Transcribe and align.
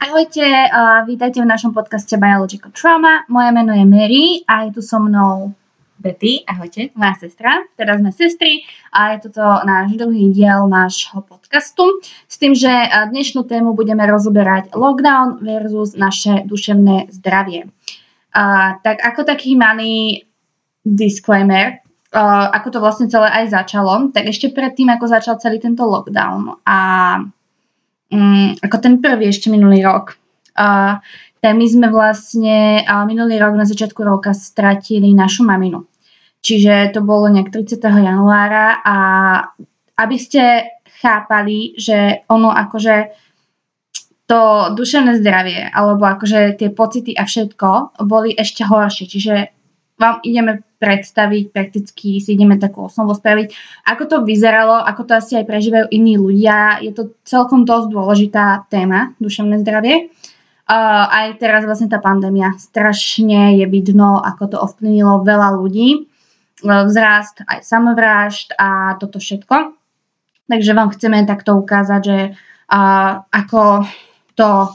Ahojte, 0.00 0.40
uh, 0.40 1.04
vítajte 1.04 1.44
v 1.44 1.52
našom 1.52 1.76
podcaste 1.76 2.16
Biological 2.16 2.72
Trauma. 2.72 3.20
Moje 3.28 3.52
meno 3.52 3.76
je 3.76 3.84
Mary 3.84 4.40
a 4.48 4.64
je 4.64 4.72
tu 4.72 4.80
so 4.80 4.96
mnou 4.96 5.52
Betty, 6.00 6.40
ahojte. 6.48 6.88
Moja 6.96 7.20
sestra, 7.20 7.68
teraz 7.76 8.00
sme 8.00 8.08
sestry 8.08 8.64
a 8.96 9.12
je 9.12 9.28
toto 9.28 9.44
náš 9.44 10.00
druhý 10.00 10.32
diel 10.32 10.64
nášho 10.72 11.20
podcastu 11.20 12.00
s 12.24 12.40
tým, 12.40 12.56
že 12.56 12.72
dnešnú 13.12 13.44
tému 13.44 13.76
budeme 13.76 14.00
rozoberať 14.08 14.72
lockdown 14.72 15.44
versus 15.44 15.92
naše 15.92 16.48
duševné 16.48 17.12
zdravie. 17.12 17.68
Uh, 18.32 18.80
tak 18.80 19.04
ako 19.04 19.28
taký 19.28 19.52
malý 19.52 20.24
disclaimer, 20.80 21.84
uh, 22.16 22.48
ako 22.56 22.72
to 22.72 22.78
vlastne 22.80 23.12
celé 23.12 23.28
aj 23.44 23.52
začalo, 23.52 24.08
tak 24.16 24.32
ešte 24.32 24.48
predtým, 24.48 24.88
ako 24.96 25.12
začal 25.12 25.36
celý 25.36 25.60
tento 25.60 25.84
lockdown 25.84 26.56
a 26.64 26.78
um, 28.10 28.54
ako 28.58 28.76
ten 28.78 28.94
prvý 28.98 29.30
ešte 29.30 29.48
minulý 29.48 29.82
rok. 29.86 30.18
Uh, 30.54 30.98
tak 31.40 31.56
my 31.56 31.66
sme 31.66 31.88
vlastne 31.88 32.84
uh, 32.84 33.06
minulý 33.08 33.40
rok 33.40 33.56
na 33.56 33.64
začiatku 33.64 34.04
roka 34.04 34.36
stratili 34.36 35.16
našu 35.16 35.46
maminu. 35.46 35.88
Čiže 36.40 36.92
to 36.96 37.00
bolo 37.04 37.28
nejak 37.28 37.52
30. 37.52 37.80
januára 37.80 38.80
a 38.80 38.96
aby 40.00 40.16
ste 40.16 40.72
chápali, 41.00 41.76
že 41.76 42.24
ono 42.28 42.48
akože 42.52 43.12
to 44.24 44.72
duševné 44.78 45.20
zdravie 45.20 45.68
alebo 45.68 46.06
akože 46.06 46.54
tie 46.56 46.70
pocity 46.70 47.12
a 47.18 47.26
všetko 47.26 48.00
boli 48.06 48.32
ešte 48.32 48.62
horšie. 48.64 49.04
Čiže 49.10 49.34
vám 50.00 50.24
ideme 50.24 50.64
predstaviť, 50.80 51.52
prakticky 51.52 52.24
si 52.24 52.32
ideme 52.32 52.56
takú 52.56 52.88
osnovu 52.88 53.12
spraviť, 53.12 53.52
ako 53.84 54.02
to 54.08 54.16
vyzeralo, 54.24 54.80
ako 54.80 55.04
to 55.04 55.12
asi 55.20 55.36
aj 55.36 55.44
prežívajú 55.44 55.92
iní 55.92 56.16
ľudia. 56.16 56.80
Je 56.80 56.96
to 56.96 57.12
celkom 57.28 57.68
dosť 57.68 57.92
dôležitá 57.92 58.64
téma, 58.72 59.12
duševné 59.20 59.60
zdravie. 59.60 60.08
Uh, 60.70 61.04
aj 61.10 61.42
teraz 61.42 61.66
vlastne 61.66 61.90
tá 61.90 62.00
pandémia 62.00 62.54
strašne 62.56 63.58
je 63.60 63.66
vidno, 63.68 64.22
ako 64.22 64.54
to 64.54 64.56
ovplyvnilo 64.56 65.26
veľa 65.26 65.58
ľudí. 65.60 66.08
Uh, 66.64 66.88
vzrast 66.88 67.44
aj 67.44 67.60
samovrážd 67.60 68.56
a 68.56 68.96
toto 68.96 69.20
všetko. 69.20 69.76
Takže 70.48 70.72
vám 70.72 70.94
chceme 70.96 71.28
takto 71.28 71.58
ukázať, 71.60 72.00
že 72.00 72.18
uh, 72.32 73.26
ako 73.28 73.84
to 74.38 74.72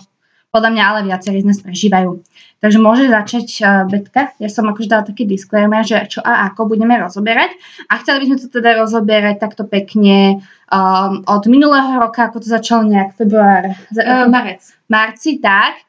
podľa 0.56 0.72
mňa 0.72 0.84
ale 0.88 1.00
viacerí 1.12 1.44
z 1.44 1.52
nás 1.52 1.60
prežívajú. 1.60 2.24
Takže 2.64 2.80
môže 2.80 3.12
začať 3.12 3.48
uh, 3.60 3.84
Betka. 3.84 4.32
Ja 4.40 4.48
som 4.48 4.72
akože 4.72 4.88
dala 4.88 5.04
taký 5.04 5.28
disclaimer, 5.28 5.84
že 5.84 6.00
čo 6.08 6.24
a 6.24 6.48
ako 6.48 6.72
budeme 6.72 6.96
rozoberať. 6.96 7.60
A 7.92 8.00
chceli 8.00 8.24
by 8.24 8.26
sme 8.32 8.38
to 8.40 8.48
teda 8.48 8.80
rozoberať 8.80 9.36
takto 9.44 9.68
pekne 9.68 10.40
um, 10.72 11.28
od 11.28 11.44
minulého 11.52 12.00
roka, 12.00 12.32
ako 12.32 12.40
to 12.40 12.48
začalo 12.48 12.88
nejak 12.88 13.20
február. 13.20 13.76
Uh, 13.92 14.32
marec. 14.32 14.64
Marci, 14.88 15.44
tak. 15.44 15.84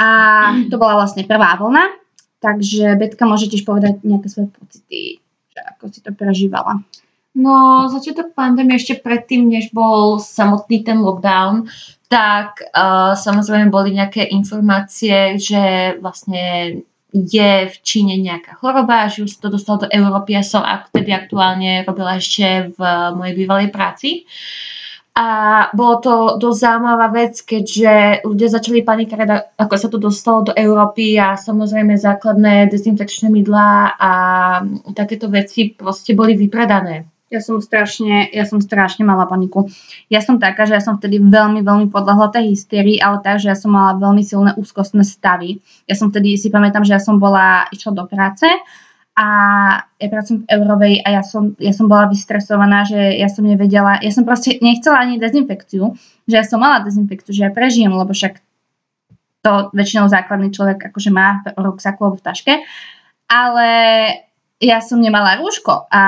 A 0.00 0.08
to 0.72 0.80
bola 0.80 0.96
vlastne 0.96 1.28
prvá 1.28 1.60
vlna. 1.60 2.00
Takže 2.40 2.96
Betka 2.96 3.28
môže 3.28 3.52
tiež 3.52 3.68
povedať 3.68 4.00
nejaké 4.00 4.32
svoje 4.32 4.48
pocity, 4.56 5.20
že 5.52 5.60
ako 5.76 5.82
si 5.92 6.00
to 6.00 6.10
prežívala. 6.16 6.80
No, 7.36 7.86
začiatok 7.86 8.34
pandémie 8.34 8.74
ešte 8.74 8.98
predtým, 8.98 9.46
než 9.46 9.70
bol 9.70 10.18
samotný 10.18 10.82
ten 10.82 10.98
lockdown, 10.98 11.70
tak 12.10 12.66
uh, 12.74 13.14
samozrejme 13.14 13.70
boli 13.70 13.94
nejaké 13.94 14.26
informácie, 14.34 15.38
že 15.38 15.94
vlastne 16.02 16.82
je 17.14 17.52
v 17.70 17.76
Číne 17.86 18.18
nejaká 18.18 18.58
choroba, 18.58 19.06
že 19.06 19.26
už 19.26 19.38
to 19.38 19.46
dostalo 19.46 19.86
do 19.86 19.88
Európy. 19.90 20.34
Ja 20.34 20.42
som 20.42 20.66
vtedy 20.66 21.14
aktuálne 21.14 21.86
robila 21.86 22.18
ešte 22.18 22.74
v 22.74 22.80
mojej 23.14 23.34
bývalej 23.34 23.68
práci. 23.70 24.26
A 25.10 25.68
bolo 25.74 25.98
to 25.98 26.14
dosť 26.38 26.58
zaujímavá 26.62 27.10
vec, 27.10 27.34
keďže 27.42 28.22
ľudia 28.22 28.48
začali 28.48 28.86
panikáriť, 28.86 29.58
ako 29.58 29.74
sa 29.74 29.88
to 29.90 29.98
dostalo 29.98 30.46
do 30.46 30.52
Európy 30.54 31.18
a 31.18 31.34
samozrejme 31.34 31.98
základné 31.98 32.70
dezinfekčné 32.70 33.26
mydlá 33.26 33.98
a 33.98 34.12
takéto 34.94 35.26
veci 35.26 35.74
proste 35.74 36.14
boli 36.14 36.38
vypredané. 36.38 37.10
Ja 37.30 37.38
som 37.38 37.62
strašne, 37.62 38.26
ja 38.34 38.42
som 38.42 38.58
strašne 38.58 39.06
mala 39.06 39.22
paniku. 39.22 39.70
Ja 40.10 40.18
som 40.18 40.42
taká, 40.42 40.66
že 40.66 40.74
ja 40.74 40.82
som 40.82 40.98
vtedy 40.98 41.22
veľmi, 41.22 41.62
veľmi 41.62 41.86
podľahla 41.86 42.34
tej 42.34 42.58
hysterii, 42.58 42.98
ale 42.98 43.22
tak, 43.22 43.38
že 43.38 43.54
ja 43.54 43.54
som 43.54 43.70
mala 43.70 43.94
veľmi 44.02 44.26
silné 44.26 44.50
úzkostné 44.58 45.06
stavy. 45.06 45.62
Ja 45.86 45.94
som 45.94 46.10
vtedy 46.10 46.34
si 46.34 46.50
pamätám, 46.50 46.82
že 46.82 46.98
ja 46.98 46.98
som 46.98 47.22
bola, 47.22 47.70
išla 47.70 47.94
do 47.94 48.04
práce 48.10 48.50
a 49.14 49.26
ja 49.94 50.06
pracujem 50.10 50.42
v 50.42 50.50
Eurovej 50.58 50.94
a 51.06 51.08
ja 51.18 51.22
som, 51.22 51.54
ja 51.62 51.70
som 51.70 51.86
bola 51.86 52.10
vystresovaná, 52.10 52.82
že 52.82 52.98
ja 52.98 53.30
som 53.30 53.46
nevedela, 53.46 54.02
ja 54.02 54.10
som 54.10 54.26
proste 54.26 54.58
nechcela 54.58 54.98
ani 54.98 55.22
dezinfekciu, 55.22 55.94
že 56.26 56.34
ja 56.34 56.42
som 56.42 56.58
mala 56.58 56.82
dezinfekciu, 56.82 57.30
že 57.30 57.46
ja 57.46 57.54
prežijem, 57.54 57.94
lebo 57.94 58.10
však 58.10 58.42
to 59.46 59.52
väčšinou 59.70 60.10
základný 60.10 60.50
človek 60.50 60.90
akože 60.90 61.10
má 61.14 61.46
v 61.46 61.62
ruksaku 61.62 62.00
alebo 62.10 62.18
v 62.18 62.26
taške, 62.26 62.54
ale 63.30 63.68
ja 64.60 64.84
som 64.84 65.00
nemala 65.00 65.40
rúško 65.40 65.88
a 65.88 66.02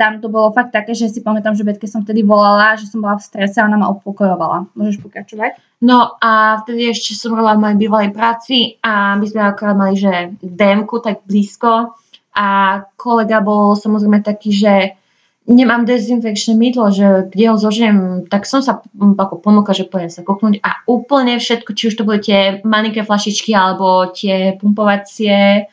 tam 0.00 0.24
to 0.24 0.32
bolo 0.32 0.48
fakt 0.56 0.72
také, 0.72 0.96
že 0.96 1.12
si 1.12 1.20
pamätám, 1.20 1.52
že 1.52 1.60
Betke 1.60 1.84
som 1.84 2.00
vtedy 2.00 2.24
volala, 2.24 2.80
že 2.80 2.88
som 2.88 3.04
bola 3.04 3.20
v 3.20 3.26
strese 3.28 3.60
a 3.60 3.68
ona 3.68 3.76
ma 3.76 3.92
upokojovala. 3.92 4.72
Môžeš 4.72 5.04
pokračovať? 5.04 5.60
No 5.84 6.16
a 6.16 6.64
vtedy 6.64 6.88
ešte 6.88 7.12
som 7.12 7.36
bola 7.36 7.52
v 7.52 7.68
mojej 7.68 7.78
bývalej 7.84 8.10
práci 8.16 8.80
a 8.80 9.12
my 9.20 9.26
sme 9.28 9.44
akorát 9.44 9.76
mali, 9.76 10.00
že 10.00 10.32
démku 10.40 11.04
tak 11.04 11.28
blízko 11.28 11.92
a 12.32 12.48
kolega 12.96 13.44
bol 13.44 13.76
samozrejme 13.76 14.24
taký, 14.24 14.56
že 14.56 14.96
nemám 15.44 15.84
dezinfekčné 15.84 16.56
mydlo, 16.56 16.88
že 16.94 17.28
kde 17.28 17.44
ho 17.50 17.56
zožiem, 17.60 18.24
tak 18.30 18.48
som 18.48 18.64
sa 18.64 18.80
ako 18.96 19.42
ponúka, 19.42 19.76
že 19.76 19.84
pojem 19.84 20.08
sa 20.08 20.24
koknúť 20.24 20.64
a 20.64 20.80
úplne 20.88 21.36
všetko, 21.36 21.76
či 21.76 21.92
už 21.92 21.94
to 22.00 22.06
boli 22.08 22.24
tie 22.24 22.64
malinké 22.64 23.04
flašičky 23.04 23.52
alebo 23.52 24.08
tie 24.14 24.56
pumpovacie 24.56 25.68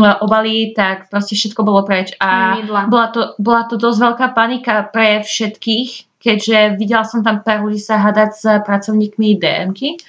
obaly, 0.00 0.74
tak 0.74 1.12
proste 1.12 1.38
všetko 1.38 1.60
bolo 1.62 1.86
preč. 1.86 2.16
A 2.18 2.58
bola 2.88 3.12
to, 3.14 3.38
bola 3.38 3.68
to 3.70 3.78
dosť 3.78 3.98
veľká 4.00 4.26
panika 4.32 4.86
pre 4.90 5.22
všetkých, 5.22 6.20
keďže 6.22 6.80
videla 6.80 7.04
som 7.04 7.20
tam 7.20 7.44
pár 7.44 7.62
ľudí 7.62 7.78
sa 7.78 8.00
hadať 8.00 8.30
s 8.32 8.42
pracovníkmi 8.64 9.36
DMky. 9.38 10.00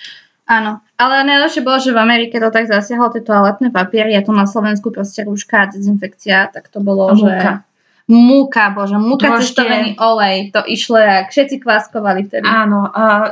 Áno, 0.45 0.77
ale 1.01 1.25
najlepšie 1.25 1.65
bolo, 1.65 1.81
že 1.81 1.89
v 1.89 1.99
Amerike 1.99 2.37
to 2.37 2.53
tak 2.53 2.69
zasiahlo 2.69 3.09
tie 3.09 3.25
toaletné 3.25 3.73
papiery 3.73 4.13
a 4.13 4.21
tu 4.21 4.29
na 4.29 4.45
Slovensku 4.45 4.93
proste 4.93 5.25
rúška 5.25 5.65
a 5.65 5.69
dezinfekcia, 5.73 6.53
tak 6.53 6.69
to 6.69 6.85
bolo, 6.85 7.09
a 7.09 7.17
že... 7.17 7.25
Múka, 7.25 7.65
bože, 8.05 8.97
múka 9.01 9.41
cestovený 9.41 9.97
olej, 9.97 10.53
to 10.53 10.61
išlo, 10.61 11.01
jak 11.01 11.33
všetci 11.33 11.57
kváskovali 11.57 12.29
vtedy. 12.29 12.45
Áno, 12.45 12.85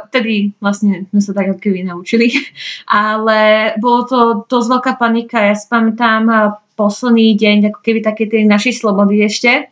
vtedy 0.09 0.57
vlastne 0.57 1.05
sme 1.13 1.21
sa 1.21 1.31
tak 1.37 1.61
keby 1.61 1.85
naučili, 1.85 2.33
ale 2.89 3.73
bolo 3.77 4.01
to 4.09 4.17
dosť 4.49 4.67
veľká 4.73 4.93
panika, 4.97 5.37
ja 5.45 5.53
si 5.53 5.69
pamätám 5.69 6.57
posledný 6.73 7.37
deň, 7.37 7.57
ako 7.69 7.79
keby 7.85 7.99
také 8.01 8.25
tej 8.25 8.49
našej 8.49 8.81
slobody 8.81 9.21
ešte, 9.21 9.69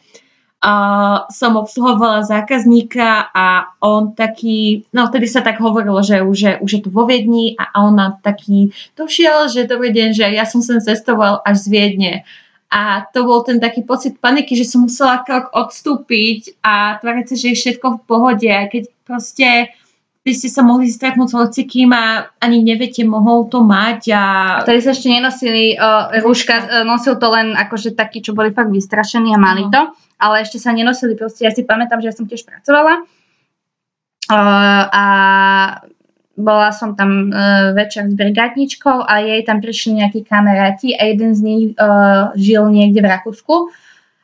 uh, 0.62 1.26
som 1.34 1.58
obsluhovala 1.58 2.22
zákazníka 2.22 3.34
a 3.34 3.74
on 3.82 4.14
taký, 4.14 4.86
no 4.94 5.10
vtedy 5.10 5.26
sa 5.26 5.42
tak 5.42 5.58
hovorilo, 5.58 5.98
že 6.06 6.22
už, 6.22 6.62
už 6.62 6.70
je 6.70 6.82
tu 6.86 6.94
vo 6.94 7.10
Viedni 7.10 7.58
a 7.58 7.74
on 7.82 7.98
má 7.98 8.22
taký 8.22 8.70
došiel, 8.94 9.50
že 9.50 9.66
dobrý 9.66 9.90
deň, 9.90 10.10
že 10.14 10.26
ja 10.30 10.46
som 10.46 10.62
sem 10.62 10.78
cestoval 10.78 11.42
až 11.42 11.66
z 11.66 11.68
Viedne 11.74 12.14
a 12.72 13.04
to 13.12 13.28
bol 13.28 13.44
ten 13.44 13.60
taký 13.60 13.84
pocit 13.84 14.16
paniky, 14.24 14.56
že 14.56 14.64
som 14.64 14.88
musela 14.88 15.20
krok 15.28 15.52
odstúpiť 15.52 16.64
a 16.64 16.96
tváriť 17.04 17.26
sa, 17.28 17.36
že 17.36 17.48
je 17.52 17.60
všetko 17.60 17.88
v 18.00 18.04
pohode. 18.08 18.48
A 18.48 18.72
keď 18.72 18.88
proste 19.04 19.76
by 20.24 20.32
ste 20.32 20.48
sa 20.48 20.64
mohli 20.64 20.88
stretnúť 20.88 21.28
s 21.28 21.36
hocikým 21.36 21.92
a 21.92 22.32
ani 22.40 22.64
neviete, 22.64 23.04
mohol 23.04 23.52
to 23.52 23.60
mať. 23.60 24.16
A... 24.16 24.24
Vtedy 24.64 24.80
sa 24.88 24.96
ešte 24.96 25.12
nenosili 25.12 25.76
uh, 25.76 26.16
rúška, 26.24 26.56
uh, 26.56 26.88
nosil 26.88 27.20
to 27.20 27.28
len 27.28 27.60
akože 27.60 27.92
takí, 27.92 28.24
čo 28.24 28.32
boli 28.32 28.56
fakt 28.56 28.72
vystrašení 28.72 29.36
a 29.36 29.42
mali 29.42 29.68
uh-huh. 29.68 29.74
to, 29.76 29.82
ale 30.22 30.46
ešte 30.46 30.62
sa 30.62 30.72
nenosili 30.72 31.20
proste. 31.20 31.44
Ja 31.44 31.52
si 31.52 31.68
pamätám, 31.68 32.00
že 32.00 32.08
ja 32.08 32.16
som 32.16 32.30
tiež 32.30 32.48
pracovala 32.48 33.04
uh, 34.32 34.84
a 34.88 35.06
bola 36.42 36.74
som 36.74 36.98
tam 36.98 37.30
uh, 37.30 37.72
večer 37.78 38.10
s 38.10 38.16
brigádničkou 38.18 39.06
a 39.06 39.22
jej 39.22 39.42
tam 39.48 39.62
prišli 39.62 40.04
nejakí 40.04 40.26
kamaráti 40.26 40.98
a 40.98 41.08
jeden 41.08 41.32
z 41.38 41.42
nich 41.46 41.64
uh, 41.78 42.34
žil 42.34 42.68
niekde 42.74 43.00
v 43.00 43.10
Rakúsku 43.10 43.70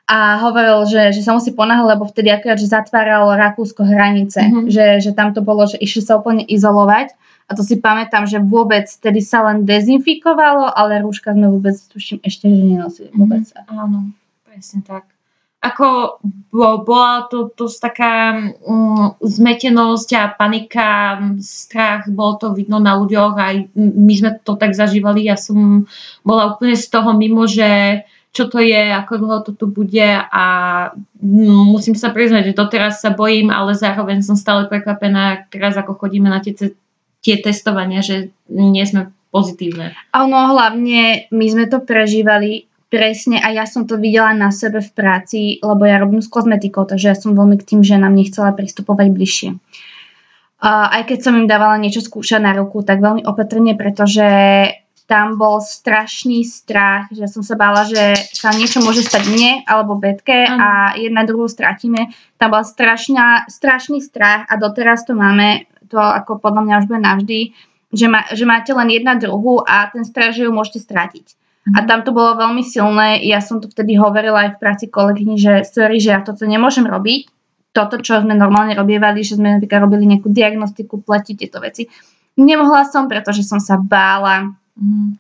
a 0.08 0.40
hovoril, 0.40 0.88
že, 0.88 1.12
že 1.12 1.22
sa 1.22 1.36
musí 1.36 1.52
ponáhľať, 1.52 1.88
lebo 1.94 2.08
vtedy 2.08 2.32
akorát, 2.32 2.56
že 2.56 2.72
zatváralo 2.72 3.36
Rakúsko 3.36 3.84
hranice, 3.84 4.40
mm-hmm. 4.40 4.72
že, 4.72 5.04
že 5.04 5.12
tam 5.12 5.36
to 5.36 5.44
bolo, 5.44 5.68
že 5.68 5.78
išli 5.78 6.02
sa 6.02 6.16
úplne 6.16 6.48
izolovať 6.48 7.12
a 7.48 7.52
to 7.56 7.64
si 7.64 7.80
pamätám, 7.80 8.24
že 8.24 8.40
vôbec 8.40 8.88
vtedy 8.88 9.20
sa 9.20 9.44
len 9.44 9.68
dezinfikovalo, 9.68 10.72
ale 10.72 11.04
rúška 11.04 11.36
sme 11.36 11.52
vôbec, 11.52 11.76
tuším, 11.92 12.24
ešte 12.24 12.48
že 12.48 12.64
nenosili 12.64 13.10
vôbec. 13.12 13.44
Mm-hmm. 13.52 13.76
Áno, 13.76 14.00
presne 14.48 14.80
tak 14.84 15.17
ako 15.58 16.20
bola 16.54 17.26
to 17.28 17.50
dosť 17.54 17.78
taká 17.82 18.14
um, 18.62 19.18
zmetenosť 19.20 20.10
a 20.14 20.24
panika, 20.32 21.18
strach, 21.42 22.06
bolo 22.08 22.38
to 22.38 22.48
vidno 22.54 22.78
na 22.78 22.94
ľuďoch, 22.98 23.34
aj 23.36 23.56
my 23.76 24.14
sme 24.14 24.38
to 24.42 24.54
tak 24.54 24.78
zažívali, 24.78 25.26
ja 25.26 25.36
som 25.36 25.90
bola 26.22 26.54
úplne 26.54 26.78
z 26.78 26.88
toho 26.88 27.14
mimo, 27.18 27.50
že 27.50 28.02
čo 28.38 28.54
to 28.54 28.62
je, 28.62 28.94
ako 28.94 29.14
dlho 29.18 29.40
to 29.50 29.52
tu 29.58 29.66
bude 29.66 30.10
a 30.14 30.46
musím 31.26 31.98
sa 31.98 32.14
priznať, 32.14 32.54
že 32.54 32.60
doteraz 32.60 33.02
sa 33.02 33.10
bojím, 33.10 33.50
ale 33.50 33.74
zároveň 33.74 34.22
som 34.22 34.38
stále 34.38 34.70
prekvapená 34.70 35.50
teraz, 35.50 35.74
ako 35.74 35.98
chodíme 35.98 36.30
na 36.30 36.38
tie 36.38 36.54
tie 37.28 37.36
testovania, 37.42 38.00
že 38.00 38.32
nie 38.48 38.86
sme 38.88 39.12
pozitívne. 39.36 39.92
A 40.14 40.16
ono 40.24 40.56
hlavne, 40.56 41.28
my 41.34 41.46
sme 41.52 41.66
to 41.68 41.84
prežívali 41.84 42.67
presne 42.88 43.40
a 43.44 43.52
ja 43.52 43.68
som 43.68 43.84
to 43.84 44.00
videla 44.00 44.32
na 44.32 44.52
sebe 44.52 44.80
v 44.80 44.92
práci, 44.96 45.40
lebo 45.60 45.84
ja 45.84 46.00
robím 46.00 46.24
s 46.24 46.32
kozmetikou, 46.32 46.88
takže 46.88 47.08
ja 47.12 47.16
som 47.16 47.36
veľmi 47.36 47.60
k 47.60 47.68
tým 47.76 47.82
ženám 47.84 48.16
nechcela 48.16 48.56
pristupovať 48.56 49.08
bližšie. 49.12 49.50
Uh, 50.58 50.90
aj 50.90 51.14
keď 51.14 51.20
som 51.22 51.38
im 51.38 51.46
dávala 51.46 51.78
niečo 51.78 52.02
skúšať 52.02 52.42
na 52.42 52.58
ruku, 52.58 52.82
tak 52.82 52.98
veľmi 52.98 53.22
opatrne, 53.30 53.78
pretože 53.78 54.26
tam 55.08 55.40
bol 55.40 55.64
strašný 55.64 56.44
strach, 56.44 57.08
že 57.16 57.32
som 57.32 57.40
sa 57.40 57.56
bála, 57.56 57.88
že 57.88 58.18
sa 58.36 58.52
niečo 58.52 58.84
môže 58.84 59.08
stať 59.08 59.24
mne 59.32 59.64
alebo 59.64 59.96
Betke 59.96 60.44
ano. 60.44 60.60
a 60.60 60.70
jedna 61.00 61.24
druhú 61.24 61.48
stratíme. 61.48 62.12
Tam 62.36 62.52
bol 62.52 62.68
strašná, 62.68 63.48
strašný 63.48 64.04
strach 64.04 64.44
a 64.52 64.60
doteraz 64.60 65.08
to 65.08 65.16
máme, 65.16 65.64
to 65.88 65.96
ako 65.96 66.44
podľa 66.44 66.62
mňa 66.68 66.76
už 66.84 66.86
bude 66.92 67.02
navždy, 67.08 67.40
že, 67.96 68.08
má, 68.12 68.28
že 68.36 68.44
máte 68.44 68.76
len 68.76 68.92
jedna 68.92 69.16
druhu 69.16 69.64
a 69.64 69.88
ten 69.88 70.04
strach, 70.04 70.36
že 70.36 70.44
ju 70.44 70.52
môžete 70.52 70.84
stratiť. 70.84 71.47
Mhm. 71.68 71.76
A 71.76 71.80
tam 71.84 72.00
to 72.08 72.16
bolo 72.16 72.40
veľmi 72.40 72.64
silné. 72.64 73.20
Ja 73.28 73.44
som 73.44 73.60
to 73.60 73.68
vtedy 73.68 74.00
hovorila 74.00 74.48
aj 74.48 74.50
v 74.56 74.62
práci 74.64 74.86
kolegyni, 74.88 75.36
že 75.36 75.68
sorry, 75.68 76.00
že 76.00 76.16
ja 76.16 76.24
toto 76.24 76.48
nemôžem 76.48 76.88
robiť. 76.88 77.28
Toto, 77.76 78.00
čo 78.00 78.24
sme 78.24 78.34
normálne 78.34 78.74
robievali, 78.74 79.22
že 79.22 79.36
sme 79.36 79.60
napríklad 79.60 79.84
robili 79.84 80.08
nejakú 80.08 80.32
diagnostiku, 80.32 81.04
platiť 81.04 81.36
tieto 81.36 81.60
veci. 81.60 81.86
Nemohla 82.40 82.88
som, 82.88 83.12
pretože 83.12 83.44
som 83.44 83.60
sa 83.60 83.76
bála 83.78 84.56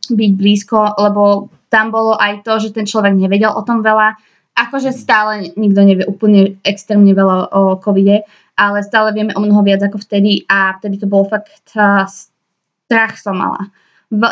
byť 0.08 0.32
blízko, 0.38 0.98
lebo 1.02 1.52
tam 1.68 1.92
bolo 1.92 2.16
aj 2.16 2.46
to, 2.48 2.58
že 2.64 2.74
ten 2.74 2.88
človek 2.88 3.14
nevedel 3.14 3.52
o 3.52 3.66
tom 3.66 3.84
veľa. 3.84 4.16
Akože 4.58 4.90
stále 4.96 5.54
nikto 5.54 5.82
nevie 5.86 6.06
úplne 6.08 6.58
extrémne 6.66 7.14
veľa 7.14 7.54
o 7.54 7.62
covide, 7.78 8.26
ale 8.58 8.82
stále 8.82 9.14
vieme 9.14 9.36
o 9.38 9.42
mnoho 9.44 9.62
viac 9.62 9.86
ako 9.86 10.02
vtedy 10.02 10.48
a 10.50 10.78
vtedy 10.82 10.98
to 10.98 11.06
bolo 11.06 11.30
fakt 11.30 11.52
strach 11.68 13.14
som 13.18 13.38
mala. 13.38 13.70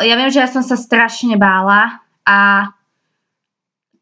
Ja 0.02 0.16
viem, 0.16 0.32
že 0.32 0.40
ja 0.42 0.48
som 0.50 0.64
sa 0.64 0.74
strašne 0.74 1.36
bála 1.36 2.05
a 2.26 2.70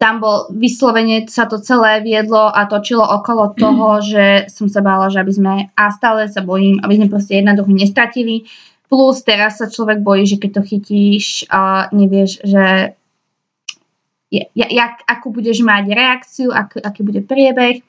tam 0.01 0.19
bol 0.19 0.51
vyslovene 0.51 1.31
sa 1.31 1.47
to 1.47 1.63
celé 1.63 2.03
viedlo 2.03 2.51
a 2.51 2.67
točilo 2.67 3.05
okolo 3.05 3.55
toho, 3.55 4.01
že 4.13 4.49
som 4.49 4.67
sa 4.67 4.81
bála, 4.81 5.13
že 5.13 5.21
aby 5.21 5.33
sme 5.33 5.55
a 5.77 5.85
stále 5.93 6.27
sa 6.27 6.41
bojím, 6.41 6.81
aby 6.83 6.97
sme 6.99 7.13
proste 7.13 7.39
jedna 7.39 7.53
druhú 7.53 7.71
nestratili, 7.71 8.49
Plus 8.95 9.25
teraz 9.25 9.59
sa 9.59 9.67
človek 9.67 10.05
bojí, 10.05 10.23
že 10.29 10.37
keď 10.37 10.51
to 10.61 10.63
chytíš 10.63 11.49
a 11.49 11.89
nevieš, 11.91 12.45
že 12.45 12.95
jak, 14.55 14.95
akú 15.09 15.35
budeš 15.35 15.67
mať 15.67 15.85
reakciu, 15.91 16.49
ak, 16.53 16.79
aký 16.79 17.01
bude 17.03 17.27
priebeh 17.27 17.81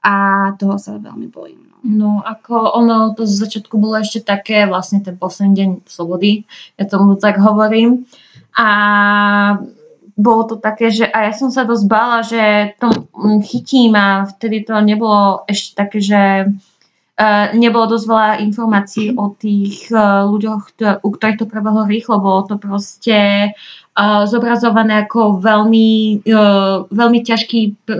a 0.00 0.14
toho 0.56 0.80
sa 0.80 0.96
veľmi 0.96 1.28
bojím. 1.28 1.68
No. 1.68 1.76
no 1.84 2.10
ako 2.22 2.70
ono 2.80 3.12
to 3.12 3.26
z 3.26 3.44
začiatku 3.44 3.76
bolo 3.76 3.98
ešte 3.98 4.22
také, 4.22 4.64
vlastne 4.64 5.02
ten 5.02 5.20
posledný 5.20 5.52
deň 5.52 5.70
slobody, 5.90 6.48
ja 6.80 6.88
tomu 6.88 7.18
tak 7.18 7.42
hovorím. 7.42 8.06
A 8.58 8.68
bolo 10.18 10.42
to 10.50 10.58
také, 10.58 10.90
že 10.90 11.06
a 11.06 11.30
ja 11.30 11.32
som 11.32 11.54
sa 11.54 11.62
dosť 11.62 11.84
bála, 11.86 12.26
že 12.26 12.74
to 12.82 12.90
chytím 13.46 13.94
a 13.94 14.26
vtedy 14.26 14.66
to 14.66 14.74
nebolo 14.82 15.46
ešte 15.46 15.78
také, 15.78 15.98
že 16.02 16.20
Uh, 17.18 17.50
nebolo 17.58 17.90
dosť 17.90 18.06
veľa 18.06 18.30
informácií 18.46 19.18
o 19.18 19.34
tých 19.34 19.90
uh, 19.90 20.22
ľuďoch, 20.30 20.70
kto, 20.70 21.02
u 21.02 21.08
ktorých 21.10 21.42
to 21.42 21.50
prebehlo 21.50 21.82
rýchlo. 21.82 22.22
Bolo 22.22 22.46
to 22.46 22.62
proste 22.62 23.50
uh, 23.50 24.22
zobrazované 24.22 25.02
ako 25.02 25.42
veľmi, 25.42 26.22
veľmi 26.86 27.20
ťažký 27.26 27.90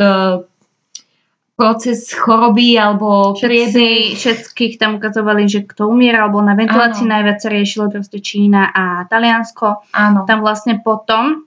proces 1.59 2.15
choroby 2.15 2.79
alebo 2.79 3.35
Všetci, 3.35 4.15
Všetkých 4.15 4.79
tam 4.79 5.03
ukazovali, 5.03 5.51
že 5.51 5.67
kto 5.67 5.91
umiera, 5.91 6.23
alebo 6.23 6.39
na 6.39 6.55
ventilácii 6.55 7.03
najviac 7.03 7.43
sa 7.43 7.51
riešilo 7.51 7.91
proste 7.91 8.23
Čína 8.23 8.71
a 8.71 9.11
Taliansko. 9.11 9.91
Áno. 9.91 10.23
Tam 10.23 10.39
vlastne 10.47 10.79
potom 10.79 11.43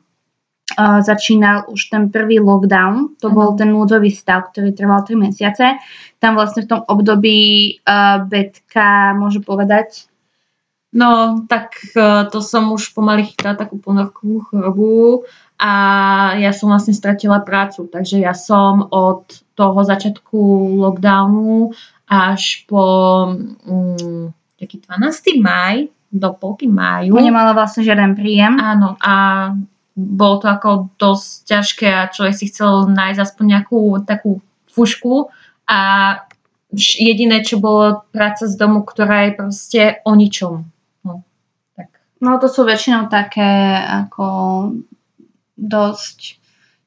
uh, 0.75 0.99
začínal 0.99 1.71
už 1.71 1.95
ten 1.95 2.11
prvý 2.11 2.43
lockdown, 2.43 3.15
to 3.23 3.31
uh-huh. 3.31 3.37
bol 3.39 3.49
ten 3.55 3.71
núdzový 3.71 4.11
stav, 4.11 4.51
ktorý 4.51 4.75
trval 4.75 5.07
3 5.07 5.15
mesiace. 5.15 5.79
Tam 6.19 6.35
vlastne 6.35 6.67
v 6.67 6.75
tom 6.75 6.81
období 6.83 7.39
uh, 7.87 8.27
Betka 8.27 9.15
môže 9.15 9.39
povedať? 9.39 10.11
No, 10.91 11.39
tak 11.47 11.79
uh, 11.95 12.27
to 12.27 12.43
som 12.43 12.67
už 12.75 12.91
pomaly 12.91 13.31
chytala 13.31 13.55
takú 13.55 13.79
ponorkovú 13.79 14.43
chorobu 14.51 15.23
a 15.61 15.73
ja 16.41 16.49
som 16.57 16.73
vlastne 16.73 16.97
stratila 16.97 17.45
prácu, 17.45 17.85
takže 17.85 18.17
ja 18.17 18.33
som 18.33 18.89
od 18.89 19.29
toho 19.53 19.79
začiatku 19.85 20.39
lockdownu 20.81 21.69
až 22.09 22.65
po 22.65 22.83
um, 23.69 24.33
taký 24.57 24.81
12. 24.81 25.37
maj 25.37 25.85
do 26.09 26.33
polky 26.33 26.65
máju. 26.65 27.13
Nemala 27.13 27.53
vlastne 27.53 27.85
žiaden 27.85 28.17
príjem. 28.17 28.57
Áno, 28.57 28.97
a 28.99 29.13
bolo 29.93 30.41
to 30.41 30.49
ako 30.49 30.89
dosť 30.97 31.29
ťažké 31.45 31.87
a 31.87 32.09
človek 32.09 32.35
si 32.35 32.49
chcel 32.49 32.89
nájsť 32.89 33.19
aspoň 33.21 33.45
nejakú 33.45 33.79
takú 34.03 34.41
fušku 34.73 35.29
a 35.69 35.79
jediné, 36.75 37.45
čo 37.45 37.61
bolo 37.61 38.01
práca 38.09 38.49
z 38.49 38.57
domu, 38.57 38.81
ktorá 38.81 39.29
je 39.29 39.31
proste 39.37 39.81
o 40.07 40.17
ničom. 40.17 40.65
No, 41.05 41.21
tak. 41.77 41.91
no 42.17 42.39
to 42.41 42.47
sú 42.49 42.65
väčšinou 42.65 43.13
také 43.13 43.77
ako 43.77 44.25
dosť 45.61 46.41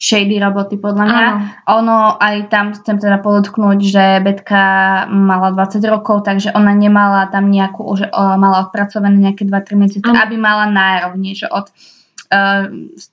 shady 0.05 0.37
roboty 0.43 0.77
podľa 0.77 1.05
mňa. 1.07 1.27
Áno. 1.31 1.39
Ono 1.81 1.99
aj 2.19 2.51
tam 2.53 2.75
chcem 2.75 2.99
teda 2.99 3.23
podotknúť, 3.23 3.79
že 3.81 4.05
Betka 4.21 4.63
mala 5.09 5.55
20 5.55 5.81
rokov, 5.89 6.27
takže 6.27 6.53
ona 6.53 6.75
nemala 6.75 7.31
tam 7.31 7.49
nejakú, 7.49 7.87
že 7.97 8.11
mala 8.13 8.69
odpracované 8.69 9.17
nejaké 9.17 9.47
2-3 9.49 9.81
mesiace, 9.81 10.11
aby 10.11 10.37
mala 10.37 10.69
nárovne, 10.69 11.33
že 11.33 11.49
od 11.49 11.71
uh, 11.71 12.69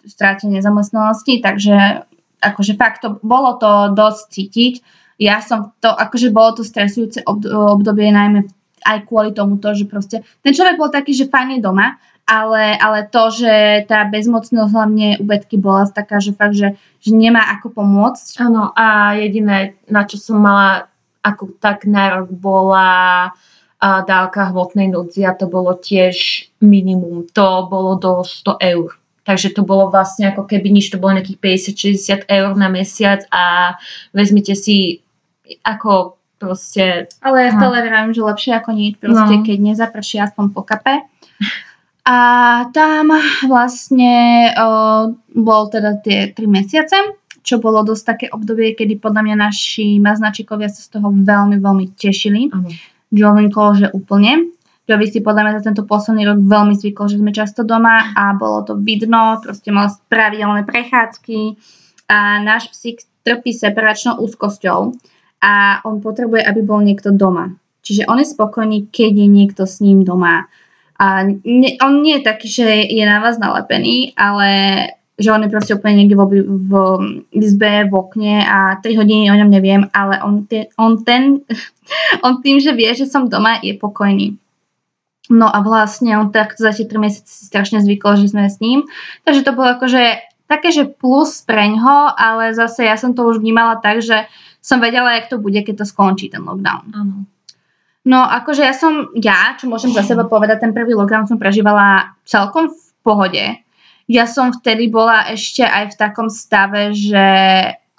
strátenie 0.09 0.59
zamestnanosti, 0.59 1.39
takže 1.39 2.03
akože 2.41 2.73
fakt 2.75 3.05
to, 3.05 3.21
bolo 3.21 3.55
to 3.61 3.93
dosť 3.93 4.23
cítiť. 4.33 4.73
Ja 5.21 5.37
som 5.39 5.77
to, 5.77 5.93
akože 5.93 6.33
bolo 6.33 6.57
to 6.59 6.63
stresujúce 6.65 7.21
obdobie 7.29 8.09
najmä 8.09 8.49
aj 8.81 9.05
kvôli 9.05 9.29
tomu 9.37 9.61
to, 9.61 9.77
že 9.77 9.85
proste 9.85 10.25
ten 10.41 10.53
človek 10.57 10.75
bol 10.81 10.89
taký, 10.89 11.13
že 11.13 11.29
fajn 11.29 11.57
je 11.57 11.59
doma, 11.61 12.01
ale, 12.31 12.79
ale 12.79 13.11
to, 13.11 13.27
že 13.27 13.83
tá 13.91 14.07
bezmocnosť 14.07 14.71
hlavne 14.71 15.19
u 15.19 15.25
Betky 15.27 15.59
bola 15.59 15.83
taká, 15.91 16.23
že 16.23 16.31
fakt, 16.31 16.55
že, 16.55 16.79
že 17.03 17.11
nemá 17.11 17.43
ako 17.59 17.75
pomôcť. 17.75 18.39
Áno 18.39 18.71
a 18.71 19.19
jediné, 19.19 19.75
na 19.91 20.07
čo 20.07 20.15
som 20.15 20.39
mala 20.39 20.87
ako 21.19 21.59
tak 21.59 21.83
nárok 21.83 22.31
bola 22.31 23.29
a 23.81 23.89
dávka 24.05 24.47
hmotnej 24.53 24.93
núdzi 24.93 25.27
a 25.27 25.35
to 25.35 25.49
bolo 25.51 25.75
tiež 25.75 26.47
minimum. 26.63 27.27
To 27.35 27.67
bolo 27.67 27.99
do 27.99 28.23
100 28.23 28.63
eur. 28.63 28.95
Takže 29.27 29.53
to 29.53 29.61
bolo 29.67 29.91
vlastne 29.91 30.31
ako 30.31 30.47
keby 30.47 30.71
nič, 30.71 30.89
to 30.89 31.01
bolo 31.01 31.17
nejakých 31.17 31.67
50-60 31.75 32.31
eur 32.31 32.51
na 32.57 32.71
mesiac 32.71 33.21
a 33.29 33.75
vezmite 34.15 34.57
si 34.57 35.01
ako 35.61 36.17
proste... 36.41 37.05
Ale 37.21 37.49
ja 37.49 37.51
stále 37.53 37.85
vravím, 37.85 38.17
že 38.17 38.25
lepšie 38.25 38.51
ako 38.57 38.71
nič, 38.73 38.93
proste 38.97 39.35
no. 39.37 39.45
keď 39.45 39.57
nezaprší 39.61 40.17
aspoň 40.25 40.45
po 40.53 40.65
kape. 40.65 41.05
A 42.01 42.17
tam 42.73 43.13
vlastne 43.45 44.49
o, 44.57 44.67
bol 45.37 45.69
teda 45.69 46.01
tie 46.01 46.33
3 46.33 46.41
mesiace, 46.49 46.97
čo 47.45 47.61
bolo 47.61 47.85
dosť 47.85 48.03
také 48.05 48.25
obdobie, 48.33 48.73
kedy 48.73 48.97
podľa 48.97 49.21
mňa 49.21 49.35
naši 49.37 50.01
maznačikovia 50.01 50.69
sa 50.69 50.81
z 50.81 50.97
toho 50.97 51.13
veľmi, 51.13 51.61
veľmi 51.61 51.85
tešili. 51.93 52.49
Uh-huh. 52.49 52.73
Jovinko, 53.13 53.77
že 53.77 53.87
úplne. 53.93 54.49
Jovi 54.89 55.07
si 55.07 55.21
podľa 55.21 55.41
mňa 55.45 55.53
za 55.61 55.65
tento 55.69 55.83
posledný 55.85 56.25
rok 56.25 56.39
veľmi 56.41 56.73
zvykol, 56.73 57.05
že 57.05 57.21
sme 57.21 57.31
často 57.31 57.61
doma 57.61 58.11
a 58.17 58.33
bolo 58.33 58.65
to 58.65 58.73
vidno, 58.81 59.37
proste 59.39 59.69
mal 59.69 59.93
pravidelné 60.09 60.65
prechádzky 60.65 61.55
a 62.09 62.41
náš 62.41 62.73
psík 62.73 63.05
trpí 63.21 63.53
separačnou 63.53 64.17
úzkosťou 64.19 64.97
a 65.41 65.79
on 65.85 66.01
potrebuje, 66.01 66.41
aby 66.43 66.61
bol 66.65 66.81
niekto 66.81 67.13
doma. 67.13 67.53
Čiže 67.81 68.09
on 68.09 68.21
je 68.21 68.27
spokojný, 68.29 68.77
keď 68.89 69.13
je 69.21 69.27
niekto 69.29 69.63
s 69.65 69.81
ním 69.81 70.01
doma. 70.05 70.49
A 71.01 71.25
ne, 71.25 71.69
on 71.81 72.05
nie 72.05 72.21
je 72.21 72.27
taký, 72.29 72.47
že 72.47 72.67
je 72.85 73.01
na 73.01 73.25
vás 73.25 73.41
nalepený, 73.41 74.13
ale 74.13 74.49
že 75.17 75.33
on 75.33 75.41
je 75.41 75.49
proste 75.49 75.73
úplne 75.73 76.05
niekde 76.05 76.13
v, 76.13 76.45
v 76.45 76.71
izbe, 77.33 77.89
v 77.89 77.93
okne 77.93 78.45
a 78.45 78.77
3 78.77 79.01
hodiny 79.01 79.33
o 79.33 79.37
ňom 79.37 79.49
neviem, 79.49 79.81
ale 79.93 80.21
on, 80.21 80.45
te, 80.45 80.69
on, 80.77 81.01
ten, 81.01 81.41
on 82.25 82.45
tým, 82.45 82.61
že 82.61 82.77
vie, 82.77 82.89
že 82.93 83.09
som 83.09 83.25
doma, 83.25 83.57
je 83.65 83.73
pokojný. 83.77 84.37
No 85.31 85.47
a 85.47 85.63
vlastne 85.63 86.13
on 86.17 86.29
tak 86.29 86.53
za 86.57 86.69
tie 86.69 86.85
3 86.85 87.01
mesiace 87.01 87.29
si 87.29 87.49
strašne 87.49 87.81
zvykol, 87.81 88.21
že 88.21 88.29
sme 88.29 88.45
s 88.45 88.61
ním. 88.61 88.85
Takže 89.25 89.41
to 89.41 89.57
bolo 89.57 89.73
akože 89.79 90.21
také, 90.45 90.69
že 90.75 90.85
plus 90.85 91.41
preňho, 91.47 92.11
ale 92.13 92.51
zase 92.51 92.83
ja 92.83 92.99
som 92.99 93.15
to 93.15 93.23
už 93.25 93.39
vnímala 93.39 93.79
tak, 93.79 94.03
že 94.03 94.27
som 94.59 94.77
vedela, 94.83 95.17
jak 95.17 95.31
to 95.31 95.41
bude, 95.41 95.57
keď 95.63 95.81
to 95.81 95.85
skončí 95.87 96.29
ten 96.29 96.45
lockdown. 96.45 96.93
Áno. 96.93 97.15
No 98.01 98.25
akože 98.25 98.65
ja 98.65 98.73
som, 98.73 99.13
ja, 99.13 99.53
čo 99.61 99.69
môžem 99.69 99.93
za 99.93 100.01
seba 100.01 100.25
povedať, 100.25 100.65
ten 100.65 100.73
prvý 100.73 100.97
lockdown 100.97 101.29
som 101.29 101.37
prežívala 101.37 102.17
celkom 102.25 102.73
v 102.73 102.81
pohode. 103.05 103.45
Ja 104.09 104.25
som 104.25 104.49
vtedy 104.49 104.89
bola 104.89 105.29
ešte 105.29 105.61
aj 105.61 105.93
v 105.93 105.99
takom 106.01 106.27
stave, 106.33 106.97
že 106.97 107.25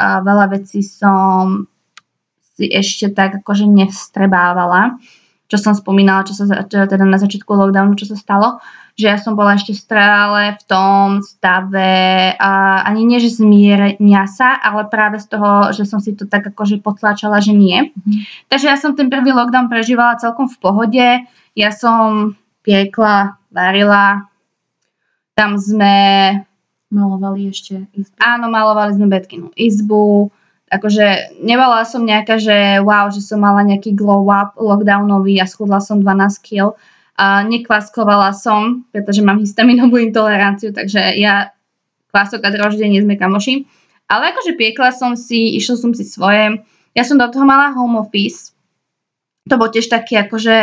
veľa 0.02 0.58
vecí 0.58 0.82
som 0.82 1.70
si 2.58 2.66
ešte 2.66 3.14
tak 3.14 3.40
akože 3.40 3.64
nevstrebávala 3.64 4.98
čo 5.52 5.60
som 5.60 5.76
spomínala, 5.76 6.24
čo 6.24 6.32
sa 6.32 6.64
čo 6.64 6.88
teda 6.88 7.04
na 7.04 7.20
začiatku 7.20 7.52
lockdownu, 7.52 7.92
čo 8.00 8.08
sa 8.08 8.16
stalo, 8.16 8.64
že 8.96 9.12
ja 9.12 9.20
som 9.20 9.36
bola 9.36 9.60
ešte 9.60 9.76
stále 9.76 10.56
v 10.56 10.62
tom 10.64 11.20
stave 11.20 12.32
a 12.40 12.80
ani 12.88 13.04
nie, 13.04 13.20
že 13.20 13.36
zmierenia 13.36 14.24
sa, 14.32 14.56
ale 14.56 14.88
práve 14.88 15.20
z 15.20 15.28
toho, 15.28 15.68
že 15.76 15.84
som 15.84 16.00
si 16.00 16.16
to 16.16 16.24
tak 16.24 16.48
akože 16.48 16.80
potláčala, 16.80 17.44
že 17.44 17.52
nie. 17.52 17.92
Mm-hmm. 17.92 18.48
Takže 18.48 18.66
ja 18.72 18.80
som 18.80 18.96
ten 18.96 19.12
prvý 19.12 19.36
lockdown 19.36 19.68
prežívala 19.68 20.16
celkom 20.16 20.48
v 20.48 20.56
pohode. 20.56 21.08
Ja 21.52 21.68
som 21.68 22.32
piekla, 22.64 23.36
varila, 23.52 24.24
tam 25.36 25.60
sme 25.60 25.96
malovali 26.88 27.52
ešte 27.52 27.88
izbu. 27.92 28.16
Áno, 28.24 28.48
malovali 28.48 28.96
sme 28.96 29.12
Betkinu 29.12 29.52
izbu. 29.52 30.32
Akože 30.72 31.36
nebola 31.44 31.84
som 31.84 32.00
nejaká, 32.00 32.40
že 32.40 32.80
wow, 32.80 33.12
že 33.12 33.20
som 33.20 33.44
mala 33.44 33.60
nejaký 33.60 33.92
glow 33.92 34.24
up 34.32 34.56
lockdownový 34.56 35.36
a 35.36 35.44
schudla 35.44 35.84
som 35.84 36.00
12 36.00 36.40
kg 36.40 36.72
a 37.12 37.44
nekvaskovala 37.44 38.32
som, 38.32 38.88
pretože 38.88 39.20
mám 39.20 39.36
histaminovú 39.36 40.00
intoleranciu, 40.00 40.72
takže 40.72 41.12
ja 41.20 41.52
kvások 42.08 42.40
a 42.40 42.50
droždie 42.52 42.88
nie 42.88 43.04
sme 43.04 43.20
kamoši. 43.20 43.68
Ale 44.08 44.32
akože 44.32 44.56
piekla 44.56 44.96
som 44.96 45.12
si, 45.12 45.56
išla 45.60 45.76
som 45.76 45.92
si 45.92 46.08
svoje. 46.08 46.64
Ja 46.96 47.04
som 47.04 47.20
do 47.20 47.28
toho 47.28 47.44
mala 47.44 47.72
home 47.76 48.00
office. 48.00 48.52
To 49.48 49.60
bol 49.60 49.68
tiež 49.68 49.92
taký 49.92 50.20
akože 50.20 50.56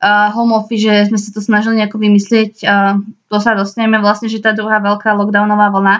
uh, 0.00 0.28
home 0.32 0.56
office, 0.56 0.84
že 0.84 0.94
sme 1.08 1.20
si 1.20 1.32
to 1.32 1.40
snažili 1.40 1.80
nejako 1.80 2.00
vymyslieť. 2.00 2.64
Uh, 2.64 3.00
to 3.28 3.36
sa 3.40 3.52
dostaneme 3.56 4.00
vlastne, 4.00 4.28
že 4.28 4.40
tá 4.40 4.56
druhá 4.56 4.80
veľká 4.80 5.12
lockdownová 5.16 5.72
vlna 5.72 5.96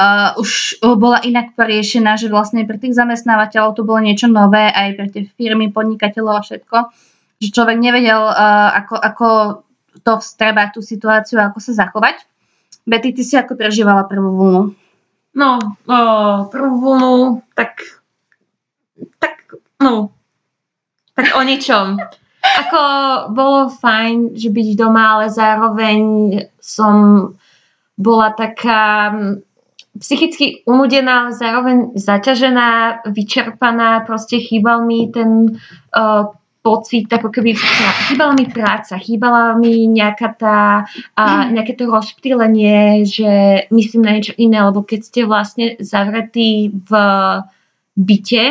uh, 0.00 0.40
už 0.40 0.80
bola 0.96 1.20
inak 1.20 1.52
poriešená, 1.52 2.16
že 2.16 2.32
vlastne 2.32 2.64
pre 2.64 2.80
tých 2.80 2.96
zamestnávateľov 2.96 3.76
to 3.76 3.84
bolo 3.84 4.00
niečo 4.00 4.32
nové, 4.32 4.72
aj 4.72 4.88
pre 4.96 5.06
tie 5.12 5.22
firmy, 5.36 5.68
podnikateľov 5.68 6.40
a 6.40 6.44
všetko 6.44 6.78
že 7.40 7.56
človek 7.56 7.80
nevedel, 7.80 8.20
uh, 8.20 8.68
ako, 8.84 8.94
ako 9.00 9.28
to 10.04 10.12
vstrebať, 10.20 10.76
tú 10.76 10.80
situáciu, 10.84 11.40
ako 11.40 11.58
sa 11.58 11.72
zachovať. 11.72 12.20
Betty, 12.84 13.16
ty 13.16 13.24
si 13.24 13.34
ako 13.36 13.56
prežívala 13.56 14.04
prvú 14.04 14.30
vlnu? 14.36 14.62
No, 15.30 15.50
o, 15.86 15.98
prvú 16.50 16.74
vlnu, 16.80 17.40
tak, 17.54 17.80
tak, 19.22 19.56
no, 19.78 20.10
tak 21.14 21.32
o 21.32 21.42
ničom. 21.44 21.96
Ako 22.40 22.80
bolo 23.30 23.70
fajn, 23.70 24.34
že 24.34 24.50
byť 24.50 24.68
doma, 24.74 25.20
ale 25.20 25.26
zároveň 25.30 26.00
som 26.58 26.94
bola 27.94 28.32
taká 28.32 29.12
psychicky 29.98 30.62
unudená, 30.70 31.34
zároveň 31.34 31.98
zaťažená, 31.98 33.02
vyčerpaná, 33.10 34.06
proste 34.06 34.38
chýbal 34.38 34.86
mi 34.86 35.10
ten 35.10 35.58
uh, 35.90 36.30
pocit, 36.60 37.08
ako 37.08 37.32
keby 37.32 37.56
chýbala 38.12 38.36
mi 38.36 38.46
práca, 38.46 39.00
chýbala 39.00 39.56
mi 39.56 39.88
nejaká 39.88 40.28
tá, 40.36 40.84
a, 41.16 41.24
mm. 41.24 41.56
nejaké 41.56 41.72
to 41.72 41.88
rozptýlenie, 41.88 43.08
že 43.08 43.64
myslím 43.72 44.02
na 44.04 44.12
niečo 44.20 44.36
iné, 44.36 44.60
lebo 44.60 44.84
keď 44.84 45.00
ste 45.00 45.20
vlastne 45.24 45.66
zavretí 45.80 46.68
v 46.68 46.90
byte 47.96 48.44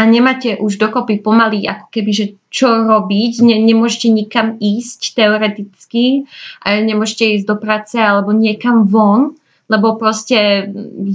a 0.00 0.02
nemáte 0.08 0.56
už 0.56 0.80
dokopy 0.80 1.20
pomaly 1.20 1.68
ako 1.68 1.92
keby, 1.92 2.10
že 2.16 2.26
čo 2.48 2.88
robiť, 2.88 3.44
ne, 3.44 3.60
nemôžete 3.60 4.08
nikam 4.08 4.56
ísť 4.56 5.12
teoreticky, 5.12 6.24
nemôžete 6.64 7.36
ísť 7.36 7.46
do 7.46 7.56
práce 7.60 8.00
alebo 8.00 8.32
niekam 8.32 8.88
von, 8.88 9.36
lebo 9.70 9.94
proste 9.94 10.66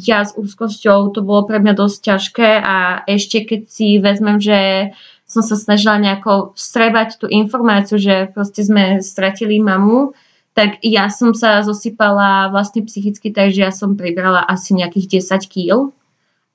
ja 0.07 0.23
s 0.23 0.31
úzkosťou 0.31 1.11
to 1.11 1.19
bolo 1.19 1.43
pre 1.43 1.59
mňa 1.59 1.75
dosť 1.75 1.97
ťažké 1.99 2.49
a 2.63 3.03
ešte 3.03 3.43
keď 3.43 3.61
si 3.67 3.99
vezmem, 3.99 4.39
že 4.39 4.89
som 5.27 5.43
sa 5.43 5.59
snažila 5.59 5.99
nejako 5.99 6.55
vstrebať 6.55 7.19
tú 7.19 7.27
informáciu, 7.27 7.99
že 7.99 8.31
proste 8.31 8.63
sme 8.63 9.03
stratili 9.03 9.59
mamu, 9.59 10.15
tak 10.55 10.79
ja 10.79 11.11
som 11.11 11.35
sa 11.35 11.59
zosypala 11.67 12.47
vlastne 12.47 12.87
psychicky, 12.87 13.35
takže 13.35 13.59
ja 13.59 13.75
som 13.75 13.99
pribrala 13.99 14.39
asi 14.47 14.71
nejakých 14.71 15.19
10 15.19 15.51
kg. 15.51 15.91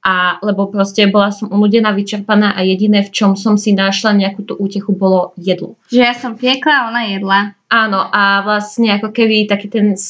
A, 0.00 0.40
lebo 0.40 0.72
proste 0.72 1.04
bola 1.12 1.28
som 1.28 1.52
unudená, 1.52 1.92
vyčerpaná 1.92 2.56
a 2.56 2.64
jediné, 2.64 3.04
v 3.04 3.12
čom 3.12 3.36
som 3.36 3.60
si 3.60 3.76
našla 3.76 4.16
nejakú 4.16 4.48
tú 4.48 4.56
útechu, 4.56 4.96
bolo 4.96 5.36
jedlo. 5.36 5.76
Že 5.92 6.00
ja 6.00 6.16
som 6.16 6.40
piekla, 6.40 6.88
ona 6.88 7.12
jedla. 7.12 7.52
Áno, 7.68 8.08
a 8.08 8.40
vlastne 8.40 8.96
ako 8.96 9.12
keby 9.12 9.44
taký 9.44 9.68
ten 9.68 10.00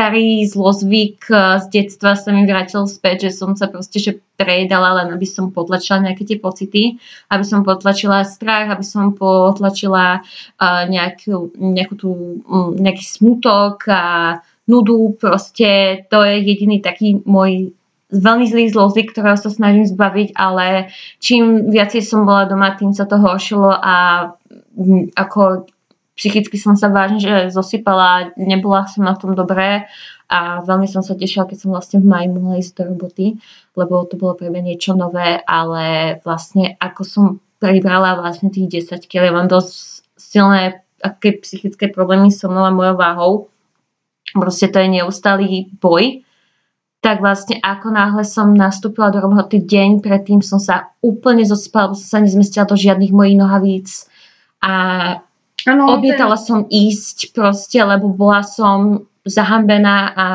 starý 0.00 0.48
zlozvyk 0.48 1.28
eh, 1.28 1.60
z 1.60 1.64
detstva 1.68 2.16
sa 2.16 2.32
mi 2.32 2.48
vrátil 2.48 2.88
späť, 2.88 3.28
že 3.28 3.36
som 3.36 3.52
sa 3.52 3.68
proste 3.68 4.00
že 4.00 4.16
prejedala, 4.40 5.04
len 5.04 5.12
aby 5.12 5.28
som 5.28 5.52
potlačila 5.52 6.00
nejaké 6.00 6.24
tie 6.24 6.40
pocity, 6.40 6.96
aby 7.28 7.44
som 7.44 7.60
potlačila 7.60 8.24
strach, 8.24 8.72
aby 8.72 8.80
som 8.80 9.12
potlačila 9.12 10.24
uh, 10.24 10.88
nejakú, 10.88 11.52
nejakú 11.60 11.94
tú, 12.00 12.10
um, 12.48 12.72
nejaký 12.72 13.04
smutok 13.04 13.84
a 13.92 14.40
nudu, 14.64 15.20
proste 15.20 16.00
to 16.08 16.24
je 16.24 16.40
jediný 16.40 16.80
taký 16.80 17.20
môj 17.28 17.76
veľmi 18.08 18.48
zlý 18.48 18.72
zlozvyk, 18.72 19.12
ktorého 19.12 19.36
sa 19.36 19.52
snažím 19.52 19.84
zbaviť, 19.84 20.32
ale 20.32 20.88
čím 21.20 21.68
viacej 21.68 22.00
som 22.00 22.24
bola 22.24 22.48
doma, 22.48 22.72
tým 22.80 22.96
sa 22.96 23.04
to 23.04 23.20
horšilo 23.20 23.76
a 23.76 23.96
mm, 24.72 25.12
ako 25.20 25.68
psychicky 26.20 26.60
som 26.60 26.76
sa 26.76 26.92
vážne 26.92 27.24
že 27.24 27.48
zosypala, 27.48 28.36
nebola 28.36 28.84
som 28.84 29.08
na 29.08 29.16
tom 29.16 29.32
dobré 29.32 29.88
a 30.28 30.60
veľmi 30.60 30.84
som 30.84 31.00
sa 31.00 31.16
tešila, 31.16 31.48
keď 31.48 31.64
som 31.64 31.72
vlastne 31.72 32.04
v 32.04 32.06
maji 32.12 32.28
mohla 32.28 32.60
ísť 32.60 32.76
do 32.76 32.82
roboty, 32.92 33.40
lebo 33.72 34.04
to 34.04 34.20
bolo 34.20 34.36
pre 34.36 34.52
mňa 34.52 34.62
niečo 34.68 34.92
nové, 34.92 35.40
ale 35.48 36.20
vlastne 36.20 36.76
ako 36.76 37.02
som 37.08 37.24
pribrala 37.56 38.20
vlastne 38.20 38.52
tých 38.52 38.92
10 38.92 39.08
kg, 39.08 39.26
ja 39.26 39.32
mám 39.32 39.48
dosť 39.48 39.72
silné 40.20 40.84
aké 41.00 41.40
psychické 41.40 41.88
problémy 41.88 42.28
so 42.28 42.52
mnou 42.52 42.68
a 42.68 42.72
mojou 42.72 42.96
váhou. 43.00 43.32
Proste 44.36 44.68
to 44.68 44.78
je 44.78 45.00
neustály 45.00 45.72
boj. 45.80 46.20
Tak 47.00 47.24
vlastne 47.24 47.56
ako 47.64 47.96
náhle 47.96 48.20
som 48.28 48.52
nastúpila 48.52 49.08
do 49.08 49.24
roboty 49.24 49.64
deň 49.64 50.04
predtým 50.04 50.44
som 50.44 50.60
sa 50.60 50.92
úplne 51.00 51.48
zosypala, 51.48 51.90
lebo 51.90 51.96
som 51.96 52.08
sa 52.12 52.20
nezmestila 52.20 52.68
do 52.68 52.76
žiadnych 52.76 53.08
mojich 53.08 53.40
nohavíc 53.40 54.04
a 54.60 54.72
Ano, 55.68 55.92
Odmietala 55.92 56.38
ten... 56.40 56.44
som 56.44 56.58
ísť 56.68 57.36
proste, 57.36 57.80
lebo 57.80 58.08
bola 58.12 58.40
som 58.40 59.04
zahambená 59.26 59.96
a 60.16 60.26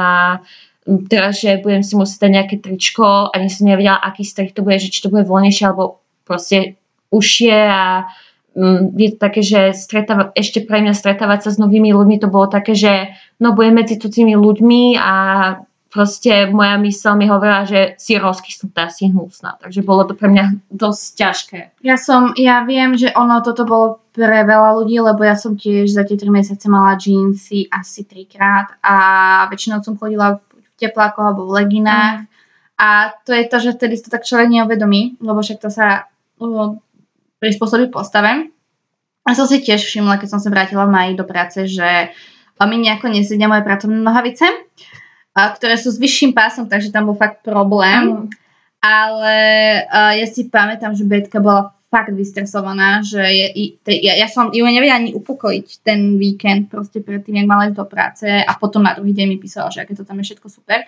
teraz, 1.10 1.42
že 1.42 1.58
budem 1.66 1.82
si 1.82 1.98
musieť 1.98 2.30
dať 2.30 2.32
nejaké 2.32 2.56
tričko, 2.62 3.34
ani 3.34 3.50
som 3.50 3.66
nevedela, 3.66 3.98
aký 3.98 4.22
strich 4.22 4.54
to 4.54 4.62
bude, 4.62 4.78
že 4.78 4.94
či 4.94 5.02
to 5.02 5.10
bude 5.10 5.26
voľnejšie, 5.26 5.66
alebo 5.66 6.06
proste 6.30 6.78
užšie 7.10 7.58
a 7.58 8.06
um, 8.54 8.94
je 8.94 9.10
to 9.14 9.18
také, 9.18 9.42
že 9.42 9.74
stretáva, 9.74 10.30
ešte 10.38 10.62
pre 10.62 10.86
mňa 10.86 10.94
stretávať 10.94 11.50
sa 11.50 11.50
s 11.54 11.62
novými 11.62 11.90
ľuďmi, 11.90 12.22
to 12.22 12.30
bolo 12.30 12.46
také, 12.46 12.78
že 12.78 13.10
no 13.42 13.58
budem 13.58 13.82
medzi 13.82 13.98
cudzími 13.98 14.38
ľuďmi 14.38 15.02
a 15.02 15.14
proste 15.96 16.52
moja 16.52 16.76
mysel 16.84 17.16
mi 17.16 17.32
hovorila, 17.32 17.64
že 17.64 17.96
si 17.96 18.20
rozkysnutá, 18.20 18.92
si 18.92 19.08
hnusná. 19.08 19.56
Takže 19.64 19.80
bolo 19.80 20.04
to 20.04 20.12
pre 20.12 20.28
mňa 20.28 20.68
dosť 20.68 21.04
ťažké. 21.16 21.60
Ja 21.88 21.96
som, 21.96 22.36
ja 22.36 22.68
viem, 22.68 23.00
že 23.00 23.16
ono 23.16 23.40
toto 23.40 23.64
bolo 23.64 24.04
pre 24.12 24.44
veľa 24.44 24.76
ľudí, 24.76 25.00
lebo 25.00 25.24
ja 25.24 25.40
som 25.40 25.56
tiež 25.56 25.96
za 25.96 26.04
tie 26.04 26.20
3 26.20 26.28
mesiace 26.28 26.68
mala 26.68 27.00
jeansy 27.00 27.72
asi 27.72 28.04
trikrát 28.04 28.76
a 28.84 28.96
väčšinou 29.48 29.80
som 29.88 29.96
chodila 29.96 30.44
v 30.52 30.68
teplákoch 30.76 31.32
alebo 31.32 31.48
v 31.48 31.64
leginách. 31.64 32.28
Mm. 32.28 32.32
A 32.76 33.16
to 33.24 33.32
je 33.32 33.48
to, 33.48 33.58
že 33.64 33.80
vtedy 33.80 33.96
to 34.04 34.12
tak 34.12 34.28
človek 34.28 34.52
neuvedomí, 34.52 35.16
lebo 35.24 35.40
však 35.40 35.64
to 35.64 35.72
sa 35.72 36.12
uh, 36.12 36.76
prispôsobí 37.40 37.88
postave. 37.88 38.52
A 39.24 39.32
som 39.32 39.48
si 39.48 39.64
tiež 39.64 39.80
všimla, 39.80 40.20
keď 40.20 40.28
som 40.28 40.44
sa 40.44 40.52
vrátila 40.52 40.84
v 40.84 40.92
maji 40.92 41.12
do 41.16 41.24
práce, 41.24 41.72
že 41.72 42.12
mi 42.68 42.78
nejako 42.84 43.16
nesedia 43.16 43.48
moje 43.48 43.64
pracovné 43.64 44.00
nohavice 44.04 44.44
a, 45.36 45.52
ktoré 45.52 45.76
sú 45.76 45.92
s 45.92 46.00
vyšším 46.00 46.32
pásom, 46.32 46.72
takže 46.72 46.96
tam 46.96 47.12
bol 47.12 47.20
fakt 47.20 47.44
problém. 47.44 48.26
Mm. 48.26 48.26
Ale 48.86 49.36
uh, 49.90 50.14
ja 50.16 50.26
si 50.30 50.48
pamätám, 50.48 50.94
že 50.94 51.04
Betka 51.10 51.42
bola 51.42 51.76
fakt 51.90 52.14
vystresovaná, 52.14 53.02
že 53.02 53.24
je, 53.24 53.48
ja, 53.88 54.14
ja 54.20 54.28
som 54.28 54.52
ju 54.52 54.62
nevedela 54.62 55.00
ani 55.00 55.16
upokojiť 55.16 55.68
ten 55.82 56.20
víkend 56.20 56.68
proste 56.68 57.00
predtým, 57.00 57.40
jak 57.40 57.48
mala 57.48 57.72
ísť 57.72 57.78
do 57.78 57.86
práce 57.88 58.28
a 58.28 58.52
potom 58.60 58.84
na 58.84 58.92
druhý 58.94 59.16
deň 59.16 59.26
mi 59.32 59.38
písala, 59.40 59.72
že 59.72 59.86
aké 59.86 59.96
to 59.96 60.04
tam 60.04 60.20
je 60.20 60.34
všetko 60.34 60.48
super. 60.52 60.84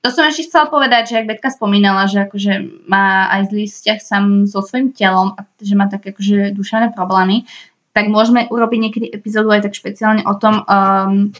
To 0.00 0.08
som 0.08 0.24
ešte 0.24 0.48
chcela 0.48 0.68
povedať, 0.68 1.12
že 1.12 1.18
ak 1.20 1.28
Betka 1.28 1.48
spomínala, 1.52 2.08
že 2.08 2.24
akože 2.24 2.86
má 2.88 3.28
aj 3.34 3.52
zlý 3.52 3.64
vzťah 3.68 3.98
sám 4.00 4.24
so 4.48 4.60
svojím 4.60 4.92
telom 4.96 5.36
a 5.36 5.44
že 5.60 5.74
má 5.76 5.88
také 5.88 6.12
akože 6.12 6.56
duševné 6.56 6.92
problémy, 6.92 7.48
tak 7.96 8.08
môžeme 8.08 8.46
urobiť 8.48 8.78
niekedy 8.80 9.06
epizódu 9.12 9.50
aj 9.50 9.68
tak 9.68 9.74
špeciálne 9.76 10.22
o 10.24 10.34
tom, 10.38 10.62
um, 10.64 11.34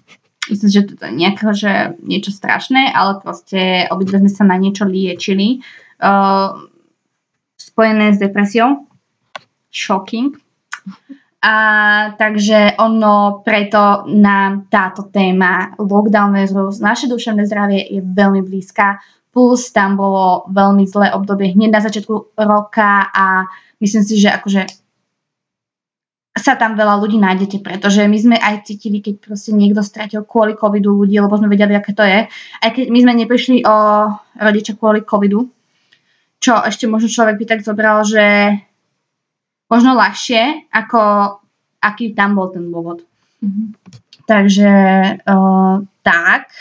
myslím, 0.48 0.70
že 0.72 0.82
to 0.88 1.06
nejakého, 1.12 1.52
že 1.52 1.72
niečo 2.00 2.32
strašné, 2.32 2.88
ale 2.96 3.20
proste 3.20 3.84
obidve 3.92 4.24
sme 4.24 4.32
sa 4.32 4.44
na 4.48 4.56
niečo 4.56 4.88
liečili. 4.88 5.60
Uh, 6.00 6.70
spojené 7.60 8.16
s 8.16 8.18
depresiou. 8.18 8.88
Shocking. 9.68 10.32
A 11.40 11.54
takže 12.20 12.76
ono 12.76 13.40
preto 13.40 14.04
nám 14.12 14.68
táto 14.68 15.08
téma 15.08 15.72
lockdown 15.80 16.36
versus 16.36 16.84
naše 16.84 17.08
duševné 17.08 17.48
zdravie 17.48 17.80
je 17.88 18.00
veľmi 18.04 18.44
blízka. 18.44 19.00
Plus 19.32 19.72
tam 19.72 19.96
bolo 19.96 20.44
veľmi 20.52 20.84
zlé 20.84 21.14
obdobie 21.16 21.54
hneď 21.56 21.70
na 21.70 21.80
začiatku 21.80 22.36
roka 22.36 23.08
a 23.08 23.48
myslím 23.80 24.02
si, 24.04 24.20
že 24.20 24.28
akože 24.36 24.79
sa 26.30 26.54
tam 26.54 26.78
veľa 26.78 27.02
ľudí 27.02 27.18
nájdete, 27.18 27.58
pretože 27.58 28.06
my 28.06 28.18
sme 28.18 28.36
aj 28.38 28.62
cítili, 28.70 29.02
keď 29.02 29.18
proste 29.18 29.50
niekto 29.50 29.82
stratil 29.82 30.22
kvôli 30.22 30.54
covidu 30.54 30.94
ľudí, 30.94 31.18
lebo 31.18 31.34
sme 31.34 31.50
vedeli, 31.50 31.74
aké 31.74 31.90
to 31.90 32.06
je. 32.06 32.30
Aj 32.62 32.70
keď 32.70 32.86
my 32.86 32.98
sme 33.02 33.12
neprišli 33.18 33.66
o 33.66 33.76
rodiča 34.38 34.78
kvôli 34.78 35.02
covidu, 35.02 35.50
čo 36.38 36.54
ešte 36.62 36.86
možno 36.86 37.10
človek 37.10 37.36
by 37.36 37.44
tak 37.50 37.60
zobral, 37.66 38.06
že 38.06 38.56
možno 39.66 39.98
ľahšie, 39.98 40.70
ako 40.70 41.00
aký 41.82 42.14
tam 42.14 42.38
bol 42.38 42.48
ten 42.54 42.70
dôvod. 42.70 43.02
Mm-hmm. 43.42 43.66
Takže 44.24 44.72
uh, 45.26 45.82
tak. 46.06 46.54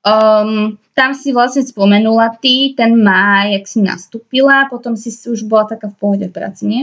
Um, 0.00 0.80
tam 0.96 1.12
si 1.12 1.30
vlastne 1.30 1.62
spomenula 1.62 2.40
ty 2.40 2.72
ten 2.72 2.96
máj, 2.98 3.56
jak 3.56 3.64
si 3.68 3.78
nastúpila, 3.84 4.66
potom 4.66 4.96
si 4.96 5.12
už 5.12 5.44
bola 5.46 5.68
taká 5.68 5.92
v 5.92 5.96
pohode 5.96 6.26
v 6.26 6.34
práci, 6.34 6.64
nie? 6.66 6.82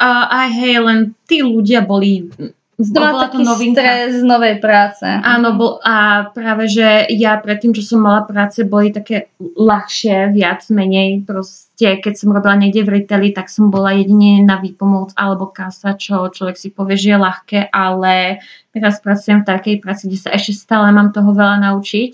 Aj 0.00 0.48
hej, 0.52 0.80
len 0.80 1.16
tí 1.28 1.40
ľudia 1.40 1.84
boli 1.84 2.28
Znova 2.74 3.30
taký 3.30 3.38
to 3.38 3.46
novinka. 3.46 3.78
stres 3.78 4.18
z 4.18 4.24
novej 4.26 4.58
práce. 4.58 5.06
Áno, 5.06 5.54
bol, 5.54 5.78
a 5.86 6.26
práve, 6.34 6.66
že 6.66 7.06
ja 7.14 7.38
predtým, 7.38 7.70
čo 7.70 7.86
som 7.86 8.02
mala 8.02 8.26
práce, 8.26 8.66
boli 8.66 8.90
také 8.90 9.30
ľahšie, 9.38 10.34
viac 10.34 10.66
menej. 10.74 11.22
Proste, 11.22 12.02
keď 12.02 12.14
som 12.18 12.34
robila 12.34 12.58
niekde 12.58 12.82
v 12.82 12.98
retaili, 12.98 13.30
tak 13.30 13.46
som 13.46 13.70
bola 13.70 13.94
jedine 13.94 14.42
na 14.42 14.58
výpomoc 14.58 15.14
alebo 15.14 15.54
kasa, 15.54 15.94
čo 15.94 16.34
človek 16.34 16.58
si 16.58 16.74
povie, 16.74 16.98
že 16.98 17.14
je 17.14 17.18
ľahké, 17.22 17.60
ale 17.70 18.42
teraz 18.74 18.98
pracujem 18.98 19.46
v 19.46 19.48
takej 19.54 19.76
práci, 19.78 20.10
kde 20.10 20.18
sa 20.18 20.30
ešte 20.34 20.58
stále 20.58 20.90
mám 20.90 21.14
toho 21.14 21.30
veľa 21.30 21.62
naučiť. 21.70 22.12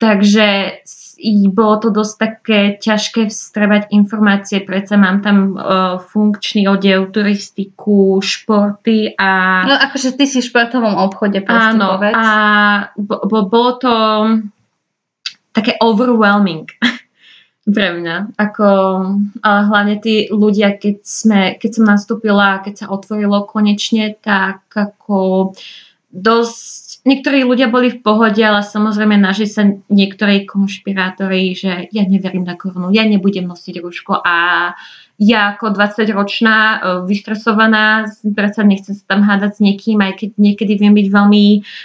Takže 0.00 0.46
bolo 1.54 1.78
to 1.78 1.88
dosť 1.94 2.14
také 2.18 2.60
ťažké 2.82 3.30
vstrebať 3.30 3.94
informácie, 3.94 4.58
predsa 4.66 4.98
mám 4.98 5.22
tam 5.22 5.54
uh, 5.54 6.02
funkčný 6.02 6.66
odev, 6.66 7.14
turistiku, 7.14 8.18
športy 8.18 9.14
a... 9.14 9.62
No 9.70 9.78
akože 9.78 10.18
ty 10.18 10.26
si 10.26 10.42
v 10.42 10.48
športovom 10.50 10.98
obchode, 10.98 11.38
proste 11.46 11.78
Áno, 11.78 12.02
povedz. 12.02 12.14
a 12.18 12.26
bo, 12.98 13.46
bolo 13.46 13.70
to 13.78 13.92
také 15.54 15.78
overwhelming 15.78 16.66
pre 17.76 17.88
mňa. 17.94 18.34
Ako, 18.34 18.66
ale 19.46 19.60
hlavne 19.70 19.96
tí 20.02 20.26
ľudia, 20.26 20.74
keď, 20.74 20.96
sme, 21.06 21.40
keď 21.54 21.70
som 21.70 21.84
nastúpila, 21.86 22.64
keď 22.66 22.74
sa 22.82 22.86
otvorilo 22.90 23.46
konečne, 23.46 24.18
tak 24.18 24.66
ako 24.74 25.54
dosť 26.10 26.81
niektorí 27.02 27.42
ľudia 27.42 27.66
boli 27.66 27.90
v 27.90 28.02
pohode, 28.02 28.38
ale 28.38 28.62
samozrejme 28.62 29.18
našli 29.18 29.48
sa 29.50 29.66
niektorí 29.90 30.46
konšpirátori, 30.46 31.54
že 31.54 31.90
ja 31.90 32.02
neverím 32.06 32.46
na 32.46 32.54
korunu, 32.54 32.94
ja 32.94 33.02
nebudem 33.02 33.50
nosiť 33.50 33.82
rúško 33.82 34.22
a 34.22 34.34
ja 35.22 35.54
ako 35.54 35.74
20-ročná, 35.74 36.56
e, 36.58 36.76
vystresovaná, 37.06 38.10
predsa 38.34 38.66
nechcem 38.66 38.94
sa 38.94 39.04
tam 39.06 39.22
hádať 39.22 39.58
s 39.58 39.60
niekým, 39.62 39.98
aj 40.02 40.12
keď 40.18 40.30
niekedy 40.38 40.72
viem 40.78 40.94
byť 40.98 41.08
veľmi 41.14 41.44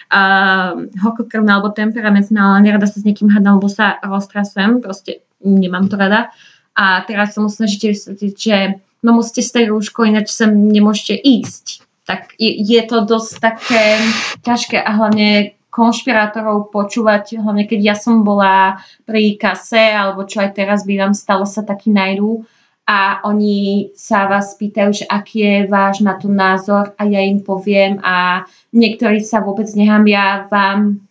uh, 0.10 0.70
hokokrvná 1.06 1.60
alebo 1.60 1.70
temperamentná, 1.70 2.58
ale 2.58 2.66
nerada 2.66 2.90
sa 2.90 2.98
s 2.98 3.06
niekým 3.06 3.30
hádam, 3.30 3.62
lebo 3.62 3.70
sa 3.70 4.02
roztrasujem, 4.02 4.82
proste 4.82 5.22
nemám 5.44 5.86
to 5.86 6.02
rada. 6.02 6.34
A 6.78 7.02
teraz 7.06 7.34
sa 7.34 7.42
musím 7.42 7.66
snažiť 7.66 7.82
vysvetliť, 7.94 8.34
že 8.38 8.58
no 9.06 9.18
musíte 9.18 9.46
stať 9.46 9.70
rúško, 9.70 10.06
ináč 10.06 10.34
sem 10.34 10.50
nemôžete 10.50 11.18
ísť 11.18 11.87
tak 12.08 12.32
je, 12.40 12.80
to 12.88 13.04
dosť 13.04 13.32
také 13.44 14.00
ťažké 14.48 14.80
a 14.80 14.96
hlavne 14.96 15.60
konšpirátorov 15.68 16.72
počúvať, 16.72 17.38
hlavne 17.38 17.68
keď 17.68 17.80
ja 17.94 17.96
som 18.00 18.24
bola 18.24 18.80
pri 19.04 19.36
kase, 19.36 19.92
alebo 19.92 20.24
čo 20.24 20.40
aj 20.40 20.56
teraz 20.56 20.88
bývam, 20.88 21.12
stále 21.12 21.44
sa 21.44 21.62
taký 21.68 21.92
najdú 21.92 22.48
a 22.88 23.20
oni 23.28 23.92
sa 24.00 24.32
vás 24.32 24.56
pýtajú, 24.56 25.04
že 25.04 25.06
aký 25.06 25.38
je 25.44 25.56
váš 25.68 26.00
na 26.00 26.16
to 26.16 26.32
názor 26.32 26.96
a 26.96 27.04
ja 27.04 27.20
im 27.20 27.44
poviem 27.44 28.00
a 28.00 28.48
niektorí 28.72 29.20
sa 29.20 29.44
vôbec 29.44 29.68
nehambia 29.76 30.48
vám 30.48 31.04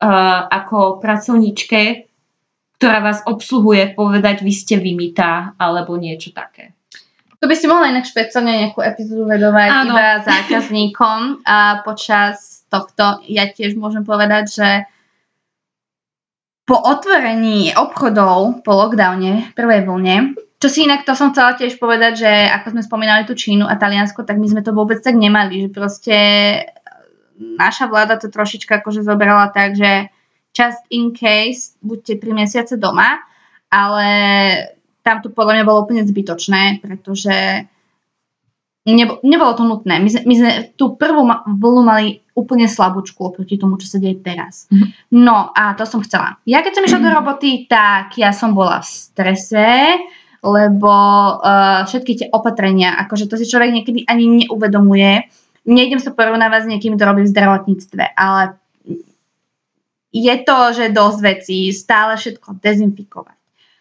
uh, 0.00 0.40
ako 0.48 1.04
pracovníčke, 1.04 2.08
ktorá 2.80 3.04
vás 3.04 3.20
obsluhuje, 3.28 3.92
povedať, 3.92 4.40
vy 4.40 4.52
ste 4.56 4.80
vymitá 4.80 5.52
alebo 5.60 6.00
niečo 6.00 6.32
také. 6.32 6.77
To 7.38 7.46
by 7.46 7.54
si 7.54 7.70
mohla 7.70 7.94
inak 7.94 8.06
špeciálne 8.06 8.66
nejakú 8.66 8.82
epizódu 8.82 9.30
vedovať 9.30 9.70
Áno. 9.70 9.94
iba 9.94 10.06
zákazníkom 10.26 11.46
a 11.46 11.86
počas 11.86 12.66
tohto 12.66 13.22
ja 13.30 13.46
tiež 13.46 13.78
môžem 13.78 14.02
povedať, 14.02 14.44
že 14.50 14.68
po 16.68 16.76
otvorení 16.76 17.72
obchodov 17.78 18.60
po 18.66 18.72
lockdowne, 18.76 19.54
prvej 19.56 19.88
vlne, 19.88 20.36
čo 20.58 20.66
si 20.66 20.84
inak 20.84 21.06
to 21.06 21.14
som 21.14 21.30
chcela 21.30 21.54
tiež 21.54 21.78
povedať, 21.78 22.26
že 22.26 22.32
ako 22.50 22.74
sme 22.74 22.82
spomínali 22.82 23.22
tú 23.24 23.38
Čínu 23.38 23.64
a 23.64 23.78
Taliansko, 23.78 24.26
tak 24.26 24.42
my 24.42 24.46
sme 24.50 24.66
to 24.66 24.74
vôbec 24.74 24.98
tak 24.98 25.14
nemali, 25.14 25.64
že 25.64 25.68
proste 25.70 26.16
naša 27.38 27.86
vláda 27.86 28.18
to 28.18 28.26
trošička 28.26 28.82
akože 28.82 29.06
zobrala 29.06 29.54
tak, 29.54 29.78
že 29.78 30.10
just 30.50 30.82
in 30.90 31.14
case 31.14 31.78
buďte 31.78 32.18
3 32.18 32.34
mesiace 32.34 32.74
doma, 32.74 33.22
ale 33.70 34.08
tam 35.08 35.24
to 35.24 35.32
podľa 35.32 35.56
mňa 35.56 35.64
bolo 35.64 35.88
úplne 35.88 36.04
zbytočné, 36.04 36.84
pretože 36.84 37.64
nebo, 38.84 39.24
nebolo 39.24 39.52
to 39.56 39.64
nutné. 39.64 39.96
My 39.96 40.08
sme, 40.12 40.22
my 40.28 40.34
sme 40.36 40.50
tú 40.76 41.00
prvú 41.00 41.24
vlnu 41.48 41.80
mali 41.80 42.20
úplne 42.36 42.68
slabúčku 42.68 43.24
oproti 43.24 43.56
tomu, 43.56 43.80
čo 43.80 43.88
sa 43.88 43.98
deje 43.98 44.20
teraz. 44.20 44.68
Mm-hmm. 44.68 45.16
No 45.16 45.48
a 45.56 45.72
to 45.72 45.88
som 45.88 46.04
chcela. 46.04 46.36
Ja 46.44 46.60
keď 46.60 46.76
som 46.76 46.84
išla 46.84 47.00
mm-hmm. 47.00 47.16
do 47.16 47.18
roboty, 47.24 47.50
tak 47.64 48.20
ja 48.20 48.36
som 48.36 48.52
bola 48.52 48.84
v 48.84 48.88
strese, 48.88 49.68
lebo 50.44 50.92
uh, 51.40 51.82
všetky 51.88 52.12
tie 52.14 52.28
opatrenia, 52.30 52.94
akože 53.08 53.26
to 53.26 53.40
si 53.40 53.48
človek 53.48 53.74
niekedy 53.74 54.04
ani 54.06 54.44
neuvedomuje. 54.44 55.26
Nejdem 55.68 55.98
sa 55.98 56.14
porovnávať 56.14 56.68
s 56.68 56.70
niekým, 56.70 56.94
kto 56.94 57.08
robí 57.08 57.26
v 57.26 57.32
zdravotníctve, 57.34 58.14
ale 58.14 58.54
je 60.08 60.34
to, 60.40 60.58
že 60.72 60.94
dosť 60.94 61.18
vecí, 61.20 61.58
stále 61.74 62.16
všetko 62.16 62.56
dezinfikovať 62.62 63.37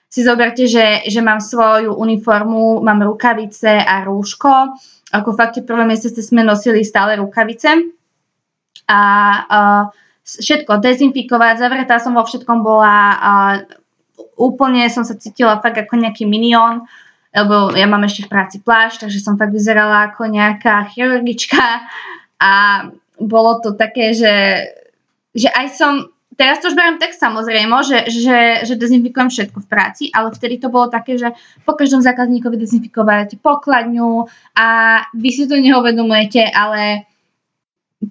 si 0.08 0.24
zoberte, 0.24 0.68
že, 0.72 1.04
že 1.08 1.20
mám 1.20 1.44
svoju 1.44 1.92
uniformu, 1.94 2.80
mám 2.80 3.04
rukavice 3.04 3.84
a 3.84 4.08
rúško. 4.08 4.80
Ako 5.12 5.36
fakt 5.36 5.60
prvé 5.64 5.84
mesiace 5.84 6.24
sme 6.24 6.44
nosili 6.44 6.84
stále 6.84 7.20
rukavice. 7.20 7.92
A 8.88 9.00
uh, 9.44 9.84
všetko 10.24 10.80
dezinfikovať, 10.80 11.60
zavretá 11.60 12.00
som 12.00 12.16
vo 12.16 12.24
všetkom 12.24 12.60
bola 12.64 12.96
a 13.16 13.32
úplne 14.36 14.88
som 14.92 15.08
sa 15.08 15.16
cítila 15.16 15.60
fakt 15.64 15.80
ako 15.80 16.00
nejaký 16.00 16.28
minion, 16.28 16.84
lebo 17.32 17.72
ja 17.76 17.88
mám 17.88 18.04
ešte 18.04 18.28
v 18.28 18.32
práci 18.32 18.58
plášť, 18.64 19.08
takže 19.08 19.24
som 19.24 19.40
fakt 19.40 19.56
vyzerala 19.56 20.12
ako 20.12 20.28
nejaká 20.28 20.88
chirurgička 20.92 21.88
a 22.40 22.54
bolo 23.18 23.60
to 23.64 23.74
také, 23.74 24.14
že, 24.14 24.36
že 25.34 25.50
aj 25.50 25.68
som 25.74 25.94
Teraz 26.38 26.62
to 26.62 26.70
už 26.70 26.78
beriem 26.78 27.02
tak 27.02 27.18
samozrejme, 27.18 27.74
že, 27.82 28.14
že, 28.14 28.62
že 28.62 28.74
dezinfikujem 28.78 29.34
všetko 29.34 29.58
v 29.66 29.70
práci, 29.70 30.04
ale 30.14 30.30
vtedy 30.30 30.62
to 30.62 30.70
bolo 30.70 30.86
také, 30.86 31.18
že 31.18 31.34
po 31.66 31.74
každom 31.74 32.06
zákazníkovi 32.06 32.62
dezinfikovať 32.62 33.42
pokladňu 33.42 34.30
a 34.54 34.68
vy 35.18 35.30
si 35.34 35.50
to 35.50 35.58
neuvedomujete, 35.58 36.46
ale 36.54 37.10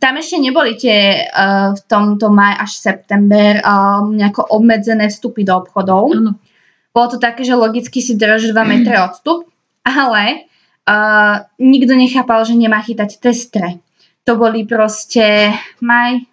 tam 0.02 0.18
ešte 0.18 0.42
neboli 0.42 0.74
tie 0.74 1.30
uh, 1.30 1.70
v 1.78 1.80
tomto 1.86 2.26
maj 2.34 2.66
až 2.66 2.82
september 2.82 3.62
uh, 3.62 4.02
nejako 4.02 4.42
obmedzené 4.58 5.06
vstupy 5.06 5.46
do 5.46 5.62
obchodov. 5.62 6.10
Ano. 6.10 6.34
Bolo 6.90 7.06
to 7.14 7.18
také, 7.22 7.46
že 7.46 7.54
logicky 7.54 8.02
si 8.02 8.18
drží 8.18 8.50
2 8.50 8.58
metre 8.66 8.98
odstup, 8.98 9.46
ale 9.86 10.50
uh, 10.90 11.46
nikto 11.62 11.94
nechápal, 11.94 12.42
že 12.42 12.58
nemá 12.58 12.82
chytať 12.82 13.22
testre. 13.22 13.78
To 14.26 14.34
boli 14.34 14.66
proste 14.66 15.54
maj, 15.78 16.26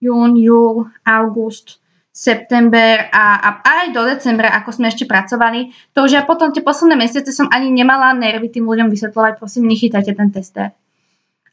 jún, 0.00 0.36
júl, 0.40 0.88
august, 1.04 1.80
september 2.20 3.08
a, 3.08 3.24
a 3.40 3.48
aj 3.64 3.86
do 3.96 4.02
decembra, 4.04 4.52
ako 4.52 4.76
sme 4.76 4.92
ešte 4.92 5.08
pracovali, 5.08 5.72
to 5.96 6.04
už 6.04 6.20
ja 6.20 6.22
potom 6.26 6.52
tie 6.52 6.60
posledné 6.60 6.98
mesiace 6.98 7.32
som 7.32 7.48
ani 7.48 7.72
nemala 7.72 8.12
nervy 8.12 8.50
tým 8.52 8.68
ľuďom 8.68 8.92
vysvetľovať, 8.92 9.40
prosím, 9.40 9.70
nechytajte 9.70 10.12
ten 10.12 10.28
tester. 10.28 10.76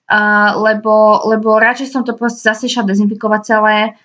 Uh, 0.08 0.56
lebo, 0.64 1.24
lebo 1.28 1.60
radšej 1.60 1.92
som 1.92 2.04
to 2.04 2.16
proste 2.16 2.44
zase 2.44 2.72
išla 2.72 2.88
dezinfikovať 2.88 3.42
celé, 3.44 4.00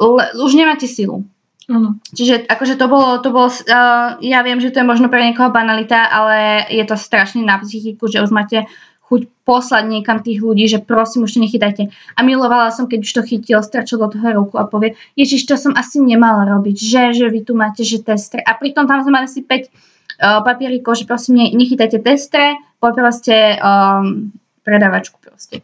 le, 0.00 0.24
už 0.40 0.52
nemáte 0.56 0.88
silu. 0.88 1.24
Uh-huh. 1.64 1.96
Čiže 2.12 2.44
akože 2.44 2.76
to 2.76 2.88
bolo, 2.88 3.24
to 3.24 3.32
bolo 3.32 3.48
uh, 3.48 4.20
ja 4.20 4.40
viem, 4.44 4.60
že 4.60 4.72
to 4.72 4.84
je 4.84 4.88
možno 4.88 5.08
pre 5.08 5.24
niekoho 5.24 5.48
banalita, 5.48 6.04
ale 6.12 6.68
je 6.68 6.84
to 6.84 6.96
strašne 6.96 7.40
na 7.44 7.56
psychiku, 7.60 8.08
že 8.08 8.20
už 8.20 8.32
máte 8.32 8.68
chuť 9.08 9.28
poslať 9.44 9.84
niekam 9.84 10.24
tých 10.24 10.40
ľudí, 10.40 10.64
že 10.64 10.80
prosím, 10.80 11.28
už 11.28 11.36
to 11.36 11.44
nechytajte. 11.44 11.92
A 12.16 12.20
milovala 12.24 12.72
som, 12.72 12.88
keď 12.88 13.04
už 13.04 13.12
to 13.12 13.22
chytil, 13.22 13.60
strčil 13.60 14.00
do 14.00 14.08
toho 14.08 14.32
ruku 14.32 14.56
a 14.56 14.64
povie, 14.64 14.96
Ježiš, 15.12 15.44
to 15.44 15.60
som 15.60 15.76
asi 15.76 16.00
nemala 16.00 16.48
robiť, 16.48 16.76
že, 16.76 17.02
že 17.12 17.26
vy 17.28 17.44
tu 17.44 17.52
máte, 17.52 17.84
že 17.84 18.00
testre. 18.00 18.40
A 18.40 18.56
pritom 18.56 18.88
tam 18.88 19.04
sme 19.04 19.20
mali 19.20 19.28
asi 19.28 19.44
5 19.44 19.52
uh, 19.52 20.40
papierikov, 20.40 20.96
že 20.96 21.04
prosím, 21.04 21.36
ne, 21.36 21.46
nechytajte 21.52 22.00
testre, 22.00 22.56
poproste 22.80 23.60
um, 23.60 24.32
predávačku 24.64 25.20
proste. 25.20 25.60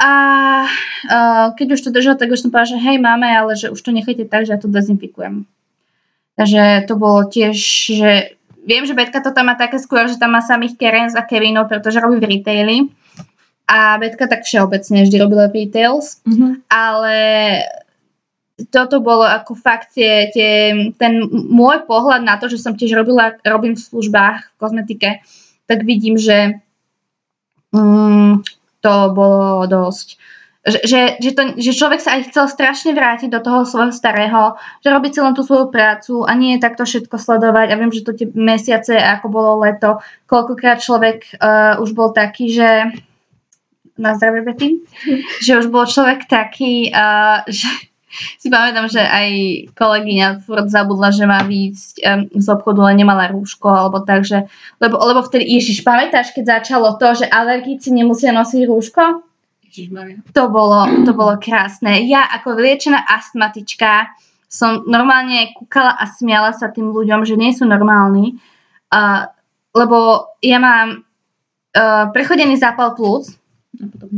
A 0.00 0.12
uh, 0.64 1.56
keď 1.56 1.66
už 1.76 1.80
to 1.88 1.90
držal, 1.92 2.16
tak 2.16 2.32
už 2.32 2.40
som 2.40 2.52
povedala, 2.52 2.76
že 2.76 2.80
hej, 2.80 2.96
máme, 3.00 3.28
ale 3.28 3.52
že 3.56 3.72
už 3.72 3.80
to 3.80 3.92
nechajte 3.92 4.28
tak, 4.28 4.48
že 4.48 4.56
ja 4.56 4.60
to 4.60 4.68
dezinfikujem. 4.68 5.44
Takže 6.36 6.84
to 6.84 7.00
bolo 7.00 7.24
tiež, 7.24 7.56
že 7.96 8.35
viem, 8.66 8.82
že 8.82 8.98
Betka 8.98 9.22
to 9.22 9.30
tam 9.30 9.46
má 9.46 9.54
také 9.54 9.78
skôr, 9.78 10.10
že 10.10 10.18
tam 10.18 10.34
má 10.34 10.42
samých 10.42 10.74
Kerens 10.76 11.14
a 11.14 11.22
Kevinov, 11.22 11.70
pretože 11.70 12.02
robí 12.02 12.18
v 12.18 12.28
retaili. 12.36 12.76
A 13.70 13.98
Betka 13.98 14.26
tak 14.26 14.42
všeobecne 14.42 15.06
vždy 15.06 15.16
robila 15.22 15.46
retails, 15.46 16.18
Mhm. 16.26 16.66
ale 16.66 17.16
toto 18.72 19.04
bolo 19.04 19.22
ako 19.22 19.52
fakt 19.52 19.92
tie, 19.94 20.32
tie, 20.32 20.72
ten 20.96 21.12
môj 21.30 21.84
pohľad 21.84 22.24
na 22.24 22.40
to, 22.40 22.48
že 22.48 22.58
som 22.58 22.72
tiež 22.72 22.96
robila, 22.96 23.36
robím 23.44 23.76
v 23.76 23.84
službách 23.84 24.38
v 24.48 24.58
kozmetike, 24.58 25.10
tak 25.68 25.84
vidím, 25.84 26.16
že 26.16 26.56
mm, 27.76 28.40
to 28.80 28.94
bolo 29.12 29.68
dosť. 29.68 30.16
Že, 30.66 30.78
že, 30.82 31.00
že, 31.22 31.30
to, 31.30 31.42
že 31.62 31.78
človek 31.78 32.02
sa 32.02 32.18
aj 32.18 32.34
chcel 32.34 32.50
strašne 32.50 32.90
vrátiť 32.90 33.30
do 33.30 33.38
toho 33.38 33.62
svojho 33.62 33.94
starého, 33.94 34.58
že 34.82 34.90
robí 34.90 35.14
celú 35.14 35.30
tú 35.30 35.46
svoju 35.46 35.70
prácu 35.70 36.26
a 36.26 36.34
nie 36.34 36.58
je 36.58 36.64
takto 36.66 36.82
všetko 36.82 37.14
sledovať. 37.22 37.70
A 37.70 37.78
viem, 37.78 37.94
že 37.94 38.02
to 38.02 38.10
tie 38.10 38.26
mesiace, 38.34 38.98
ako 38.98 39.30
bolo 39.30 39.62
leto, 39.62 40.02
koľkokrát 40.26 40.82
človek 40.82 41.38
uh, 41.38 41.78
už 41.78 41.94
bol 41.94 42.10
taký, 42.10 42.50
že 42.50 42.90
na 43.94 44.18
zdravie 44.18 44.42
Betty, 44.42 44.68
že 45.46 45.54
už 45.54 45.70
bol 45.70 45.86
človek 45.86 46.26
taký, 46.26 46.90
uh, 46.90 47.46
že 47.46 47.70
si 48.40 48.48
pamätám, 48.48 48.88
že 48.88 49.02
aj 49.02 49.28
kolegyňa 49.76 50.40
furt 50.44 50.68
zabudla, 50.72 51.12
že 51.12 51.24
má 51.28 51.44
výjsť 51.44 51.94
um, 52.00 52.22
z 52.32 52.46
obchodu, 52.48 52.80
ale 52.86 52.98
nemala 52.98 53.28
rúško, 53.30 53.68
alebo 53.68 54.00
tak, 54.02 54.24
že, 54.24 54.48
lebo, 54.80 54.96
lebo 54.98 55.20
vtedy, 55.20 55.44
Ježiš, 55.46 55.84
pamätáš, 55.84 56.32
keď 56.32 56.60
začalo 56.60 56.96
to, 56.96 57.24
že 57.24 57.26
alergíci 57.28 57.92
nemusia 57.92 58.32
nosiť 58.32 58.62
rúško? 58.66 59.25
Ježišmaria. 59.76 60.24
To 60.32 60.48
bolo, 60.48 60.88
to 61.04 61.12
bolo 61.12 61.36
krásne. 61.36 62.08
Ja 62.08 62.24
ako 62.24 62.56
vyliečená 62.56 63.04
astmatička 63.04 64.08
som 64.48 64.88
normálne 64.88 65.52
kúkala 65.52 65.92
a 65.92 66.08
smiala 66.08 66.56
sa 66.56 66.72
tým 66.72 66.88
ľuďom, 66.94 67.26
že 67.28 67.36
nie 67.36 67.52
sú 67.52 67.68
normálni, 67.68 68.40
uh, 68.94 69.28
lebo 69.76 70.30
ja 70.40 70.56
mám 70.56 71.04
uh, 71.76 72.08
prechodený 72.14 72.56
zápal 72.56 72.96
plúc 72.96 73.36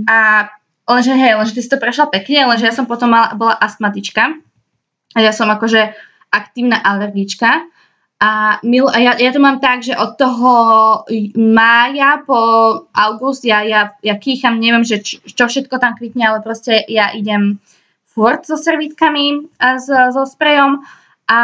a 0.07 0.47
lenže 0.87 1.17
hej, 1.17 1.35
lenže 1.35 1.57
ty 1.59 1.61
si 1.65 1.73
to 1.73 1.81
prešla 1.81 2.13
pekne, 2.13 2.47
lenže 2.47 2.69
ja 2.71 2.75
som 2.77 2.87
potom 2.87 3.11
mala, 3.11 3.35
bola 3.35 3.57
astmatička 3.59 4.37
a 5.17 5.19
ja 5.19 5.33
som 5.35 5.51
akože 5.51 5.97
aktívna 6.31 6.79
alergička 6.79 7.67
a, 8.19 8.59
mil, 8.67 8.91
a 8.91 8.99
ja, 8.99 9.13
ja 9.15 9.31
to 9.31 9.39
mám 9.39 9.63
tak, 9.63 9.87
že 9.87 9.95
od 9.95 10.19
toho 10.19 10.53
mája 11.39 12.19
po 12.27 12.41
august 12.91 13.47
ja, 13.47 13.63
ja, 13.63 13.95
ja 14.03 14.15
kýcham, 14.19 14.59
neviem, 14.59 14.83
že 14.83 14.99
č, 14.99 15.23
čo 15.23 15.47
všetko 15.47 15.79
tam 15.79 15.95
kvitne, 15.95 16.27
ale 16.27 16.43
proste 16.43 16.83
ja 16.91 17.15
idem 17.15 17.63
furt 18.11 18.43
so 18.43 18.59
servítkami 18.59 19.47
a 19.63 19.79
s, 19.79 19.87
so 19.87 20.27
sprejom 20.27 20.83
a 21.31 21.41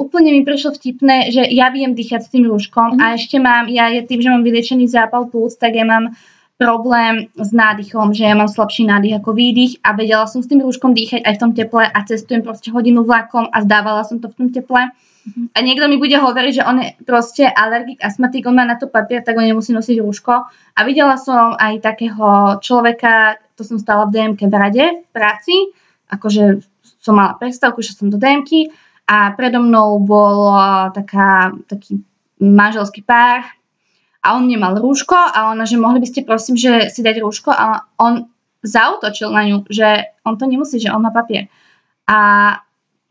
úplne 0.00 0.32
mi 0.32 0.40
prišlo 0.40 0.80
vtipné, 0.80 1.28
že 1.28 1.44
ja 1.52 1.68
viem 1.68 1.92
dýchať 1.92 2.20
s 2.24 2.32
tým 2.32 2.48
rúškom 2.48 2.96
Mhm. 2.96 3.00
a 3.04 3.04
ešte 3.20 3.36
mám, 3.36 3.68
ja 3.68 3.92
je 3.92 4.00
tým, 4.08 4.24
že 4.24 4.32
mám 4.32 4.40
vyliečený 4.40 4.88
zápal 4.88 5.28
plúc, 5.28 5.60
tak 5.60 5.76
ja 5.76 5.84
mám 5.84 6.16
problém 6.56 7.28
s 7.36 7.52
nádychom, 7.52 8.12
že 8.12 8.24
ja 8.24 8.36
mám 8.36 8.48
slabší 8.48 8.84
nádych 8.84 9.20
ako 9.20 9.32
výdych 9.32 9.80
a 9.84 9.96
vedela 9.96 10.28
som 10.28 10.40
s 10.40 10.48
tým 10.48 10.60
rúškom 10.64 10.92
dýchať 10.92 11.24
aj 11.24 11.34
v 11.36 11.40
tom 11.40 11.52
teple 11.56 11.84
a 11.88 11.98
cestujem 12.04 12.44
proste 12.44 12.68
hodinu 12.72 13.04
vlakom 13.04 13.48
a 13.52 13.64
zdávala 13.64 14.04
som 14.04 14.20
to 14.20 14.28
v 14.28 14.36
tom 14.36 14.48
teple. 14.52 14.92
A 15.28 15.58
niekto 15.60 15.84
mi 15.86 16.00
bude 16.00 16.16
hovoriť, 16.16 16.52
že 16.52 16.66
on 16.66 16.80
je 16.80 16.96
proste 17.04 17.44
alergik, 17.44 18.00
astmatik, 18.00 18.48
on 18.48 18.56
má 18.56 18.64
na 18.64 18.80
to 18.80 18.88
papier, 18.88 19.20
tak 19.20 19.36
on 19.36 19.44
nemusí 19.44 19.70
nosiť 19.70 20.00
rúško. 20.00 20.32
A 20.48 20.80
videla 20.88 21.20
som 21.20 21.52
aj 21.60 21.84
takého 21.84 22.56
človeka, 22.64 23.36
to 23.54 23.62
som 23.62 23.76
stala 23.76 24.08
v 24.08 24.16
DMK 24.16 24.40
v 24.48 24.56
rade, 24.56 24.84
v 25.04 25.08
práci, 25.12 25.76
akože 26.08 26.64
som 27.00 27.16
mala 27.16 27.36
prestávku, 27.36 27.84
že 27.84 27.92
som 27.92 28.08
do 28.08 28.16
DMK 28.16 28.72
a 29.08 29.36
predo 29.36 29.60
mnou 29.60 30.00
bol 30.00 30.56
taká, 30.96 31.52
taký 31.68 32.00
manželský 32.40 33.04
pár 33.04 33.44
a 34.24 34.36
on 34.36 34.48
nemal 34.48 34.76
rúško 34.76 35.16
a 35.16 35.52
ona, 35.52 35.68
že 35.68 35.80
mohli 35.80 36.00
by 36.00 36.08
ste 36.08 36.28
prosím, 36.28 36.56
že 36.56 36.88
si 36.88 37.00
dať 37.04 37.20
rúško 37.20 37.52
a 37.52 37.88
on 38.00 38.28
zautočil 38.60 39.32
na 39.32 39.48
ňu, 39.48 39.64
že 39.68 40.16
on 40.24 40.36
to 40.36 40.44
nemusí, 40.44 40.76
že 40.76 40.92
on 40.92 41.00
má 41.00 41.12
papier. 41.12 41.48
A 42.04 42.18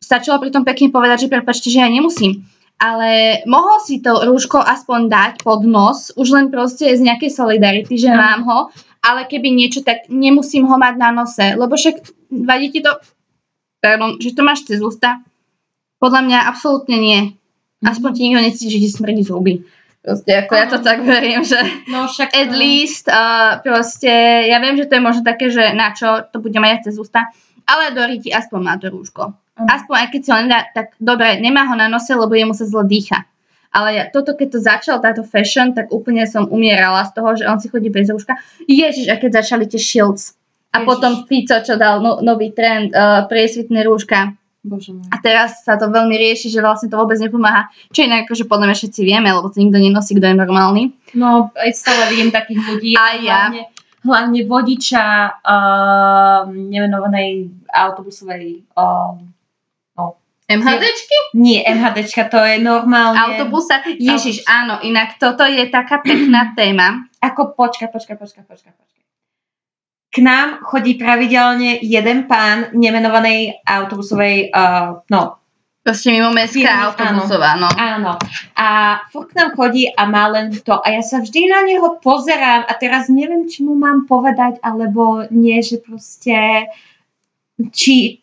stačilo 0.09 0.41
pritom 0.41 0.65
pekne 0.65 0.89
povedať, 0.89 1.29
že 1.29 1.33
prepačte, 1.37 1.69
že 1.69 1.85
ja 1.85 1.89
nemusím. 1.89 2.49
Ale 2.81 3.43
mohol 3.45 3.77
si 3.85 4.01
to 4.01 4.25
rúško 4.25 4.57
aspoň 4.57 4.99
dať 5.05 5.33
pod 5.45 5.61
nos, 5.67 6.09
už 6.17 6.27
len 6.33 6.47
proste 6.49 6.89
z 6.89 7.05
nejakej 7.05 7.29
solidarity, 7.29 7.93
že 7.99 8.09
Áno. 8.09 8.17
mám 8.17 8.41
ho, 8.49 8.59
ale 9.05 9.29
keby 9.29 9.53
niečo, 9.53 9.85
tak 9.85 10.09
nemusím 10.09 10.65
ho 10.65 10.75
mať 10.81 10.95
na 10.97 11.13
nose, 11.13 11.45
lebo 11.53 11.77
však 11.77 12.01
vadí 12.33 12.73
ti 12.73 12.79
to, 12.81 12.97
pardon, 13.83 14.17
že 14.17 14.33
to 14.33 14.41
máš 14.41 14.65
cez 14.65 14.81
ústa. 14.81 15.21
Podľa 15.99 16.21
mňa 16.25 16.39
absolútne 16.47 16.97
nie. 16.97 17.19
Aspoň 17.83 18.09
ti 18.15 18.21
nikto 18.25 18.41
necíti, 18.41 18.67
že 18.71 18.79
ti 18.79 18.89
smrdí 18.89 19.23
zuby. 19.27 19.63
Proste, 19.99 20.31
ako 20.31 20.53
ja 20.55 20.65
to 20.71 20.79
tak 20.79 21.03
verím, 21.03 21.43
že 21.43 21.59
No 21.91 22.07
však... 22.07 22.31
at 22.31 22.51
least 22.55 23.11
uh, 23.11 23.59
proste, 23.59 24.07
ja 24.47 24.55
viem, 24.63 24.79
že 24.79 24.87
to 24.87 24.95
je 24.95 25.03
možno 25.03 25.27
také, 25.27 25.51
že 25.51 25.75
na 25.75 25.91
čo 25.91 26.23
to 26.31 26.39
bude 26.39 26.55
mať 26.55 26.87
cez 26.87 26.95
ústa, 26.95 27.27
ale 27.67 27.91
do 27.91 28.07
ti 28.23 28.31
aspoň 28.31 28.59
má 28.63 28.79
to 28.79 28.87
rúško. 28.87 29.35
Aspoň 29.67 29.95
aj 29.99 30.07
keď 30.13 30.21
si 30.23 30.29
ho 30.31 30.39
nedá, 30.39 30.59
tak 30.71 30.95
dobre, 31.01 31.41
nemá 31.41 31.67
ho 31.67 31.75
na 31.75 31.91
nose, 31.91 32.13
lebo 32.15 32.31
jemu 32.31 32.55
sa 32.55 32.63
zle 32.63 32.85
dýcha. 32.87 33.27
Ale 33.69 33.89
ja, 33.93 34.03
toto, 34.09 34.33
keď 34.33 34.47
to 34.49 34.59
začal, 34.65 34.95
táto 34.97 35.21
fashion, 35.21 35.77
tak 35.77 35.93
úplne 35.93 36.25
som 36.25 36.49
umierala 36.49 37.05
z 37.05 37.11
toho, 37.13 37.29
že 37.37 37.45
on 37.45 37.61
si 37.61 37.69
chodí 37.69 37.93
bez 37.93 38.09
rúška. 38.09 38.33
Ježiš, 38.65 39.13
a 39.13 39.15
keď 39.21 39.45
začali 39.45 39.69
tie 39.69 39.77
shields. 39.77 40.33
A 40.73 40.81
Ježiš. 40.81 40.87
potom 40.89 41.11
Fico, 41.29 41.57
čo 41.61 41.77
dal 41.77 42.01
no, 42.01 42.17
nový 42.25 42.49
trend, 42.49 42.89
uh, 42.93 43.29
priesvitné 43.29 43.85
rúška. 43.85 44.33
Bože 44.65 44.91
môj. 44.91 45.07
A 45.13 45.21
teraz 45.21 45.63
sa 45.63 45.77
to 45.79 45.87
veľmi 45.87 46.17
rieši, 46.17 46.51
že 46.51 46.59
vlastne 46.59 46.89
to 46.89 46.97
vôbec 46.97 47.15
nepomáha. 47.21 47.69
Čo 47.93 48.09
inak 48.09 48.27
akože 48.27 48.49
podľa 48.49 48.73
mňa 48.73 48.75
všetci 48.75 49.01
vieme, 49.05 49.29
lebo 49.31 49.47
to 49.53 49.61
nikto 49.61 49.79
nenosí, 49.79 50.17
kto 50.17 50.33
je 50.33 50.35
normálny. 50.35 50.83
No, 51.15 51.53
aj 51.55 51.71
stále 51.77 52.09
vidím 52.11 52.33
takých 52.33 52.59
ľudí. 52.65 52.91
Aj 52.97 53.15
ja. 53.21 53.53
Hlavne, 53.53 53.63
hlavne 54.03 54.39
vodiča 54.49 55.05
uh, 55.45 56.41
nemenovanej 56.51 57.53
autobusovej 57.71 58.65
uh, 58.75 59.15
MHDčky? 60.49 61.37
nie 61.37 61.61
MHDčka, 61.61 62.25
to 62.25 62.41
je 62.41 62.57
normálne. 62.57 63.15
Autobusa. 63.15 63.85
Ježiš, 63.85 64.49
áno, 64.49 64.81
inak 64.81 65.21
toto 65.21 65.45
je 65.45 65.69
taká 65.69 66.01
pekná 66.01 66.51
téma. 66.57 67.05
Ako 67.21 67.53
počkaj, 67.53 67.93
počkaj, 67.93 68.17
počkaj, 68.17 68.43
počkaj, 68.49 68.73
počkaj. 68.73 69.05
K 70.09 70.17
nám 70.25 70.65
chodí 70.65 70.97
pravidelne 70.97 71.85
jeden 71.85 72.25
pán 72.25 72.73
nemenovanej 72.73 73.61
autobusovej, 73.61 74.49
uh, 74.49 75.05
no, 75.05 75.39
Proste 75.79 76.11
mimo 76.11 76.35
mestská 76.35 76.91
autobusová, 76.91 77.55
no. 77.55 77.71
Áno. 77.71 78.19
A 78.59 78.99
furt 79.09 79.31
k 79.31 79.39
nám 79.39 79.55
chodí 79.55 79.87
a 79.87 80.05
má 80.11 80.27
len 80.27 80.51
to. 80.51 80.75
A 80.75 80.91
ja 80.91 80.99
sa 80.99 81.23
vždy 81.23 81.47
na 81.47 81.63
neho 81.63 81.97
pozerám 82.03 82.67
a 82.67 82.73
teraz 82.75 83.07
neviem, 83.07 83.47
či 83.47 83.63
mu 83.63 83.79
mám 83.79 84.03
povedať, 84.03 84.59
alebo 84.59 85.23
nie, 85.31 85.57
že 85.63 85.79
proste 85.79 86.67
či 87.71 88.19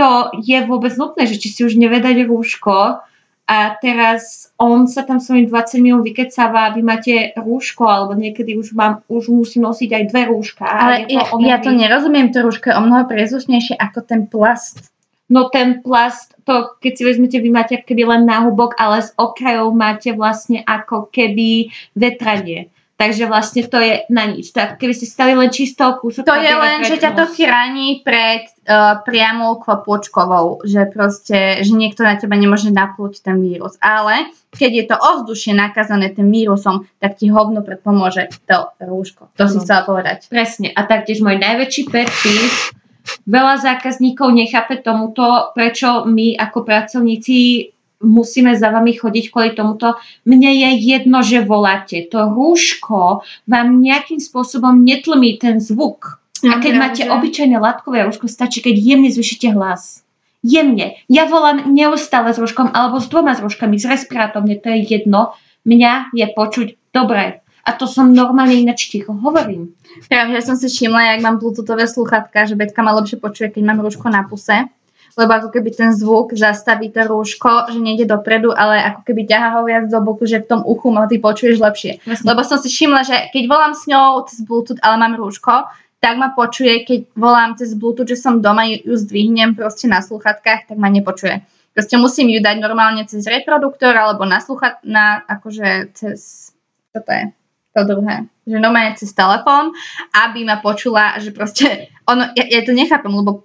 to 0.00 0.32
je 0.40 0.58
vôbec 0.64 0.96
nutné, 0.96 1.28
že 1.28 1.36
či 1.36 1.52
si 1.52 1.60
už 1.60 1.76
nevedať 1.76 2.24
rúško 2.24 3.04
a 3.44 3.58
teraz 3.82 4.48
on 4.56 4.88
sa 4.88 5.04
tam 5.04 5.20
svojim 5.20 5.44
20 5.44 5.84
minút 5.84 6.02
vykecáva, 6.06 6.72
vy 6.72 6.80
máte 6.80 7.14
rúško, 7.36 7.84
alebo 7.84 8.16
niekedy 8.16 8.56
už 8.56 8.72
mám, 8.72 9.04
už 9.12 9.28
musím 9.28 9.68
nosiť 9.68 9.90
aj 9.92 10.04
dve 10.08 10.22
rúška. 10.32 10.64
Ale 10.64 11.04
je 11.04 11.20
ja, 11.20 11.28
to 11.28 11.36
ja 11.44 11.58
to 11.60 11.70
nerozumiem, 11.74 12.32
to 12.32 12.40
rúško 12.40 12.72
je 12.72 12.78
o 12.78 12.82
mnoho 12.86 13.04
priezvučnejšie 13.10 13.76
ako 13.76 13.98
ten 14.08 14.24
plast. 14.24 14.88
No 15.28 15.52
ten 15.52 15.84
plast, 15.84 16.32
to 16.48 16.78
keď 16.80 16.92
si 16.96 17.02
vezmete, 17.04 17.36
vy 17.42 17.50
máte 17.52 17.76
keby 17.78 18.08
len 18.08 18.22
náhubok, 18.24 18.78
ale 18.80 19.04
z 19.04 19.12
okrajov 19.20 19.74
máte 19.76 20.16
vlastne 20.16 20.64
ako 20.64 21.12
keby 21.12 21.74
vetranie. 21.92 22.72
Takže 23.00 23.24
vlastne 23.32 23.64
to 23.64 23.80
je 23.80 24.04
na 24.12 24.28
nič. 24.28 24.52
Tak 24.52 24.76
keby 24.76 24.92
ste 24.92 25.08
stali 25.08 25.32
len 25.32 25.48
čisto 25.48 25.88
kúsok 26.04 26.28
To 26.28 26.36
je 26.36 26.52
len, 26.52 26.84
že 26.84 27.00
ťa 27.00 27.16
to 27.16 27.24
chráni 27.32 28.04
pred 28.04 28.44
uh, 28.68 29.00
priamou 29.00 29.56
klopočkovou, 29.56 30.68
že 30.68 30.84
proste, 30.92 31.64
že 31.64 31.72
niekto 31.72 32.04
na 32.04 32.20
teba 32.20 32.36
nemôže 32.36 32.68
naplúť 32.68 33.24
ten 33.24 33.40
vírus. 33.40 33.80
Ale 33.80 34.28
keď 34.52 34.70
je 34.76 34.84
to 34.84 34.96
ovzdušie 35.00 35.56
nakazané 35.56 36.12
tým 36.12 36.28
vírusom, 36.28 36.84
tak 37.00 37.16
ti 37.16 37.32
hovno 37.32 37.64
predpomôže 37.64 38.36
to 38.44 38.68
rúško. 38.76 39.32
To 39.40 39.48
si 39.48 39.56
Áno. 39.56 39.64
chcela 39.64 39.82
povedať. 39.88 40.28
Presne. 40.28 40.68
A 40.68 40.84
taktiež 40.84 41.24
môj 41.24 41.40
najväčší 41.40 41.88
pet 41.88 42.12
veľa 43.24 43.64
zákazníkov 43.64 44.28
nechápe 44.28 44.84
tomuto, 44.84 45.56
prečo 45.56 46.04
my 46.04 46.36
ako 46.36 46.58
pracovníci 46.68 47.38
musíme 48.00 48.56
za 48.56 48.72
vami 48.72 48.96
chodiť 48.96 49.24
kvôli 49.28 49.52
tomuto. 49.52 50.00
Mne 50.24 50.50
je 50.56 50.70
jedno, 50.80 51.20
že 51.20 51.44
voláte. 51.44 52.00
To 52.08 52.32
rúško 52.32 53.22
vám 53.44 53.68
nejakým 53.78 54.18
spôsobom 54.18 54.80
netlmí 54.80 55.36
ten 55.36 55.60
zvuk. 55.60 56.20
A 56.40 56.56
keď 56.56 56.72
máte 56.80 57.02
obyčajné 57.04 57.60
látkové 57.60 58.00
rúško, 58.08 58.24
stačí, 58.24 58.64
keď 58.64 58.74
jemne 58.80 59.12
zvyšíte 59.12 59.52
hlas. 59.52 60.00
Jemne. 60.40 60.96
Ja 61.04 61.28
volám 61.28 61.68
neustále 61.68 62.32
s 62.32 62.40
rúškom 62.40 62.72
alebo 62.72 62.96
s 62.96 63.12
dvoma 63.12 63.36
rúškami, 63.36 63.76
s 63.76 63.84
respirátom, 63.84 64.48
mne 64.48 64.56
to 64.56 64.72
je 64.72 64.80
jedno. 64.88 65.36
Mňa 65.68 66.16
je 66.16 66.26
počuť 66.32 66.68
dobre. 66.96 67.44
A 67.60 67.76
to 67.76 67.84
som 67.84 68.16
normálne 68.16 68.56
ináč 68.56 68.88
ticho 68.88 69.12
hovorím. 69.12 69.76
Práve, 70.08 70.32
že 70.40 70.48
som 70.48 70.56
si 70.56 70.72
všimla, 70.72 71.12
jak 71.12 71.20
mám 71.20 71.36
bluetoothové 71.36 71.84
sluchatka, 71.84 72.48
že 72.48 72.56
Betka 72.56 72.80
ma 72.80 72.96
lepšie 72.96 73.20
počuje, 73.20 73.52
keď 73.52 73.62
mám 73.68 73.84
rúško 73.84 74.08
na 74.08 74.24
puse. 74.24 74.64
Lebo 75.20 75.36
ako 75.36 75.48
keby 75.52 75.68
ten 75.76 75.92
zvuk 75.92 76.32
zastaví 76.32 76.88
to 76.88 77.04
rúško, 77.04 77.68
že 77.68 77.76
nejde 77.76 78.08
dopredu, 78.08 78.56
ale 78.56 78.80
ako 78.80 79.04
keby 79.04 79.28
ťahá 79.28 79.60
ho 79.60 79.68
viac 79.68 79.92
do 79.92 80.00
boku, 80.00 80.24
že 80.24 80.40
v 80.40 80.48
tom 80.48 80.60
uchu 80.64 80.88
ma 80.88 81.04
ty 81.04 81.20
počuješ 81.20 81.60
lepšie. 81.60 82.00
Jasne. 82.00 82.24
Lebo 82.24 82.40
som 82.40 82.56
si 82.56 82.72
všimla, 82.72 83.04
že 83.04 83.16
keď 83.28 83.44
volám 83.44 83.76
s 83.76 83.84
ňou 83.84 84.24
cez 84.24 84.40
Bluetooth, 84.40 84.80
ale 84.80 84.96
mám 84.96 85.20
rúško, 85.20 85.68
tak 86.00 86.16
ma 86.16 86.32
počuje, 86.32 86.88
keď 86.88 87.12
volám 87.12 87.52
cez 87.60 87.76
Bluetooth, 87.76 88.08
že 88.08 88.16
som 88.16 88.40
doma, 88.40 88.64
ju, 88.64 88.96
zdvihnem 88.96 89.52
proste 89.52 89.84
na 89.84 90.00
sluchatkách, 90.00 90.72
tak 90.72 90.76
ma 90.80 90.88
nepočuje. 90.88 91.44
Proste 91.76 92.00
musím 92.00 92.32
ju 92.32 92.40
dať 92.40 92.56
normálne 92.56 93.04
cez 93.04 93.28
reproduktor 93.28 93.92
alebo 93.92 94.24
na 94.24 94.40
sluchat, 94.40 94.80
na 94.88 95.20
akože 95.28 95.92
cez, 95.92 96.50
čo 96.96 96.98
to 97.04 97.10
je, 97.12 97.24
to 97.76 97.80
druhé, 97.84 98.26
že 98.48 98.56
normálne 98.56 98.96
cez 98.96 99.12
telefón, 99.12 99.76
aby 100.16 100.48
ma 100.48 100.58
počula, 100.64 101.20
že 101.20 101.30
proste, 101.30 101.92
ono, 102.08 102.32
ja, 102.32 102.48
ja 102.48 102.64
to 102.64 102.72
nechápem, 102.72 103.12
lebo 103.12 103.44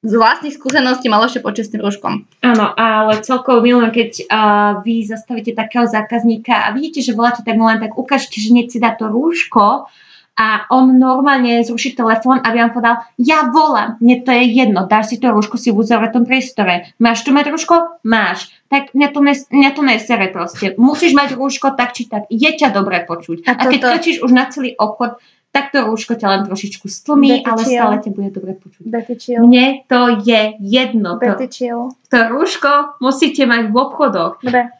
z 0.00 0.12
vlastných 0.16 0.56
skúseností 0.56 1.12
malo 1.12 1.28
ešte 1.28 1.44
počuť 1.44 1.64
s 1.68 1.72
tým 1.76 1.84
rúškom. 1.84 2.12
Áno, 2.40 2.66
ale 2.72 3.20
celkovo 3.20 3.60
milujem, 3.60 3.92
keď 3.92 4.10
uh, 4.24 4.80
vy 4.80 5.04
zastavíte 5.04 5.52
takého 5.52 5.84
zákazníka 5.84 6.56
a 6.56 6.72
vidíte, 6.72 7.04
že 7.04 7.12
voláte, 7.12 7.44
tak 7.44 7.60
len 7.60 7.84
tak 7.84 7.92
ukážete, 8.00 8.40
že 8.40 8.56
nech 8.56 8.72
si 8.72 8.80
dá 8.80 8.96
to 8.96 9.12
rúško 9.12 9.92
a 10.40 10.64
on 10.72 10.96
normálne 10.96 11.60
zruší 11.60 11.92
telefón, 11.92 12.40
aby 12.40 12.64
vám 12.64 12.72
povedal, 12.72 12.96
ja 13.20 13.52
volám, 13.52 14.00
mne 14.00 14.24
to 14.24 14.32
je 14.32 14.44
jedno, 14.56 14.88
dáš 14.88 15.12
si 15.12 15.16
to 15.20 15.36
rúško 15.36 15.60
si 15.60 15.68
v 15.68 15.84
uzavretom 15.84 16.24
priestore. 16.24 16.96
Máš 16.96 17.28
tu 17.28 17.36
mať 17.36 17.52
rúško? 17.52 18.00
Máš. 18.08 18.48
Tak 18.72 18.96
mňa 18.96 19.08
to, 19.12 19.20
nes, 19.20 19.44
mňa 19.52 19.70
to 19.76 19.82
nesere 19.84 20.32
proste. 20.32 20.72
Musíš 20.80 21.12
mať 21.12 21.36
rúško 21.36 21.76
tak 21.76 21.92
či 21.92 22.08
tak. 22.08 22.24
Je 22.32 22.48
ťa 22.56 22.72
dobre 22.72 23.04
počuť. 23.04 23.44
A 23.44 23.52
A, 23.52 23.68
keď 23.68 23.80
kričíš 24.00 24.24
už 24.24 24.32
na 24.32 24.48
celý 24.48 24.72
obchod, 24.80 25.20
tak 25.50 25.74
to 25.74 25.82
rúško 25.82 26.14
ťa 26.14 26.26
len 26.30 26.42
trošičku 26.46 26.86
stlmí, 26.86 27.42
ale 27.42 27.62
stále 27.66 27.98
ťa 27.98 28.10
bude 28.14 28.30
dobre 28.30 28.54
počuť. 28.54 28.86
Betty 28.86 29.14
chill. 29.18 29.42
Mne 29.42 29.82
to 29.90 30.22
je 30.22 30.54
jedno. 30.62 31.18
To, 31.18 31.22
Betty 31.22 31.50
chill. 31.50 31.90
to 32.06 32.18
rúško 32.30 33.02
musíte 33.02 33.42
mať 33.50 33.70
v 33.70 33.74
obchodoch. 33.74 34.38
Dobre. 34.38 34.70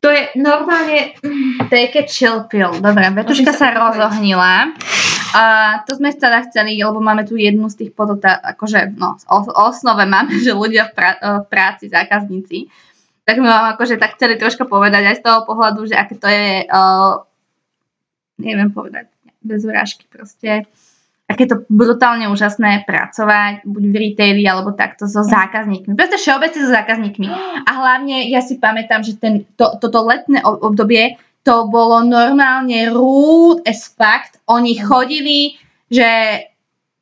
To 0.00 0.08
je 0.08 0.32
normálne... 0.40 1.12
Take 1.68 2.00
a 2.00 2.04
chill 2.08 2.48
pill. 2.48 2.72
Dobre, 2.80 3.04
Betuška 3.12 3.52
sa 3.52 3.68
rozohnila. 3.68 4.72
A 5.36 5.44
to 5.84 5.94
sme 5.94 6.10
teda 6.10 6.48
chceli, 6.48 6.80
lebo 6.80 6.98
máme 6.98 7.28
tu 7.28 7.36
jednu 7.36 7.68
z 7.68 7.84
tých 7.84 7.90
podotá, 7.92 8.40
akože 8.40 8.96
no, 8.96 9.14
o, 9.28 9.38
o 9.46 9.62
osnove 9.70 10.08
máme, 10.08 10.40
že 10.40 10.56
ľudia 10.56 10.90
v, 10.90 10.92
pra, 10.96 11.10
v 11.20 11.46
práci, 11.46 11.86
zákazníci. 11.92 12.66
Tak 13.28 13.38
my 13.38 13.46
vám 13.46 13.66
akože 13.76 14.00
tak 14.00 14.18
chceli 14.18 14.40
troška 14.40 14.66
povedať 14.66 15.06
aj 15.06 15.16
z 15.20 15.22
toho 15.22 15.46
pohľadu, 15.46 15.86
že 15.86 15.94
aké 15.94 16.18
to 16.18 16.26
je, 16.26 16.66
uh, 16.66 17.22
neviem 18.42 18.72
povedať, 18.74 19.06
bez 19.40 19.64
urážky 19.64 20.04
proste, 20.06 20.68
aké 21.24 21.46
to 21.46 21.62
brutálne 21.70 22.26
úžasné 22.26 22.82
pracovať, 22.84 23.62
buď 23.62 23.82
v 23.86 23.96
retaili, 23.96 24.42
alebo 24.44 24.74
takto 24.74 25.06
so 25.06 25.22
zákazníkmi. 25.22 25.94
Proste 25.94 26.18
všeobecne 26.18 26.60
so 26.60 26.70
zákazníkmi. 26.70 27.26
A 27.62 27.70
hlavne 27.70 28.26
ja 28.26 28.42
si 28.42 28.58
pamätám, 28.58 29.00
že 29.00 29.14
ten, 29.14 29.46
to, 29.54 29.78
toto 29.78 30.02
letné 30.02 30.42
ob- 30.42 30.60
obdobie 30.60 31.14
to 31.40 31.70
bolo 31.70 32.04
normálne 32.04 32.76
rude 32.90 33.64
as 33.64 33.88
fact. 33.88 34.36
Oni 34.44 34.76
chodili, 34.76 35.56
že 35.88 36.04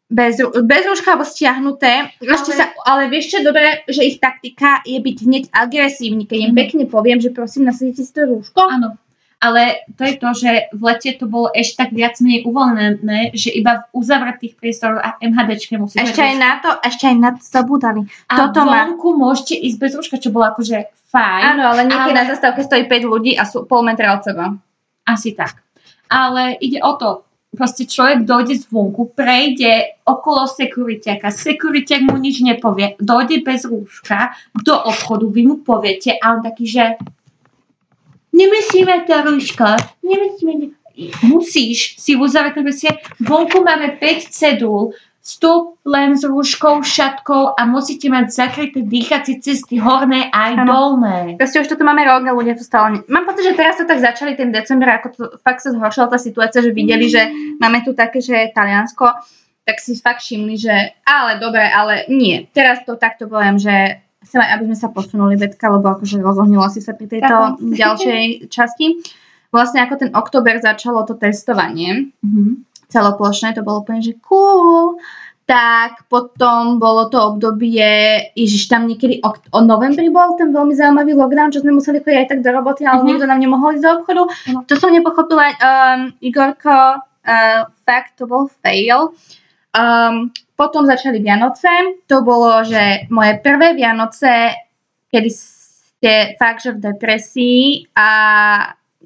bez, 0.07 0.39
bez 0.63 0.83
rúška 0.87 1.13
alebo 1.13 1.27
stiahnuté. 1.27 2.15
Ešte 2.23 2.53
Ale- 2.53 2.59
sa, 2.61 2.65
ale 2.87 3.03
vieš 3.09 3.33
čo, 3.33 3.39
dobre, 3.43 3.83
že 3.85 4.05
ich 4.05 4.21
taktika 4.21 4.81
je 4.85 4.97
byť 4.97 5.17
hneď 5.21 5.45
agresívny, 5.51 6.25
keď 6.25 6.39
im 6.39 6.53
Mhm. 6.53 6.59
pekne 6.61 6.85
poviem, 6.87 7.19
že 7.19 7.29
prosím, 7.29 7.67
nasadite 7.67 8.05
si 8.05 8.13
to 8.13 8.25
rúško. 8.25 8.61
Áno. 8.63 8.95
Ale 9.39 9.87
to 9.95 10.03
je 10.03 10.15
to, 10.19 10.29
že 10.35 10.51
v 10.75 10.83
lete 10.83 11.15
to 11.15 11.31
bolo 11.31 11.47
ešte 11.55 11.87
tak 11.87 11.91
viac 11.95 12.19
menej 12.19 12.43
uvoľnené, 12.43 13.39
že 13.39 13.55
iba 13.55 13.87
v 13.87 14.03
uzavretých 14.03 14.59
priestoroch 14.59 14.99
a 14.99 15.15
MHDčke 15.23 15.79
musíte 15.79 16.11
Ešte 16.11 16.27
aj 16.27 16.37
na 16.43 16.53
to, 16.59 16.71
ešte 16.83 17.05
aj 17.07 17.17
na 17.23 17.31
to 17.39 17.43
zabudali. 17.47 18.03
A 18.27 18.35
toto 18.35 18.67
má- 18.67 18.91
vonku 18.91 19.15
môžete 19.15 19.55
ísť 19.55 19.77
bez 19.79 19.93
rúška, 19.95 20.19
čo 20.19 20.35
bolo 20.35 20.51
akože 20.51 20.91
fajn. 21.15 21.43
Áno, 21.55 21.63
ale 21.71 21.87
niekedy 21.87 22.13
ale- 22.13 22.19
na 22.19 22.25
zastávke 22.35 22.67
stojí 22.67 22.91
5 22.91 23.07
ľudí 23.07 23.39
a 23.39 23.47
sú 23.47 23.63
pol 23.63 23.87
metra 23.87 24.19
od 24.19 24.27
seba. 24.27 24.59
Asi 25.07 25.39
tak. 25.39 25.63
Ale 26.11 26.59
ide 26.59 26.83
o 26.83 26.99
to, 26.99 27.23
proste 27.55 27.89
človek 27.89 28.29
dojde 28.29 28.61
zvonku, 28.67 29.15
prejde 29.17 30.03
okolo 30.05 30.51
sekuriťaka, 30.51 31.31
sekuriťak 31.33 32.11
mu 32.11 32.19
nič 32.21 32.45
nepovie, 32.45 32.99
dojde 33.01 33.41
bez 33.41 33.65
rúška 33.65 34.35
do 34.67 34.75
obchodu, 34.75 35.31
vy 35.31 35.43
mu 35.47 35.57
poviete 35.63 36.13
a 36.19 36.37
on 36.37 36.45
taký, 36.45 36.69
že 36.69 36.85
nemyslíme 38.39 38.95
rúško, 39.05 39.67
nemyslíme, 40.07 40.79
musíš 41.27 41.99
si 41.99 42.15
uzavrieť, 42.15 42.63
proste 42.63 42.91
vonku 43.19 43.67
máme 43.67 43.99
5 43.99 44.31
cedúl, 44.31 44.95
vstup 45.29 45.77
len 45.85 46.17
s 46.17 46.25
rúškou, 46.25 46.81
šatkou 46.81 47.53
a 47.53 47.69
musíte 47.69 48.09
mať 48.09 48.33
zakryté 48.33 48.81
dýchacie 48.81 49.45
cesty 49.45 49.77
horné 49.77 50.33
aj 50.33 50.65
Áno. 50.65 50.65
dolné. 50.65 51.37
Proste 51.37 51.61
už 51.61 51.69
toto 51.69 51.85
máme 51.85 52.01
rok 52.09 52.25
a 52.25 52.33
ľudia 52.33 52.57
to 52.57 52.65
stále... 52.65 52.97
Ne... 52.97 52.99
Mám 53.13 53.29
pocit, 53.29 53.45
že 53.45 53.53
teraz 53.53 53.77
to 53.77 53.85
tak 53.85 54.01
začali 54.01 54.41
ten 54.41 54.49
december, 54.49 54.89
ako 54.89 55.07
to 55.13 55.23
fakt 55.45 55.61
sa 55.61 55.77
zhoršila 55.77 56.09
tá 56.09 56.17
situácia, 56.17 56.65
že 56.65 56.73
videli, 56.73 57.13
že 57.13 57.29
máme 57.61 57.85
tu 57.85 57.93
také, 57.93 58.25
že 58.25 58.49
Taliansko, 58.57 59.05
tak 59.69 59.77
si 59.85 60.01
fakt 60.01 60.25
všimli, 60.25 60.57
že 60.57 60.97
ale 61.05 61.37
dobre, 61.37 61.61
ale 61.61 62.09
nie. 62.09 62.49
Teraz 62.57 62.89
to 62.89 62.97
takto 62.97 63.29
poviem, 63.29 63.61
že 63.61 64.01
chcem 64.21 64.39
aj, 64.39 64.51
aby 64.53 64.65
sme 64.67 64.77
sa 64.77 64.89
posunuli 64.89 65.35
vedka, 65.35 65.69
lebo 65.69 65.89
akože 65.91 66.19
rozohnila 66.19 66.67
si 66.67 66.79
sa 66.79 66.93
pri 66.93 67.07
tejto 67.09 67.29
Ďakujem. 67.29 67.73
ďalšej 67.73 68.23
časti. 68.49 68.87
Vlastne 69.49 69.81
ako 69.81 69.95
ten 69.97 70.11
október 70.13 70.59
začalo 70.59 71.03
to 71.03 71.15
testovanie, 71.15 72.13
Mhm. 72.21 72.67
celoplošné, 72.89 73.53
to 73.53 73.63
bolo 73.63 73.81
úplne, 73.81 74.01
že 74.01 74.19
cool. 74.21 74.97
Tak 75.45 76.05
potom 76.07 76.77
bolo 76.77 77.09
to 77.09 77.17
obdobie, 77.17 77.81
ježiš, 78.35 78.69
tam 78.69 78.85
niekedy 78.85 79.17
ok- 79.19 79.49
o 79.49 79.61
novembri 79.63 80.09
bol 80.09 80.37
ten 80.37 80.53
veľmi 80.53 80.75
zaujímavý 80.75 81.13
lockdown, 81.15 81.49
čo 81.49 81.65
sme 81.65 81.73
museli 81.73 81.99
chodiť 81.99 82.19
aj 82.19 82.29
tak 82.29 82.41
do 82.43 82.51
roboty, 82.51 82.85
ale 82.85 83.01
Mhm. 83.01 83.07
nikto 83.07 83.25
nám 83.25 83.41
nemohol 83.41 83.73
ísť 83.73 83.83
do 83.83 83.93
obchodu. 83.95 84.23
Áno. 84.47 84.61
To 84.63 84.75
som 84.77 84.93
nepochopila. 84.93 85.49
Um, 85.57 86.01
Igorko, 86.21 87.01
uh, 87.01 87.61
fakt, 87.83 88.17
to 88.17 88.27
bol 88.27 88.53
fail. 88.61 89.17
Um, 89.79 90.35
potom 90.59 90.91
začali 90.91 91.23
Vianoce. 91.23 91.71
To 92.11 92.27
bolo, 92.27 92.67
že 92.67 93.07
moje 93.15 93.39
prvé 93.39 93.79
Vianoce, 93.79 94.59
kedy 95.07 95.31
ste 95.31 96.35
fakt, 96.35 96.67
že 96.67 96.75
v 96.75 96.83
depresii 96.83 97.87
a 97.95 98.09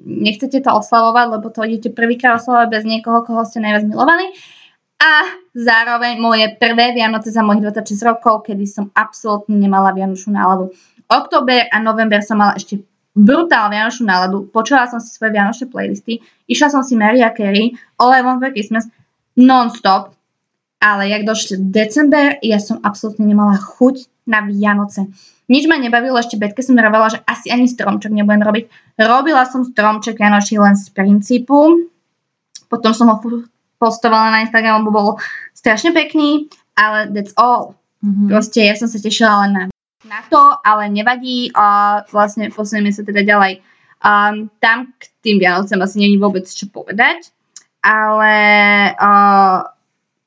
nechcete 0.01 0.65
to 0.65 0.71
oslavovať, 0.73 1.25
lebo 1.29 1.47
to 1.53 1.61
idete 1.61 1.93
prvýkrát 1.93 2.41
oslavovať 2.41 2.67
bez 2.73 2.83
niekoho, 2.89 3.21
koho 3.21 3.45
ste 3.45 3.61
najviac 3.61 3.85
milovali. 3.85 4.33
A 4.97 5.29
zároveň 5.53 6.17
moje 6.17 6.49
prvé 6.57 6.97
Vianoce 6.97 7.29
za 7.29 7.45
mojich 7.45 7.69
26 7.69 8.09
rokov, 8.09 8.49
kedy 8.49 8.65
som 8.65 8.89
absolútne 8.97 9.53
nemala 9.53 9.93
Vianočnú 9.93 10.33
náladu. 10.33 10.73
Október 11.05 11.69
a 11.69 11.77
november 11.77 12.25
som 12.25 12.41
mala 12.41 12.57
ešte 12.57 12.81
brutál 13.13 13.69
Vianočnú 13.69 14.09
náladu. 14.09 14.49
Počula 14.49 14.89
som 14.89 14.97
si 14.97 15.13
svoje 15.13 15.37
Vianočné 15.37 15.69
playlisty, 15.69 16.23
išla 16.49 16.73
som 16.73 16.81
si 16.81 16.97
Mariah 16.97 17.35
Carey, 17.35 17.77
All 18.01 18.09
I 18.09 18.25
Want 18.25 18.41
for 18.41 18.49
Christmas, 18.49 18.89
non-stop, 19.37 20.17
ale 20.83 21.07
jak 21.07 21.23
došli 21.23 21.71
december, 21.71 22.35
ja 22.43 22.59
som 22.59 22.83
absolútne 22.83 23.23
nemala 23.23 23.55
chuť 23.55 24.27
na 24.27 24.43
Vianoce. 24.43 25.07
Nič 25.47 25.67
ma 25.71 25.79
nebavilo, 25.79 26.19
ešte 26.19 26.35
Betke 26.35 26.59
som 26.59 26.75
robila, 26.75 27.07
že 27.07 27.23
asi 27.23 27.47
ani 27.51 27.71
stromček 27.71 28.11
nebudem 28.11 28.43
robiť. 28.43 28.63
Robila 28.99 29.47
som 29.47 29.63
stromček 29.63 30.19
Vianočný 30.19 30.59
len 30.59 30.75
z 30.75 30.91
princípu, 30.91 31.87
potom 32.67 32.91
som 32.91 33.07
ho 33.07 33.17
postovala 33.79 34.31
na 34.31 34.43
Instagram, 34.43 34.83
lebo 34.83 34.91
bol 34.91 35.09
strašne 35.55 35.95
pekný, 35.95 36.51
ale 36.75 37.11
that's 37.15 37.31
all. 37.39 37.79
Mhm. 38.03 38.27
Proste 38.27 38.67
ja 38.67 38.75
som 38.75 38.91
sa 38.91 38.99
tešila 38.99 39.47
len 39.47 39.51
na, 39.55 39.63
na 40.03 40.19
to, 40.27 40.41
ale 40.67 40.91
nevadí 40.91 41.51
a 41.55 42.01
vlastne 42.11 42.51
posunieme 42.51 42.91
sa 42.91 43.07
teda 43.07 43.23
ďalej. 43.23 43.63
Um, 44.03 44.51
tam 44.59 44.91
k 44.99 45.07
tým 45.23 45.39
Vianocem 45.39 45.79
asi 45.79 45.95
není 45.95 46.19
vôbec 46.19 46.43
čo 46.43 46.67
povedať, 46.67 47.31
ale 47.79 48.35
uh, 48.99 49.72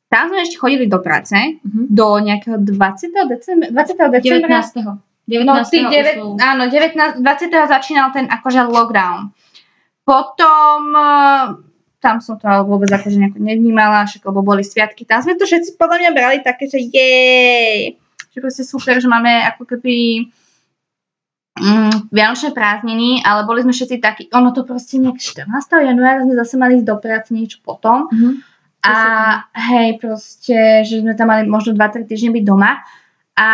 tam 0.06 0.28
sme 0.28 0.40
ešte 0.40 0.56
chodili 0.56 0.86
do 0.86 0.98
práce 0.98 1.34
Mhm. 1.34 1.90
do 1.90 2.06
nejakého 2.18 2.56
20. 2.58 3.26
decembra. 3.26 3.68
20. 3.68 4.08
decembra 4.08 4.48
19. 4.48 4.78
No, 4.78 5.02
19. 5.24 5.66
ty 5.68 5.78
9, 5.82 5.90
už 5.90 6.14
bol- 6.16 6.38
áno, 6.38 6.62
19, 6.66 7.18
20. 7.18 7.66
začínal 7.66 8.10
ten 8.10 8.26
akože 8.26 8.62
lockdown. 8.64 9.34
Potom 10.02 10.80
eh, 10.92 11.44
tam 11.98 12.16
som 12.20 12.36
to 12.36 12.44
ale 12.44 12.62
vôbec 12.62 12.86
akože 12.88 13.16
nejako 13.16 13.40
nevnímala, 13.40 14.06
však 14.06 14.22
lebo 14.22 14.40
boli 14.40 14.62
sviatky. 14.62 15.02
Tam 15.02 15.18
sme 15.18 15.34
to 15.34 15.42
všetci 15.42 15.74
podľa 15.74 15.98
mňa 15.98 16.10
brali 16.12 16.36
také, 16.40 16.64
že 16.64 16.78
jej, 16.78 17.98
že 18.28 18.38
proste 18.38 18.62
super, 18.62 18.96
že 18.96 19.06
máme 19.06 19.26
ako 19.44 19.66
keby 19.66 19.94
mm, 21.56 22.06
Vianočné 22.08 22.52
prázdniny, 22.52 23.20
ale 23.20 23.42
boli 23.42 23.60
sme 23.60 23.72
všetci 23.72 23.96
takí, 23.98 24.22
ono 24.30 24.52
to 24.52 24.62
proste 24.62 24.96
nejak 24.96 25.18
14. 25.18 25.50
januára 25.82 26.22
sme 26.22 26.34
zase 26.36 26.54
mali 26.54 26.78
ísť 26.78 26.86
do 26.86 26.96
práce 26.96 27.28
niečo 27.30 27.58
potom. 27.60 28.06
Mhm. 28.08 28.30
A 28.86 28.96
hej, 29.50 29.98
proste, 29.98 30.86
že 30.86 31.02
sme 31.02 31.18
tam 31.18 31.34
mali 31.34 31.48
možno 31.50 31.74
2-3 31.74 32.06
týždne 32.06 32.30
byť 32.38 32.44
doma. 32.46 32.86
A 33.36 33.48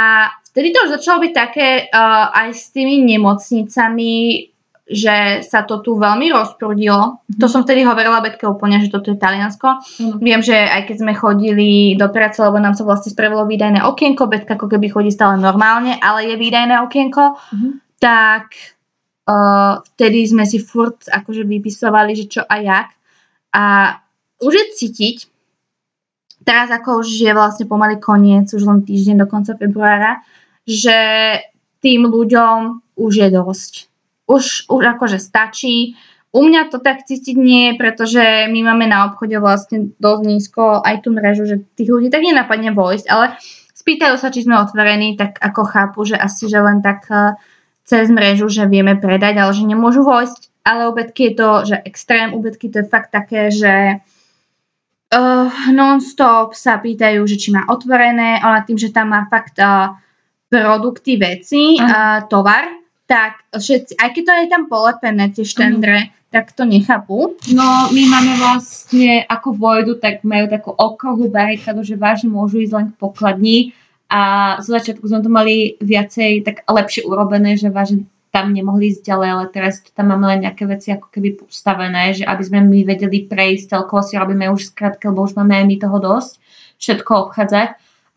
vtedy 0.53 0.71
to 0.71 0.85
už 0.85 1.01
začalo 1.01 1.25
byť 1.25 1.33
také 1.33 1.69
uh, 1.89 2.29
aj 2.31 2.49
s 2.53 2.71
tými 2.71 3.03
nemocnicami, 3.03 4.47
že 4.93 5.47
sa 5.47 5.65
to 5.65 5.81
tu 5.81 5.97
veľmi 5.97 6.29
rozprudilo. 6.31 7.17
Mm-hmm. 7.17 7.41
To 7.41 7.47
som 7.49 7.65
vtedy 7.65 7.87
hovorila 7.87 8.21
Betke 8.21 8.45
úplne, 8.45 8.83
že 8.83 8.93
toto 8.93 9.15
je 9.15 9.19
Taliansko. 9.19 9.81
Mm-hmm. 9.81 10.21
Viem, 10.21 10.41
že 10.45 10.55
aj 10.59 10.83
keď 10.91 10.97
sme 11.01 11.13
chodili 11.17 11.97
do 11.97 12.13
práce, 12.13 12.43
lebo 12.43 12.61
nám 12.61 12.77
sa 12.77 12.85
vlastne 12.85 13.15
spravilo 13.15 13.49
výdajné 13.49 13.81
okienko, 13.83 14.29
Betka 14.29 14.61
ako 14.61 14.69
keby 14.69 14.93
chodí 14.93 15.11
stále 15.15 15.41
normálne, 15.41 15.97
ale 16.03 16.29
je 16.29 16.37
výdajné 16.37 16.83
okienko, 16.85 17.25
mm-hmm. 17.39 17.73
tak 18.03 18.53
uh, 19.31 19.81
vtedy 19.97 20.29
sme 20.29 20.45
si 20.45 20.61
furt 20.61 21.09
akože 21.09 21.47
vypisovali, 21.47 22.13
že 22.19 22.25
čo 22.29 22.43
a 22.45 22.55
jak. 22.61 22.89
A 23.53 23.65
už 24.43 24.53
je 24.53 24.67
cítiť, 24.75 25.17
teraz 26.43 26.69
ako 26.75 27.01
už 27.01 27.09
je 27.09 27.33
vlastne 27.33 27.65
pomaly 27.71 28.03
koniec, 28.03 28.51
už 28.51 28.67
len 28.67 28.83
týždeň 28.83 29.23
do 29.23 29.27
konca 29.31 29.55
februára, 29.55 30.21
že 30.67 30.99
tým 31.83 32.07
ľuďom 32.07 32.83
už 32.99 33.13
je 33.15 33.29
dosť. 33.31 33.73
Už, 34.31 34.71
už 34.71 34.83
akože 34.99 35.19
stačí. 35.19 35.99
U 36.33 36.47
mňa 36.47 36.73
to 36.73 36.81
tak 36.81 37.05
cítiť 37.05 37.37
nie, 37.37 37.77
pretože 37.77 38.49
my 38.49 38.61
máme 38.73 38.89
na 38.89 39.11
obchode 39.11 39.37
vlastne 39.37 39.93
dosť 40.01 40.23
nízko 40.25 40.63
aj 40.81 41.05
tú 41.05 41.13
mrežu, 41.13 41.45
že 41.45 41.61
tých 41.77 41.91
ľudí 41.93 42.09
tak 42.09 42.25
nenapadne 42.25 42.73
vojsť, 42.73 43.07
ale 43.13 43.37
spýtajú 43.77 44.15
sa, 44.17 44.33
či 44.33 44.47
sme 44.47 44.63
otvorení, 44.63 45.19
tak 45.19 45.37
ako 45.43 45.63
chápu, 45.67 46.01
že 46.07 46.17
asi, 46.17 46.49
že 46.49 46.63
len 46.63 46.81
tak 46.81 47.05
eh, 47.11 47.37
cez 47.85 48.09
mrežu, 48.09 48.47
že 48.49 48.71
vieme 48.71 48.97
predať, 48.97 49.43
ale 49.43 49.53
že 49.53 49.67
nemôžu 49.67 50.07
vojsť. 50.07 50.49
Ale 50.63 50.87
u 50.89 50.95
Betky 50.95 51.35
je 51.35 51.35
to, 51.35 51.49
že 51.67 51.77
extrém, 51.83 52.31
u 52.31 52.39
Betky 52.39 52.71
to 52.71 52.81
je 52.81 52.87
fakt 52.87 53.11
také, 53.11 53.51
že 53.51 53.99
uh, 55.13 55.49
non-stop 55.71 56.57
sa 56.57 56.81
pýtajú, 56.81 57.23
že 57.29 57.37
či 57.37 57.53
má 57.53 57.69
otvorené, 57.69 58.41
ona 58.41 58.65
tým, 58.65 58.81
že 58.81 58.91
tam 58.91 59.13
má 59.13 59.29
fakt 59.29 59.61
uh, 59.61 59.95
produkty, 60.49 61.21
veci, 61.21 61.77
uh, 61.77 62.25
tovar, 62.27 62.67
tak 63.05 63.45
všetci, 63.53 64.01
aj 64.01 64.09
keď 64.17 64.23
to 64.25 64.33
je 64.33 64.47
tam 64.49 64.63
polepené, 64.73 65.29
tie 65.31 65.45
štendre, 65.45 65.99
uh 66.09 66.21
tak 66.33 66.57
to 66.57 66.65
nechápu. 66.65 67.37
No, 67.53 67.93
my 67.93 68.03
máme 68.09 68.41
vlastne, 68.41 69.21
ako 69.29 69.53
vojdu, 69.53 70.01
tak 70.01 70.25
majú 70.25 70.49
takú 70.49 70.73
okruhu 70.73 71.29
barikádu, 71.29 71.85
že 71.85 72.01
vážne 72.01 72.33
môžu 72.33 72.65
ísť 72.65 72.73
len 72.73 72.87
k 72.89 72.97
pokladni. 72.97 73.59
A 74.09 74.57
z 74.65 74.73
začiatku 74.73 75.05
sme 75.05 75.21
to 75.21 75.29
mali 75.29 75.77
viacej 75.85 76.41
tak 76.45 76.65
lepšie 76.65 77.05
urobené, 77.05 77.61
že 77.61 77.69
vážne 77.69 78.09
tam 78.33 78.57
nemohli 78.57 78.97
ísť 78.97 79.05
ďalej, 79.05 79.29
ale 79.29 79.45
teraz 79.53 79.85
tam 79.93 80.09
máme 80.09 80.25
len 80.33 80.49
nejaké 80.49 80.65
veci 80.65 80.89
ako 80.89 81.13
keby 81.13 81.45
postavené, 81.45 82.17
že 82.17 82.25
aby 82.25 82.43
sme 82.43 82.65
my 82.65 82.89
vedeli 82.89 83.29
prejsť, 83.29 83.77
celkovo 83.77 84.01
si 84.01 84.17
robíme 84.17 84.49
už 84.49 84.73
skratke, 84.73 85.05
lebo 85.13 85.29
už 85.29 85.37
máme 85.37 85.53
aj 85.53 85.65
my 85.69 85.77
toho 85.77 85.99
dosť, 86.01 86.33
všetko 86.81 87.11
obchádzať 87.29 87.69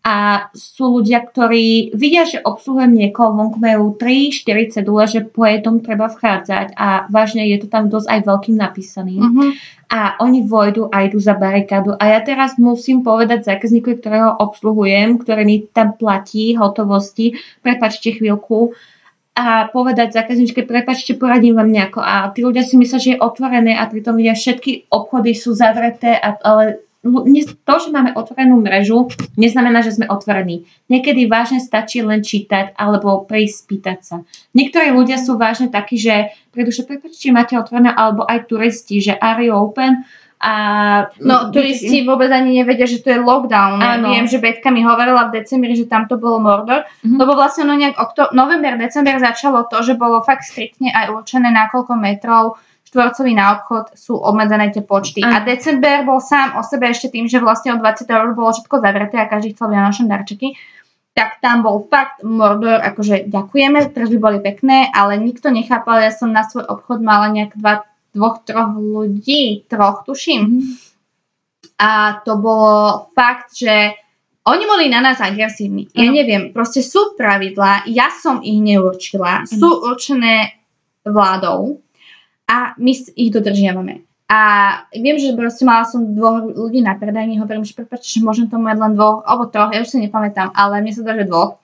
a 0.05 0.47
sú 0.53 1.01
ľudia, 1.01 1.25
ktorí 1.25 1.97
vidia, 1.97 2.29
že 2.29 2.37
obsluhujem 2.37 2.93
niekoho, 2.93 3.33
vonku 3.33 3.57
majú 3.57 3.97
3-4 3.97 4.69
cedule, 4.69 5.03
že 5.09 5.25
po 5.25 5.49
jednom 5.49 5.81
treba 5.81 6.13
vchádzať 6.13 6.77
a 6.77 7.09
vážne 7.09 7.41
je 7.49 7.65
to 7.65 7.67
tam 7.73 7.89
dosť 7.89 8.13
aj 8.13 8.19
veľkým 8.21 8.53
napísaný. 8.53 9.17
Uh-huh. 9.17 9.49
A 9.89 10.13
oni 10.21 10.45
vojdu 10.45 10.93
a 10.93 11.09
idú 11.09 11.17
za 11.17 11.33
barikádu. 11.33 11.97
A 11.97 12.13
ja 12.13 12.21
teraz 12.21 12.53
musím 12.61 13.01
povedať 13.01 13.49
zákazníkovi, 13.49 13.97
ktorého 13.97 14.37
obsluhujem, 14.37 15.17
ktorý 15.17 15.41
mi 15.41 15.65
tam 15.73 15.97
platí 15.97 16.53
hotovosti, 16.53 17.41
prepačte 17.65 18.13
chvíľku, 18.13 18.77
a 19.35 19.67
povedať 19.67 20.15
zákazničke, 20.15 20.63
prepačte, 20.63 21.19
poradím 21.19 21.59
vám 21.59 21.67
nejako. 21.67 21.99
A 21.99 22.31
tí 22.31 22.39
ľudia 22.39 22.63
si 22.63 22.79
myslia, 22.79 22.99
že 23.03 23.11
je 23.15 23.21
otvorené 23.21 23.75
a 23.75 23.83
pritom 23.83 24.15
vidia, 24.15 24.31
všetky 24.31 24.87
obchody 24.87 25.35
sú 25.35 25.51
zavreté, 25.51 26.15
a, 26.15 26.39
ale 26.39 26.85
to, 27.67 27.75
že 27.77 27.93
máme 27.93 28.17
otvorenú 28.17 28.57
mrežu, 28.65 29.13
neznamená, 29.37 29.85
že 29.85 29.93
sme 29.93 30.09
otvorení. 30.09 30.65
Niekedy 30.89 31.29
vážne 31.29 31.61
stačí 31.61 32.01
len 32.01 32.25
čítať 32.25 32.73
alebo 32.73 33.21
prísť 33.29 33.55
spýtať 33.61 33.99
sa. 34.01 34.15
Niektorí 34.57 34.89
ľudia 34.89 35.21
sú 35.21 35.37
vážne 35.37 35.69
takí, 35.69 36.01
že 36.01 36.33
prídu, 36.49 36.73
že 36.73 36.87
prepáčte, 36.87 37.29
máte 37.29 37.53
otvorené, 37.59 37.93
alebo 37.93 38.25
aj 38.25 38.49
turisti, 38.49 38.97
že 39.03 39.13
are 39.13 39.45
you 39.45 39.53
open? 39.53 40.07
A, 40.45 40.53
no, 41.25 41.49
turisti 41.49 42.05
vôbec 42.05 42.29
ani 42.29 42.61
nevedia, 42.61 42.85
že 42.85 43.01
to 43.01 43.09
je 43.09 43.17
lockdown. 43.17 43.81
Áno. 43.81 44.13
Viem, 44.13 44.29
že 44.29 44.37
Betka 44.37 44.69
mi 44.69 44.85
hovorila 44.85 45.33
v 45.33 45.41
decembri, 45.41 45.73
že 45.73 45.89
tam 45.89 46.05
to 46.05 46.21
bolo 46.21 46.37
Mordor, 46.37 46.85
mm-hmm. 46.85 47.17
lebo 47.17 47.33
vlastne 47.33 47.65
no 47.65 47.73
nejak 47.73 47.97
okto- 47.97 48.29
november, 48.29 48.77
december 48.77 49.17
začalo 49.17 49.65
to, 49.65 49.81
že 49.81 49.97
bolo 49.97 50.21
fakt 50.21 50.45
striktne 50.45 50.93
aj 50.93 51.17
určené 51.17 51.49
na 51.49 51.65
koľko 51.65 51.97
metrov 51.97 52.61
štvorcový 52.85 53.33
na 53.33 53.57
obchod 53.57 53.97
sú 53.97 54.13
obmedzené 54.15 54.69
tie 54.69 54.85
počty. 54.85 55.25
Aj. 55.25 55.41
A 55.41 55.43
december 55.43 56.05
bol 56.05 56.21
sám 56.21 56.55
o 56.55 56.61
sebe 56.61 56.93
ešte 56.93 57.09
tým, 57.09 57.25
že 57.25 57.41
vlastne 57.41 57.73
od 57.73 57.81
20. 57.81 58.05
už 58.05 58.33
bolo 58.37 58.53
všetko 58.53 58.75
zavreté 58.79 59.17
a 59.17 59.25
každý 59.25 59.57
chcel 59.57 59.73
vianočné 59.73 60.05
darčeky 60.07 60.53
tak 61.15 61.39
tam 61.39 61.63
bol 61.63 61.87
fakt 61.87 62.27
Mordor, 62.27 62.83
akože 62.83 63.31
ďakujeme, 63.31 63.87
tržby 63.95 64.19
boli 64.19 64.43
pekné, 64.43 64.91
ale 64.91 65.15
nikto 65.15 65.47
nechápal, 65.47 66.03
ja 66.03 66.11
som 66.11 66.35
na 66.35 66.43
svoj 66.43 66.67
obchod 66.67 66.99
mala 66.99 67.31
nejak 67.31 67.55
dvoch, 68.15 68.47
troch 68.47 68.73
ľudí, 68.79 69.67
troch 69.67 70.07
tuším. 70.07 70.41
Mm. 70.41 70.61
A 71.75 72.23
to 72.23 72.39
bolo 72.39 73.11
fakt, 73.11 73.51
že 73.59 73.99
oni 74.45 74.63
boli 74.63 74.85
na 74.87 75.01
nás 75.01 75.19
agresívni. 75.19 75.89
Ja 75.91 76.07
neviem, 76.07 76.53
proste 76.53 76.85
sú 76.85 77.17
pravidlá, 77.17 77.89
ja 77.89 78.13
som 78.13 78.39
ich 78.45 78.61
neurčila, 78.61 79.43
sú 79.49 79.83
určené 79.83 80.61
vládou 81.01 81.81
a 82.45 82.77
my 82.77 82.91
ich 82.93 83.33
dodržiavame. 83.33 84.05
A 84.25 84.41
viem, 84.93 85.17
že 85.21 85.37
proste 85.37 85.65
mala 85.65 85.85
som 85.85 86.13
dvoch 86.13 86.45
ľudí 86.45 86.81
na 86.81 86.97
predajni, 86.97 87.37
hovorím, 87.37 87.65
že 87.65 87.77
prepáčte, 87.77 88.17
že 88.17 88.25
môžem 88.25 88.49
to 88.49 88.57
mať 88.57 88.77
len 88.81 88.93
dvoch, 88.97 89.21
alebo 89.25 89.49
troch, 89.49 89.73
ja 89.73 89.81
už 89.81 89.89
si 89.89 90.01
nepamätám, 90.01 90.53
ale 90.53 90.81
mne 90.81 90.93
sa 90.93 91.05
dá, 91.05 91.13
že 91.13 91.29
dvoch. 91.29 91.61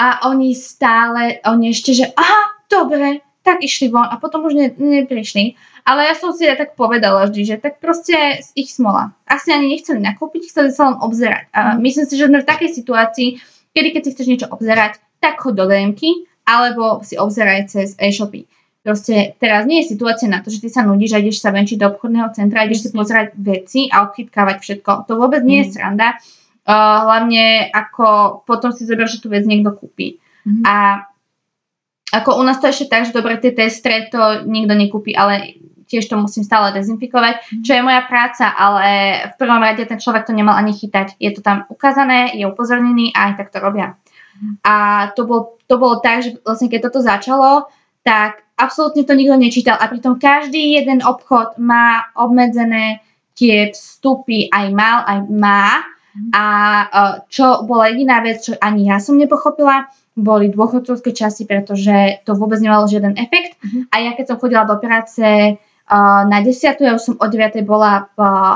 A 0.00 0.28
oni 0.32 0.56
stále, 0.56 1.40
oni 1.44 1.72
ešte, 1.72 1.92
že 1.92 2.08
aha, 2.12 2.64
dobre, 2.68 3.20
tak 3.40 3.64
išli 3.64 3.88
von 3.88 4.04
a 4.04 4.20
potom 4.20 4.44
už 4.44 4.52
ne, 4.52 4.68
neprišli. 4.76 5.56
Ale 5.88 6.04
ja 6.04 6.14
som 6.14 6.36
si 6.36 6.44
aj 6.44 6.60
tak 6.60 6.70
povedala 6.76 7.24
vždy, 7.24 7.42
že 7.44 7.56
tak 7.56 7.80
proste 7.80 8.44
ich 8.52 8.68
smola. 8.68 9.16
Asi 9.24 9.48
ani 9.48 9.72
nechceli 9.72 10.00
nakúpiť, 10.04 10.52
chceli 10.52 10.70
sa 10.76 10.92
len 10.92 10.96
obzerať. 11.00 11.48
A 11.56 11.60
mm. 11.74 11.76
myslím 11.80 12.06
si, 12.06 12.14
že 12.20 12.28
sme 12.28 12.44
v 12.44 12.50
takej 12.50 12.70
situácii, 12.76 13.28
kedy 13.72 13.88
keď 13.96 14.02
si 14.04 14.12
chceš 14.12 14.28
niečo 14.28 14.48
obzerať, 14.52 15.00
tak 15.24 15.40
chod 15.40 15.56
do 15.56 15.64
dm 15.64 15.96
alebo 16.44 17.00
si 17.04 17.16
obzeraj 17.16 17.68
cez 17.72 17.96
e-shopy. 17.96 18.48
Proste 18.80 19.36
teraz 19.36 19.68
nie 19.68 19.84
je 19.84 19.92
situácia 19.92 20.24
na 20.24 20.40
to, 20.40 20.48
že 20.48 20.64
ty 20.64 20.68
sa 20.72 20.80
nudíš 20.80 21.12
a 21.12 21.20
ideš 21.20 21.44
sa 21.44 21.52
venčiť 21.52 21.76
do 21.76 21.92
obchodného 21.92 22.32
centra, 22.32 22.64
ideš 22.64 22.88
si 22.88 22.90
pozerať 22.96 23.36
veci 23.36 23.92
a 23.92 24.08
obchytkávať 24.08 24.56
všetko. 24.56 25.04
To 25.04 25.12
vôbec 25.20 25.44
nie 25.44 25.64
je 25.64 25.68
mm. 25.68 25.72
sranda. 25.76 26.16
Uh, 26.64 27.08
hlavne 27.08 27.72
ako 27.72 28.40
potom 28.44 28.72
si 28.72 28.84
zoberieš, 28.88 29.20
že 29.20 29.22
tú 29.24 29.28
vec 29.32 29.44
niekto 29.44 29.76
kúpi. 29.76 30.20
Mm. 30.48 30.64
A 30.64 31.08
ako 32.10 32.38
u 32.38 32.42
nás 32.42 32.58
to 32.58 32.66
ešte 32.66 32.90
tak, 32.90 33.06
že 33.06 33.16
dobre, 33.16 33.38
tie 33.38 33.54
testre 33.54 34.10
to 34.10 34.46
nikto 34.46 34.74
nekúpi, 34.74 35.14
ale 35.14 35.58
tiež 35.90 36.06
to 36.06 36.14
musím 36.14 36.46
stále 36.46 36.70
dezinfikovať, 36.70 37.34
mm. 37.42 37.62
čo 37.66 37.74
je 37.74 37.82
moja 37.82 38.06
práca, 38.06 38.46
ale 38.54 38.86
v 39.30 39.34
prvom 39.34 39.58
rade 39.58 39.82
ten 39.82 39.98
človek 39.98 40.22
to 40.22 40.30
nemal 40.30 40.54
ani 40.54 40.70
chytať. 40.70 41.18
Je 41.18 41.34
to 41.34 41.42
tam 41.42 41.66
ukázané, 41.66 42.30
je 42.38 42.46
upozornený 42.46 43.10
a 43.10 43.30
aj 43.30 43.42
tak 43.42 43.48
to 43.50 43.58
robia. 43.58 43.98
Mm. 44.38 44.54
A 44.62 44.74
to, 45.18 45.26
bol, 45.26 45.58
to 45.66 45.74
bolo 45.82 45.98
tak, 45.98 46.22
že 46.22 46.38
vlastne 46.46 46.70
keď 46.70 46.90
toto 46.90 47.02
začalo, 47.02 47.66
tak 48.06 48.46
absolútne 48.54 49.02
to 49.02 49.18
nikto 49.18 49.34
nečítal 49.34 49.76
a 49.76 49.90
pritom 49.90 50.16
každý 50.16 50.78
jeden 50.78 51.02
obchod 51.02 51.58
má 51.58 52.08
obmedzené 52.14 53.02
tie 53.34 53.74
vstupy, 53.74 54.52
aj 54.52 54.66
mal, 54.70 55.02
aj 55.04 55.18
má. 55.32 55.84
A 56.34 56.44
e, 56.44 56.86
čo 57.30 57.64
bola 57.64 57.88
jediná 57.88 58.20
vec, 58.20 58.42
čo 58.42 58.58
ani 58.58 58.90
ja 58.90 58.98
som 58.98 59.16
nepochopila, 59.16 59.88
boli 60.20 60.52
dôchodcovské 60.52 61.10
časy, 61.16 61.48
pretože 61.48 62.22
to 62.28 62.36
vôbec 62.36 62.60
nemalo 62.60 62.86
žiaden 62.86 63.16
efekt. 63.16 63.56
Uh-huh. 63.60 63.88
A 63.90 64.04
ja 64.04 64.12
keď 64.14 64.34
som 64.34 64.40
chodila 64.40 64.68
do 64.68 64.76
práce 64.76 65.24
uh, 65.56 66.22
na 66.28 66.38
10. 66.44 66.54
ja 66.80 66.92
už 66.94 67.02
som 67.02 67.14
o 67.16 67.26
9. 67.26 67.64
bola 67.64 68.08
v 68.14 68.18
uh, 68.20 68.54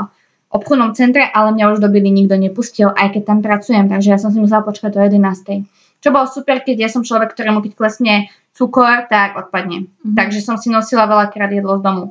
obchodnom 0.54 0.94
centre, 0.94 1.26
ale 1.26 1.50
mňa 1.50 1.74
už 1.74 1.82
do 1.82 1.90
nikto 1.90 2.38
nepustil, 2.38 2.94
aj 2.94 3.18
keď 3.18 3.22
tam 3.26 3.38
pracujem, 3.42 3.90
takže 3.90 4.08
ja 4.14 4.18
som 4.22 4.30
si 4.30 4.38
musela 4.38 4.62
počkať 4.62 4.94
do 4.94 5.02
11. 5.02 5.66
Čo 5.98 6.08
bolo 6.14 6.30
super, 6.30 6.62
keď 6.62 6.76
ja 6.86 6.90
som 6.92 7.02
človek, 7.02 7.34
ktorému 7.34 7.58
keď 7.64 7.72
klesne 7.74 8.14
cukor, 8.54 9.10
tak 9.10 9.34
odpadne. 9.34 9.90
Mm-hmm. 9.90 10.14
Takže 10.14 10.38
som 10.38 10.54
si 10.54 10.70
nosila 10.70 11.10
veľakrát 11.10 11.50
jedlo 11.50 11.74
z 11.80 11.82
domu. 11.82 12.04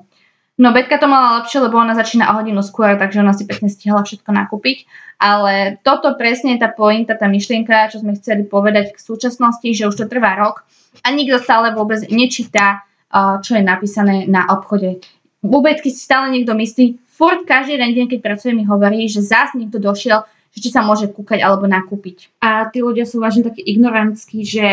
No 0.54 0.70
Betka 0.70 1.02
to 1.02 1.10
mala 1.10 1.42
lepšie, 1.42 1.66
lebo 1.66 1.82
ona 1.82 1.98
začína 1.98 2.30
o 2.30 2.38
hodinu 2.38 2.62
skôr, 2.62 2.94
takže 2.94 3.26
ona 3.26 3.34
si 3.34 3.50
pekne 3.50 3.74
stihala 3.74 4.06
všetko 4.06 4.30
nakúpiť. 4.30 4.86
Ale 5.18 5.82
toto 5.82 6.13
presne 6.13 6.54
je 6.54 6.62
tá 6.62 6.70
pointa, 6.70 7.18
tá 7.18 7.26
myšlienka, 7.26 7.89
čo 7.89 8.06
sme 8.06 8.13
chceli 8.13 8.46
povedať 8.46 8.94
k 8.94 9.02
súčasnosti, 9.02 9.66
že 9.66 9.89
už 9.89 9.96
to 9.98 10.06
trvá 10.06 10.38
rok 10.38 10.62
a 11.02 11.10
nikto 11.10 11.42
stále 11.42 11.74
vôbec 11.74 12.06
nečíta, 12.06 12.86
čo 13.42 13.58
je 13.58 13.63
napísané 13.66 14.30
na 14.30 14.46
obchode. 14.54 15.01
Vôbec, 15.41 15.82
keď 15.82 15.91
si 15.91 16.01
stále 16.06 16.30
niekto 16.30 16.54
myslí, 16.54 17.01
furt 17.10 17.49
každý 17.49 17.82
deň, 17.82 18.14
keď 18.14 18.20
pracuje, 18.22 18.54
mi 18.54 18.66
hovorí, 18.66 19.10
že 19.10 19.26
zás 19.26 19.58
niekto 19.58 19.82
došiel 19.82 20.22
či 20.54 20.70
sa 20.70 20.86
môže 20.86 21.10
kúkať 21.10 21.41
alebo 21.41 21.66
nakúpiť. 21.66 22.30
A 22.38 22.70
tí 22.70 22.86
ľudia 22.86 23.10
sú 23.10 23.18
vážne 23.18 23.41
takí 23.41 23.66
ignorantskí, 23.66 24.45
že 24.45 24.68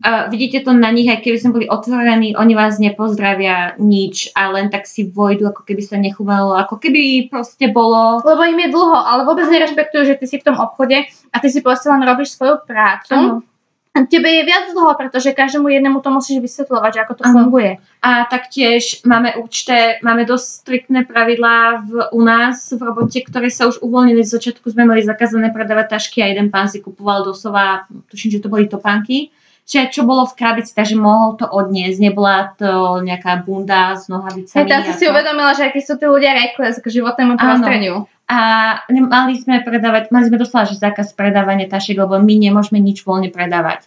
uh, 0.00 0.26
vidíte 0.30 0.64
to 0.64 0.72
na 0.72 0.90
nich, 0.90 1.06
aj 1.06 1.22
keby 1.22 1.38
sme 1.38 1.54
boli 1.54 1.66
otvorení, 1.70 2.34
oni 2.34 2.54
vás 2.56 2.80
nepozdravia 2.82 3.78
nič 3.78 4.34
a 4.34 4.50
len 4.50 4.72
tak 4.72 4.88
si 4.88 5.06
vojdu, 5.06 5.46
ako 5.48 5.62
keby 5.62 5.82
sa 5.82 5.96
nechúvalo, 6.00 6.58
ako 6.58 6.80
keby 6.82 7.28
proste 7.30 7.70
bolo... 7.70 8.24
Lebo 8.24 8.42
im 8.42 8.58
je 8.58 8.68
dlho, 8.74 8.98
ale 8.98 9.28
vôbec 9.28 9.46
nerešpektujú, 9.46 10.02
že 10.08 10.18
ty 10.18 10.24
si 10.26 10.36
v 10.42 10.46
tom 10.50 10.56
obchode 10.58 10.98
a 11.06 11.36
ty 11.38 11.48
si 11.48 11.62
proste 11.62 11.88
len 11.88 12.02
robíš 12.02 12.34
svoju 12.34 12.66
prácu. 12.66 13.14
Ano. 13.14 14.06
tebe 14.08 14.24
je 14.24 14.42
viac 14.48 14.72
dlho, 14.72 14.96
pretože 14.96 15.36
každému 15.36 15.68
jednému 15.68 16.00
to 16.00 16.10
musíš 16.10 16.40
vysvetľovať, 16.40 16.90
že 16.96 17.02
ako 17.04 17.14
to 17.14 17.24
Áno. 17.28 17.34
funguje. 17.36 17.70
A 18.00 18.24
taktiež 18.26 19.04
máme 19.04 19.36
určité, 19.36 20.00
máme 20.00 20.24
dosť 20.24 20.46
striktné 20.64 21.04
pravidlá 21.04 21.84
v, 21.84 21.90
u 22.16 22.20
nás 22.24 22.72
v 22.72 22.80
robote, 22.80 23.20
ktoré 23.20 23.52
sa 23.52 23.68
už 23.68 23.84
uvoľnili. 23.84 24.24
Z 24.24 24.40
začiatku 24.40 24.66
sme 24.72 24.88
mali 24.88 25.04
zakázané 25.04 25.52
predávať 25.52 26.00
tašky 26.00 26.24
a 26.24 26.32
jeden 26.32 26.48
pán 26.48 26.72
si 26.72 26.80
kupoval 26.80 27.22
doslova, 27.22 27.84
tuším, 28.08 28.40
že 28.40 28.42
to 28.42 28.48
boli 28.48 28.64
topánky, 28.64 29.28
že 29.62 29.88
čo 29.94 30.02
bolo 30.02 30.26
v 30.26 30.34
krabici, 30.34 30.74
takže 30.74 30.98
mohol 30.98 31.38
to 31.38 31.46
odniesť. 31.46 31.98
Nebola 32.02 32.52
to 32.58 32.98
nejaká 33.00 33.46
bunda 33.46 33.94
s 33.94 34.10
nohavicami. 34.10 34.66
tam 34.66 34.82
si 34.82 34.92
a 34.92 34.98
si 34.98 35.04
uvedomila, 35.06 35.54
že 35.54 35.70
akí 35.70 35.80
sú 35.80 35.96
tí 35.96 36.06
ľudia 36.10 36.34
reckless 36.34 36.82
k 36.82 36.90
životnému 36.90 37.38
prostrediu. 37.38 38.04
A 38.26 38.38
mali 38.90 39.38
sme 39.38 39.62
predávať, 39.62 40.10
mali 40.10 40.26
sme 40.26 40.40
doslova, 40.40 40.66
že 40.66 40.80
zákaz 40.80 41.14
predávania 41.14 41.70
tašiek, 41.70 42.00
lebo 42.00 42.18
my 42.18 42.34
nemôžeme 42.42 42.80
nič 42.82 43.06
voľne 43.06 43.30
predávať. 43.30 43.86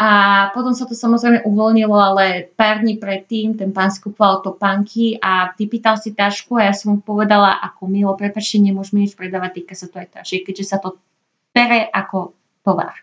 A 0.00 0.48
potom 0.56 0.72
sa 0.72 0.88
to 0.88 0.96
samozrejme 0.96 1.44
uvoľnilo, 1.44 1.92
ale 1.92 2.48
pár 2.56 2.80
dní 2.80 2.96
predtým 2.96 3.60
ten 3.60 3.68
pán 3.68 3.92
skupoval 3.92 4.40
topánky 4.40 5.20
a 5.20 5.52
vypýtal 5.52 6.00
si 6.00 6.16
tašku 6.16 6.56
a 6.56 6.72
ja 6.72 6.74
som 6.74 6.96
mu 6.96 6.98
povedala, 7.04 7.60
ako 7.60 7.84
milo, 7.84 8.16
prepačte, 8.16 8.56
nemôžeme 8.64 9.04
nič 9.04 9.12
predávať, 9.12 9.60
týka 9.60 9.76
sa 9.76 9.92
to 9.92 10.00
aj 10.00 10.24
tašiek, 10.24 10.48
keďže 10.48 10.64
sa 10.64 10.80
to 10.80 10.96
pere 11.52 11.84
ako 11.92 12.32
tovar. 12.64 12.96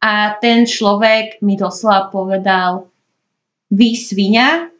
A 0.00 0.36
ten 0.40 0.64
človek 0.64 1.44
mi 1.44 1.60
doslova 1.60 2.08
povedal, 2.08 2.88
vy 3.70 3.94
svinia, 3.94 4.72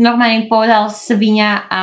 normálne 0.00 0.48
povedal 0.48 0.88
svinia. 0.88 1.66
A 1.68 1.82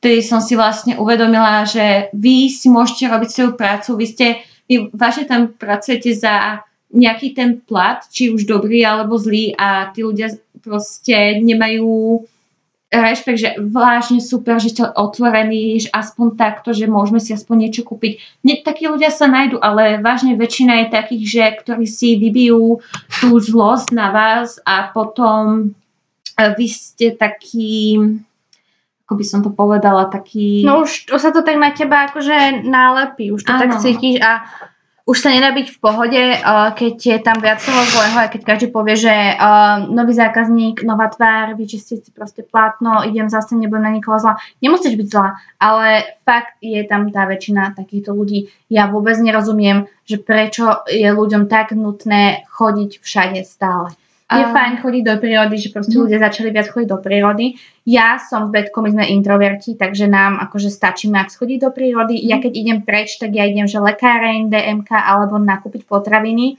vtedy 0.00 0.24
som 0.24 0.40
si 0.40 0.56
vlastne 0.56 0.96
uvedomila, 0.96 1.68
že 1.68 2.08
vy 2.16 2.48
si 2.48 2.72
môžete 2.72 3.10
robiť 3.12 3.28
svoju 3.30 3.52
prácu, 3.58 3.90
vy 4.00 4.06
ste, 4.08 4.26
vy 4.70 4.88
vážne 4.96 5.28
tam 5.28 5.52
pracujete 5.52 6.14
za 6.16 6.64
nejaký 6.94 7.34
ten 7.34 7.58
plat, 7.60 8.00
či 8.06 8.30
už 8.30 8.46
dobrý 8.46 8.86
alebo 8.86 9.18
zlý 9.18 9.52
a 9.58 9.90
tí 9.90 10.06
ľudia 10.06 10.30
proste 10.62 11.42
nemajú 11.42 12.22
rešpekt, 12.94 13.38
že 13.40 13.50
vážne 13.58 14.22
super, 14.22 14.62
že 14.62 14.70
ste 14.70 14.84
otvorení, 14.86 15.82
že 15.82 15.90
aspoň 15.90 16.38
takto, 16.38 16.70
že 16.70 16.86
môžeme 16.86 17.18
si 17.18 17.34
aspoň 17.34 17.68
niečo 17.68 17.82
kúpiť. 17.82 18.22
Nie, 18.46 18.62
takí 18.62 18.86
ľudia 18.86 19.10
sa 19.10 19.26
nájdu, 19.26 19.58
ale 19.58 19.98
vážne 19.98 20.38
väčšina 20.38 20.86
je 20.86 20.86
takých, 20.94 21.24
že 21.26 21.44
ktorí 21.64 21.86
si 21.90 22.16
vybijú 22.16 22.78
tú 23.18 23.28
zlosť 23.36 23.88
na 23.90 24.14
vás 24.14 24.62
a 24.62 24.94
potom 24.94 25.74
e, 26.38 26.42
vy 26.54 26.66
ste 26.70 27.18
taký, 27.18 27.98
ako 29.04 29.12
by 29.18 29.24
som 29.26 29.40
to 29.42 29.50
povedala, 29.50 30.06
taký... 30.06 30.62
No 30.62 30.86
už, 30.86 31.10
už 31.10 31.20
sa 31.20 31.34
to 31.34 31.42
tak 31.42 31.58
na 31.58 31.74
teba 31.74 32.06
akože 32.06 32.62
nálepí, 32.62 33.34
už 33.34 33.42
to 33.42 33.52
tak 33.52 33.74
Áno. 33.74 33.80
cítiš 33.82 34.22
a 34.22 34.46
už 35.04 35.20
sa 35.20 35.28
nedá 35.28 35.52
byť 35.52 35.68
v 35.68 35.78
pohode, 35.84 36.16
uh, 36.16 36.72
keď 36.72 36.94
je 36.96 37.18
tam 37.20 37.36
viac 37.36 37.60
toho 37.60 37.76
zlého 37.92 38.24
a 38.24 38.32
keď 38.32 38.40
každý 38.40 38.66
povie, 38.72 38.96
že 38.96 39.12
uh, 39.12 39.84
nový 39.92 40.16
zákazník, 40.16 40.80
nová 40.80 41.12
tvár, 41.12 41.60
vyčistiť 41.60 42.08
si 42.08 42.10
proste 42.10 42.40
plátno, 42.40 43.04
idem 43.04 43.28
zase, 43.28 43.52
nebudem 43.52 43.84
na 43.84 43.92
nikoho 43.92 44.16
zlá. 44.16 44.40
Nemusíš 44.64 44.96
byť 44.96 45.08
zlá, 45.12 45.36
ale 45.60 46.16
fakt 46.24 46.56
je 46.64 46.80
tam 46.88 47.12
tá 47.12 47.28
väčšina 47.28 47.76
takýchto 47.76 48.16
ľudí. 48.16 48.48
Ja 48.72 48.88
vôbec 48.88 49.20
nerozumiem, 49.20 49.92
že 50.08 50.16
prečo 50.16 50.88
je 50.88 51.04
ľuďom 51.12 51.52
tak 51.52 51.76
nutné 51.76 52.48
chodiť 52.48 53.04
všade 53.04 53.44
stále. 53.44 53.92
Je 54.24 54.40
A- 54.40 54.52
fajn 54.56 54.80
chodiť 54.80 55.02
do 55.04 55.14
prírody, 55.20 55.56
že 55.60 55.68
proste 55.68 56.00
Mhm. 56.00 56.02
ľudia 56.08 56.18
začali 56.24 56.48
viac 56.48 56.68
chodiť 56.72 56.88
do 56.88 56.96
prírody. 56.96 57.46
Ja 57.84 58.16
som 58.16 58.48
s 58.48 58.50
Betkou, 58.50 58.80
my 58.80 58.96
sme 58.96 59.04
introverti, 59.12 59.76
takže 59.76 60.08
nám 60.08 60.40
akože 60.40 60.72
stačí 60.72 61.12
max 61.12 61.36
chodiť 61.36 61.60
do 61.60 61.70
prírody. 61.70 62.16
Ja 62.24 62.40
keď 62.40 62.52
idem 62.56 62.78
preč, 62.80 63.20
tak 63.20 63.36
ja 63.36 63.44
idem, 63.44 63.68
že 63.68 63.84
lekáreň, 63.84 64.48
DMK 64.48 64.88
alebo 64.96 65.36
nakúpiť 65.36 65.84
potraviny. 65.84 66.56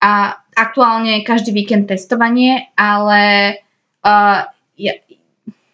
A 0.00 0.32
aktuálne 0.56 1.20
každý 1.26 1.50
víkend 1.52 1.90
testovanie, 1.90 2.70
ale 2.78 3.52
uh, 4.06 4.46
ja, 4.78 4.92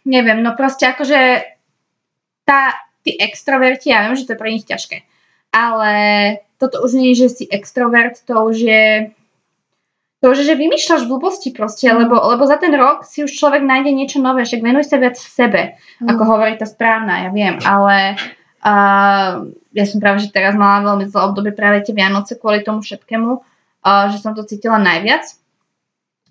neviem, 0.02 0.40
no 0.40 0.56
proste 0.56 0.88
akože 0.88 1.44
tá, 2.42 2.72
tí 3.04 3.14
extroverti, 3.20 3.92
ja 3.92 4.08
viem, 4.08 4.16
že 4.16 4.24
to 4.24 4.32
je 4.32 4.40
pre 4.40 4.48
nich 4.50 4.64
ťažké, 4.64 5.04
ale 5.52 5.92
toto 6.56 6.80
už 6.80 6.96
nie 6.96 7.12
je, 7.12 7.28
že 7.28 7.28
si 7.36 7.44
extrovert, 7.52 8.16
to 8.24 8.32
už 8.48 8.56
je 8.64 8.82
to 10.24 10.32
už 10.32 10.40
že 10.40 10.56
vymýšľaš 10.56 11.04
blbosti 11.04 11.52
proste, 11.52 11.84
lebo, 11.92 12.16
lebo 12.16 12.48
za 12.48 12.56
ten 12.56 12.72
rok 12.72 13.04
si 13.04 13.20
už 13.20 13.36
človek 13.36 13.60
nájde 13.60 13.92
niečo 13.92 14.24
nové, 14.24 14.48
však 14.48 14.64
venuj 14.64 14.88
sa 14.88 14.96
viac 14.96 15.20
sebe, 15.20 15.76
Mm. 16.00 16.16
ako 16.16 16.22
hovorí 16.24 16.56
tá 16.56 16.64
správna, 16.64 17.28
ja 17.28 17.30
viem, 17.30 17.60
ale 17.60 18.16
uh, 18.64 19.44
ja 19.76 19.84
som 19.84 20.00
práve, 20.00 20.24
že 20.24 20.32
teraz 20.32 20.56
mala 20.56 20.80
veľmi 20.80 21.12
zlé 21.12 21.20
obdobie 21.28 21.52
práve 21.52 21.84
tie 21.84 21.92
Vianoce 21.92 22.40
kvôli 22.40 22.64
tomu 22.64 22.80
všetkému, 22.80 23.30
uh, 23.84 24.04
že 24.08 24.18
som 24.24 24.32
to 24.32 24.48
cítila 24.48 24.80
najviac. 24.80 25.28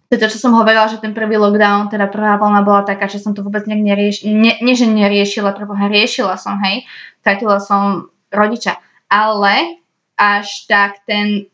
To 0.10 0.18
je 0.18 0.22
to, 0.26 0.34
čo 0.34 0.42
som 0.42 0.58
hovorila, 0.58 0.90
že 0.90 0.98
ten 0.98 1.14
prvý 1.14 1.38
lockdown, 1.38 1.94
teda 1.94 2.10
prvá 2.10 2.42
vlna 2.42 2.66
bola 2.66 2.82
taká, 2.82 3.06
že 3.06 3.22
som 3.22 3.38
to 3.38 3.46
vôbec 3.46 3.70
nejak 3.70 3.82
neriešila, 3.82 4.30
nie, 4.58 4.74
že 4.74 4.90
neriešila, 4.90 5.54
preboha, 5.54 5.86
riešila 5.86 6.36
som, 6.42 6.58
hej, 6.66 6.84
stratila 7.22 7.62
som 7.62 8.10
rodiča, 8.34 8.82
ale 9.06 9.80
až 10.18 10.66
tak 10.66 11.06
ten 11.06 11.53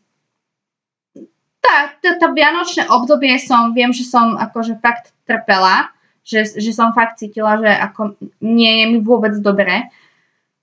tá, 1.70 1.94
tá, 2.02 2.10
tá 2.18 2.26
vianočné 2.34 2.90
obdobie 2.90 3.38
som, 3.38 3.70
viem, 3.70 3.94
že 3.94 4.02
som 4.02 4.34
akože 4.34 4.82
fakt 4.82 5.14
trpela, 5.22 5.94
že, 6.26 6.58
že 6.58 6.74
som 6.74 6.90
fakt 6.90 7.22
cítila, 7.22 7.62
že 7.62 7.70
ako 7.70 8.18
nie 8.42 8.82
je 8.82 8.86
mi 8.90 8.98
vôbec 8.98 9.38
dobre. 9.38 9.86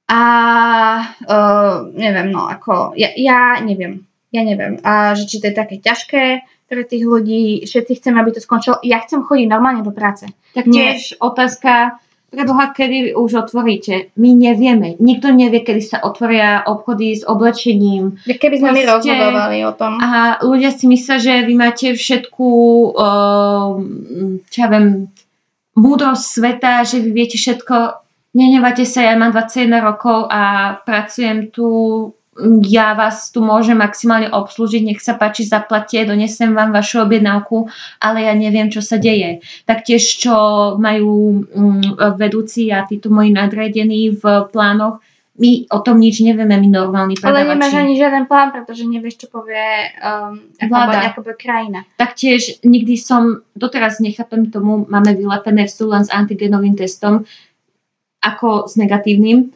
A 0.08 0.22
uh, 1.04 1.76
neviem, 1.92 2.32
no 2.32 2.48
ako, 2.48 2.96
ja, 2.96 3.12
ja 3.16 3.60
neviem, 3.60 4.08
ja 4.32 4.44
neviem, 4.44 4.80
a 4.84 5.16
že 5.16 5.28
či 5.28 5.44
to 5.44 5.52
je 5.52 5.56
také 5.56 5.84
ťažké 5.84 6.24
pre 6.68 6.84
tých 6.84 7.04
ľudí, 7.04 7.64
všetci 7.64 8.04
chcem, 8.04 8.16
aby 8.20 8.36
to 8.36 8.44
skončilo. 8.44 8.80
Ja 8.84 9.00
chcem 9.04 9.24
chodiť 9.24 9.48
normálne 9.48 9.84
do 9.84 9.96
práce. 9.96 10.28
Tak 10.52 10.68
Nie. 10.68 10.96
tiež 10.96 11.20
otázka, 11.20 12.00
preboha, 12.38 12.70
kedy 12.70 13.18
už 13.18 13.50
otvoríte? 13.50 14.14
My 14.14 14.38
nevieme. 14.38 14.94
Nikto 15.02 15.34
nevie, 15.34 15.66
kedy 15.66 15.82
sa 15.82 15.98
otvoria 16.06 16.62
obchody 16.70 17.18
s 17.18 17.26
oblečením. 17.26 18.22
Keby 18.30 18.56
sme 18.62 18.78
my 18.78 18.84
rozhodovali 18.86 19.58
o 19.66 19.74
tom. 19.74 19.98
A 19.98 20.38
ľudia 20.46 20.70
si 20.70 20.86
myslia, 20.86 21.18
že 21.18 21.34
vy 21.50 21.54
máte 21.58 21.98
všetku, 21.98 22.48
uh, 22.94 23.82
čo 24.54 24.58
ja 24.62 24.68
viem, 24.70 25.10
múdrosť 25.74 26.24
sveta, 26.24 26.86
že 26.86 27.02
vy 27.02 27.10
viete 27.10 27.42
všetko. 27.42 28.06
Nenevate 28.38 28.86
sa, 28.86 29.02
ja 29.02 29.18
mám 29.18 29.34
21 29.34 29.82
rokov 29.82 30.30
a 30.30 30.78
pracujem 30.86 31.50
tu, 31.50 31.66
ja 32.70 32.94
vás 32.94 33.34
tu 33.34 33.42
môžem 33.42 33.78
maximálne 33.78 34.30
obslúžiť, 34.30 34.82
nech 34.86 35.02
sa 35.02 35.18
páči, 35.18 35.46
zaplatie, 35.46 36.06
donesem 36.06 36.54
vám 36.54 36.70
vašu 36.70 37.02
objednávku, 37.02 37.70
ale 37.98 38.30
ja 38.30 38.34
neviem, 38.38 38.70
čo 38.70 38.86
sa 38.86 39.02
deje. 39.02 39.42
Taktiež, 39.66 40.06
čo 40.06 40.36
majú 40.78 41.44
mm, 41.46 42.18
vedúci 42.18 42.70
a 42.70 42.86
títo 42.86 43.10
moji 43.10 43.34
nadredení 43.34 44.14
v 44.14 44.24
plánoch, 44.54 45.02
my 45.38 45.70
o 45.70 45.80
tom 45.86 46.02
nič 46.02 46.26
nevieme, 46.26 46.58
my 46.58 46.70
normálni 46.70 47.14
Ale 47.22 47.46
nemáš 47.46 47.70
predavači. 47.70 47.86
ani 47.86 47.94
žiaden 47.94 48.26
plán, 48.26 48.50
pretože 48.50 48.90
nevieš, 48.90 49.22
čo 49.22 49.28
povie 49.30 49.94
um, 50.02 50.42
Vláda. 50.66 51.14
ako 51.14 51.22
bude 51.22 51.38
krajina. 51.38 51.86
Taktiež 52.02 52.66
nikdy 52.66 52.98
som, 52.98 53.46
doteraz 53.54 54.02
nechápem 54.02 54.50
tomu, 54.50 54.90
máme 54.90 55.14
vylepené 55.14 55.70
v 55.70 55.74
len 55.94 56.04
s 56.06 56.10
antigenovým 56.10 56.74
testom 56.74 57.30
ako 58.18 58.66
s 58.66 58.82
negatívnym. 58.82 59.54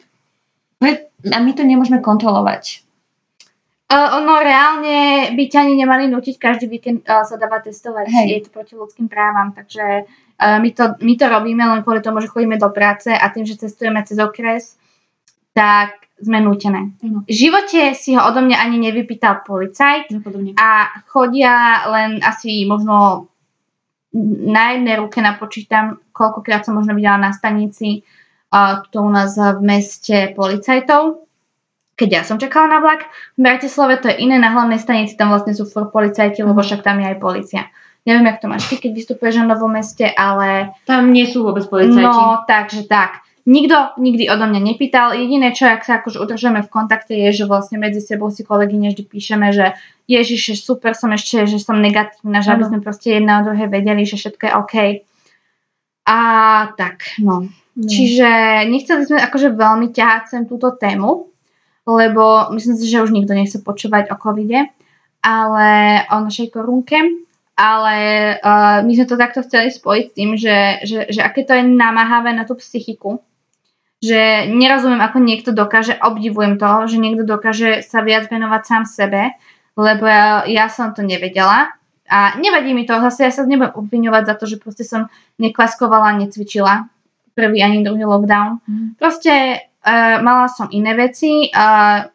A 1.30 1.38
my 1.38 1.52
to 1.54 1.62
nemôžeme 1.62 2.02
kontrolovať. 2.02 2.82
Uh, 3.92 4.24
ono 4.24 4.40
reálne 4.40 5.28
by 5.36 5.44
ťa 5.52 5.68
ani 5.68 5.74
nemali 5.84 6.08
nutiť 6.08 6.40
každý 6.40 6.64
víkend 6.64 7.04
uh, 7.04 7.28
sa 7.28 7.36
dáva 7.36 7.60
testovať. 7.60 8.08
Hej. 8.08 8.26
Je 8.32 8.42
to 8.48 8.50
proti 8.50 8.72
ľudským 8.72 9.04
právam, 9.04 9.52
takže 9.52 10.08
uh, 10.08 10.56
my, 10.64 10.70
to, 10.72 10.96
my 11.04 11.12
to 11.12 11.28
robíme 11.28 11.60
len 11.60 11.84
kvôli 11.84 12.00
tomu, 12.00 12.24
že 12.24 12.32
chodíme 12.32 12.56
do 12.56 12.72
práce 12.72 13.12
a 13.12 13.26
tým, 13.28 13.44
že 13.44 13.60
cestujeme 13.60 14.00
cez 14.08 14.16
okres, 14.16 14.80
tak 15.52 16.08
sme 16.16 16.40
nútené. 16.40 16.96
V 17.28 17.34
živote 17.36 17.92
si 17.92 18.16
ho 18.16 18.24
odo 18.24 18.40
mňa 18.40 18.64
ani 18.64 18.80
nevypýtal 18.80 19.44
policajt 19.44 20.08
Podobne. 20.24 20.56
a 20.56 20.88
chodia 21.12 21.84
len 21.92 22.24
asi 22.24 22.64
možno 22.64 23.28
na 24.48 24.72
jednej 24.72 25.04
ruke 25.04 25.20
napočítam, 25.20 26.00
koľkokrát 26.16 26.64
som 26.64 26.80
možno 26.80 26.96
videla 26.96 27.20
na 27.20 27.36
stanici 27.36 28.00
uh, 28.00 28.21
tu 28.92 29.00
u 29.00 29.10
nás 29.10 29.34
v 29.36 29.60
meste 29.64 30.36
policajtov. 30.36 31.24
Keď 31.96 32.08
ja 32.08 32.22
som 32.24 32.36
čakala 32.40 32.76
na 32.76 32.78
vlak, 32.80 33.08
v 33.36 33.40
Bratislave 33.44 34.00
to 34.00 34.08
je 34.12 34.20
iné, 34.24 34.40
na 34.40 34.52
hlavnej 34.52 34.80
stanici 34.80 35.16
tam 35.16 35.32
vlastne 35.32 35.56
sú 35.56 35.68
furt 35.68 35.92
policajti, 35.92 36.44
lebo 36.44 36.60
však 36.60 36.84
tam 36.84 37.00
je 37.00 37.06
aj 37.12 37.18
policia. 37.20 37.62
Neviem, 38.02 38.26
jak 38.26 38.42
to 38.42 38.50
máš 38.50 38.66
ty, 38.66 38.82
keď 38.82 38.90
vystupuješ 38.98 39.34
na 39.38 39.46
novom 39.54 39.70
meste, 39.70 40.02
ale 40.10 40.74
Tam 40.90 41.14
nie 41.14 41.22
sú 41.28 41.46
vôbec 41.46 41.62
policajti. 41.70 42.02
No, 42.02 42.42
takže 42.48 42.90
tak. 42.90 43.22
Nikto 43.42 43.98
nikdy 43.98 44.30
odo 44.30 44.46
mňa 44.46 44.60
nepýtal. 44.62 45.14
Jediné, 45.14 45.50
čo, 45.54 45.66
ak 45.66 45.86
sa 45.86 46.02
akože 46.02 46.18
udržujeme 46.18 46.62
v 46.62 46.70
kontakte, 46.70 47.14
je, 47.14 47.42
že 47.42 47.44
vlastne 47.46 47.78
medzi 47.78 48.02
sebou 48.02 48.30
si 48.30 48.42
kolegyne 48.42 48.90
vždy 48.90 49.02
píšeme, 49.06 49.50
že 49.54 49.74
Ježiš, 50.10 50.40
že 50.42 50.54
super 50.58 50.94
som 50.94 51.10
ešte, 51.14 51.46
že 51.46 51.58
som 51.62 51.78
negatívna, 51.78 52.42
že 52.42 52.54
aby 52.54 52.64
sme 52.70 52.78
proste 52.82 53.18
jedna 53.18 53.42
o 53.42 53.46
druhej 53.46 53.70
vedeli, 53.70 54.02
že 54.02 54.18
všetko 54.18 54.42
je 54.46 54.52
OK. 54.58 54.74
A 56.06 56.18
tak, 56.74 57.18
no. 57.22 57.46
No. 57.72 57.88
Čiže 57.88 58.28
nechceli 58.68 59.08
sme 59.08 59.18
akože 59.24 59.56
veľmi 59.56 59.96
ťahať 59.96 60.22
sem 60.28 60.42
túto 60.44 60.76
tému, 60.76 61.32
lebo 61.88 62.52
myslím 62.52 62.76
si, 62.76 62.86
že 62.86 63.00
už 63.00 63.16
nikto 63.16 63.32
nechce 63.32 63.58
počúvať 63.64 64.12
o 64.12 64.16
covide. 64.20 64.68
ale 65.22 66.02
o 66.10 66.18
našej 66.26 66.50
korunke, 66.50 66.98
ale 67.54 67.96
uh, 68.42 68.82
my 68.82 68.90
sme 68.90 69.06
to 69.06 69.14
takto 69.14 69.46
chceli 69.46 69.70
spojiť 69.70 70.04
s 70.10 70.14
tým, 70.18 70.30
že, 70.34 70.58
že, 70.82 70.98
že 71.14 71.20
aké 71.22 71.46
to 71.46 71.54
je 71.54 71.62
namáhavé 71.62 72.34
na 72.34 72.42
tú 72.42 72.58
psychiku, 72.58 73.22
že 74.02 74.50
nerozumiem, 74.50 74.98
ako 74.98 75.22
niekto 75.22 75.54
dokáže, 75.54 75.94
obdivujem 76.02 76.58
to, 76.58 76.90
že 76.90 76.98
niekto 76.98 77.22
dokáže 77.22 77.86
sa 77.86 78.02
viac 78.02 78.26
venovať 78.26 78.62
sám 78.66 78.84
sebe, 78.84 79.30
lebo 79.78 80.04
ja, 80.10 80.42
ja 80.50 80.66
som 80.66 80.90
to 80.90 81.06
nevedela 81.06 81.70
a 82.10 82.34
nevadí 82.42 82.74
mi 82.74 82.82
to, 82.82 82.98
zase 82.98 83.30
ja 83.30 83.32
sa 83.32 83.46
nebudem 83.46 83.78
obviňovať 83.78 84.22
za 84.26 84.34
to, 84.34 84.44
že 84.50 84.58
proste 84.58 84.82
som 84.82 85.06
neklaskovala, 85.38 86.18
necvičila 86.18 86.90
prvý 87.34 87.64
ani 87.64 87.84
druhý 87.84 88.04
lockdown. 88.04 88.60
Mm. 88.68 88.86
Proste 89.00 89.58
uh, 89.62 90.20
mala 90.20 90.48
som 90.52 90.68
iné 90.70 90.92
veci, 90.94 91.48
uh, 91.52 92.06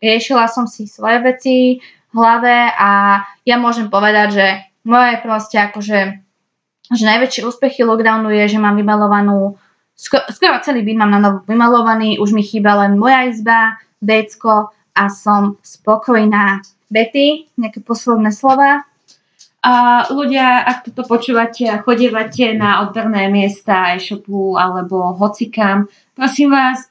riešila 0.00 0.48
som 0.48 0.68
si 0.68 0.88
svoje 0.88 1.20
veci 1.20 1.56
v 2.10 2.14
hlave 2.16 2.72
a 2.74 3.22
ja 3.44 3.56
môžem 3.60 3.88
povedať, 3.92 4.28
že 4.34 4.46
moje 4.84 5.20
proste 5.20 5.56
akože 5.60 6.00
že 6.90 7.04
najväčšie 7.06 7.46
úspechy 7.46 7.86
lockdownu 7.86 8.34
je, 8.34 8.50
že 8.50 8.58
mám 8.58 8.74
vymalovanú 8.74 9.54
skoro, 10.00 10.24
skoro 10.32 10.56
celý 10.64 10.82
byt 10.82 10.96
mám 10.96 11.12
na 11.12 11.20
novo 11.20 11.38
vymalovaný, 11.44 12.16
už 12.16 12.32
mi 12.32 12.40
chýba 12.40 12.74
len 12.80 12.96
moja 12.96 13.28
izba, 13.28 13.76
decko 14.00 14.72
a 14.96 15.04
som 15.12 15.60
spokojná. 15.60 16.64
Betty, 16.90 17.46
nejaké 17.54 17.84
posledné 17.86 18.34
slova? 18.34 18.82
A 19.60 20.08
ľudia, 20.08 20.64
ak 20.64 20.88
toto 20.88 21.04
počúvate 21.04 21.68
a 21.68 21.84
chodievate 21.84 22.56
na 22.56 22.80
odberné 22.80 23.28
miesta 23.28 23.92
e-shopu 23.92 24.56
alebo 24.56 25.12
hocikam, 25.12 25.84
prosím 26.16 26.56
vás, 26.56 26.88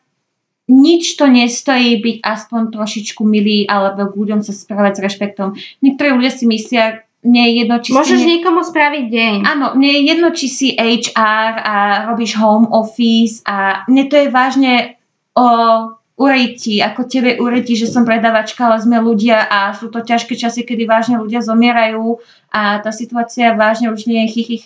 nič 0.70 1.18
to 1.18 1.26
nestojí 1.26 1.98
byť 1.98 2.18
aspoň 2.22 2.62
trošičku 2.70 3.26
milý 3.26 3.66
alebo 3.66 4.14
k 4.14 4.18
ľuďom 4.22 4.46
sa 4.46 4.54
správať 4.54 5.02
s 5.02 5.04
rešpektom. 5.10 5.48
Niektorí 5.82 6.14
ľudia 6.14 6.30
si 6.30 6.46
myslia, 6.46 7.02
mne 7.26 7.42
je 7.42 7.54
jedno, 7.66 7.76
či 7.82 7.90
Môžeš 7.92 8.22
ne... 8.22 8.30
niekomu 8.38 8.62
spraviť 8.64 9.06
deň. 9.10 9.38
Áno, 9.50 9.66
mne 9.74 9.90
je 9.90 10.02
jedno, 10.06 10.28
či 10.32 10.48
si 10.48 10.68
HR 10.78 11.52
a 11.66 11.76
robíš 12.14 12.38
home 12.38 12.70
office 12.70 13.42
a 13.50 13.84
mne 13.90 14.08
to 14.08 14.16
je 14.16 14.28
vážne 14.30 14.74
o 15.34 15.46
urejti, 16.20 16.84
ako 16.84 17.08
tebe 17.08 17.40
urejti, 17.40 17.80
že 17.80 17.88
som 17.88 18.04
predavačka, 18.04 18.68
ale 18.68 18.84
sme 18.84 19.00
ľudia 19.00 19.48
a 19.48 19.72
sú 19.72 19.88
to 19.88 20.04
ťažké 20.04 20.36
časy, 20.36 20.68
kedy 20.68 20.84
vážne 20.84 21.16
ľudia 21.16 21.40
zomierajú 21.40 22.20
a 22.52 22.84
tá 22.84 22.92
situácia 22.92 23.56
vážne 23.56 23.88
už 23.88 24.04
nie 24.04 24.28
je 24.28 24.36
chichy 24.36 24.60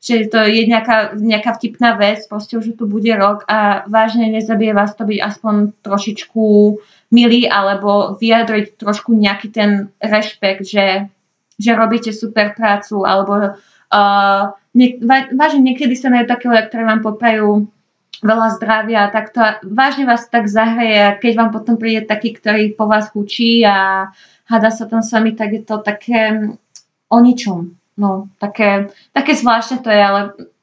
že 0.00 0.32
to 0.32 0.40
je 0.48 0.64
nejaká, 0.64 1.12
nejaká 1.12 1.60
vtipná 1.60 1.92
vec, 2.00 2.24
proste 2.24 2.56
už 2.56 2.72
tu 2.72 2.88
bude 2.88 3.12
rok 3.12 3.44
a 3.52 3.84
vážne 3.84 4.32
nezabije 4.32 4.72
vás 4.72 4.96
to 4.96 5.04
byť 5.04 5.18
aspoň 5.20 5.76
trošičku 5.84 6.44
milý 7.12 7.44
alebo 7.44 8.16
vyjadriť 8.16 8.80
trošku 8.80 9.12
nejaký 9.12 9.52
ten 9.52 9.92
rešpekt, 10.00 10.64
že, 10.64 11.12
že 11.60 11.70
robíte 11.76 12.16
super 12.16 12.56
prácu 12.56 13.04
alebo 13.04 13.60
uh, 13.92 14.42
nie, 14.72 14.96
vážne 15.36 15.60
niekedy 15.60 15.92
sa 15.92 16.08
majú 16.08 16.24
také 16.24 16.48
ktoré 16.48 16.82
vám 16.88 17.04
poprajú 17.04 17.68
veľa 18.20 18.48
zdravia, 18.60 19.08
tak 19.08 19.32
to 19.32 19.40
vážne 19.64 20.04
vás 20.04 20.28
tak 20.28 20.50
zahreje, 20.50 21.22
keď 21.24 21.32
vám 21.36 21.50
potom 21.56 21.80
príde 21.80 22.04
taký, 22.04 22.36
ktorý 22.36 22.76
po 22.76 22.84
vás 22.84 23.08
hučí 23.14 23.64
a 23.64 24.10
hada 24.44 24.70
sa 24.70 24.84
tam 24.84 25.00
s 25.00 25.14
vami, 25.14 25.32
tak 25.32 25.56
je 25.56 25.62
to 25.64 25.80
také 25.80 26.52
o 27.08 27.16
ničom. 27.18 27.74
No, 28.00 28.32
také, 28.40 28.88
také 29.12 29.36
zvláštne 29.36 29.84
to 29.84 29.92
je, 29.92 30.00
ale 30.00 30.20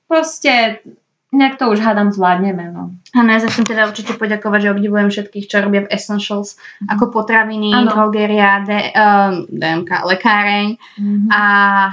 proste 0.10 0.82
nejak 1.28 1.60
to 1.60 1.68
už 1.68 1.84
hádam 1.84 2.16
zvládneme. 2.16 2.72
No. 2.72 2.96
Áno, 3.12 3.28
ja 3.28 3.44
chcem 3.44 3.68
teda 3.68 3.84
určite 3.84 4.16
poďakovať, 4.16 4.60
že 4.64 4.72
obdivujem 4.72 5.12
všetkých, 5.12 5.48
čo 5.52 5.60
robia 5.60 5.84
v 5.84 5.92
Essentials, 5.92 6.56
mm-hmm. 6.56 6.88
ako 6.88 7.04
potraviny, 7.12 7.76
ano. 7.76 7.92
drogeria, 7.92 8.64
de, 8.64 8.80
um, 8.96 9.44
DMK, 9.52 9.92
lekáreň 10.08 10.68
mm-hmm. 10.80 11.28
a 11.28 11.44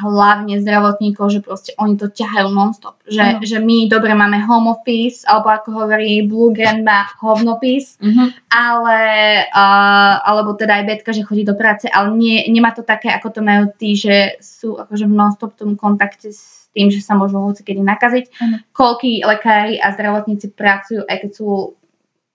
hlavne 0.06 0.62
zdravotníkov, 0.62 1.34
že 1.34 1.40
proste 1.42 1.74
oni 1.82 1.98
to 1.98 2.14
ťahajú 2.14 2.46
non-stop. 2.46 2.94
Že, 3.10 3.42
že 3.42 3.58
my 3.58 3.90
dobre 3.90 4.14
máme 4.14 4.38
home 4.46 4.70
office, 4.70 5.26
alebo 5.26 5.50
ako 5.50 5.82
hovorí 5.82 6.22
Blue 6.30 6.54
Grand 6.54 6.86
má 6.86 7.10
hovnopis, 7.18 7.98
mm-hmm. 7.98 8.54
ale, 8.54 9.00
uh, 9.50 10.14
alebo 10.22 10.54
teda 10.54 10.78
aj 10.78 10.86
Betka, 10.86 11.10
že 11.10 11.26
chodí 11.26 11.42
do 11.42 11.58
práce, 11.58 11.90
ale 11.90 12.14
nie, 12.14 12.46
nemá 12.46 12.70
to 12.70 12.86
také, 12.86 13.10
ako 13.10 13.34
to 13.34 13.40
majú 13.42 13.66
tí, 13.74 13.98
že 13.98 14.38
sú 14.38 14.78
akože 14.78 15.10
v 15.10 15.14
non-stop 15.18 15.58
tom 15.58 15.74
kontakte 15.74 16.30
s 16.30 16.53
tým, 16.74 16.90
že 16.90 17.00
sa 17.00 17.14
môžu 17.14 17.38
hoci 17.38 17.62
kedy 17.62 17.80
nakaziť. 17.80 18.24
Uh-huh. 18.28 18.58
Koľký 18.74 19.22
lekári 19.22 19.78
a 19.78 19.94
zdravotníci 19.94 20.50
pracujú, 20.50 21.06
aj 21.06 21.16
keď 21.22 21.30
sú, 21.30 21.78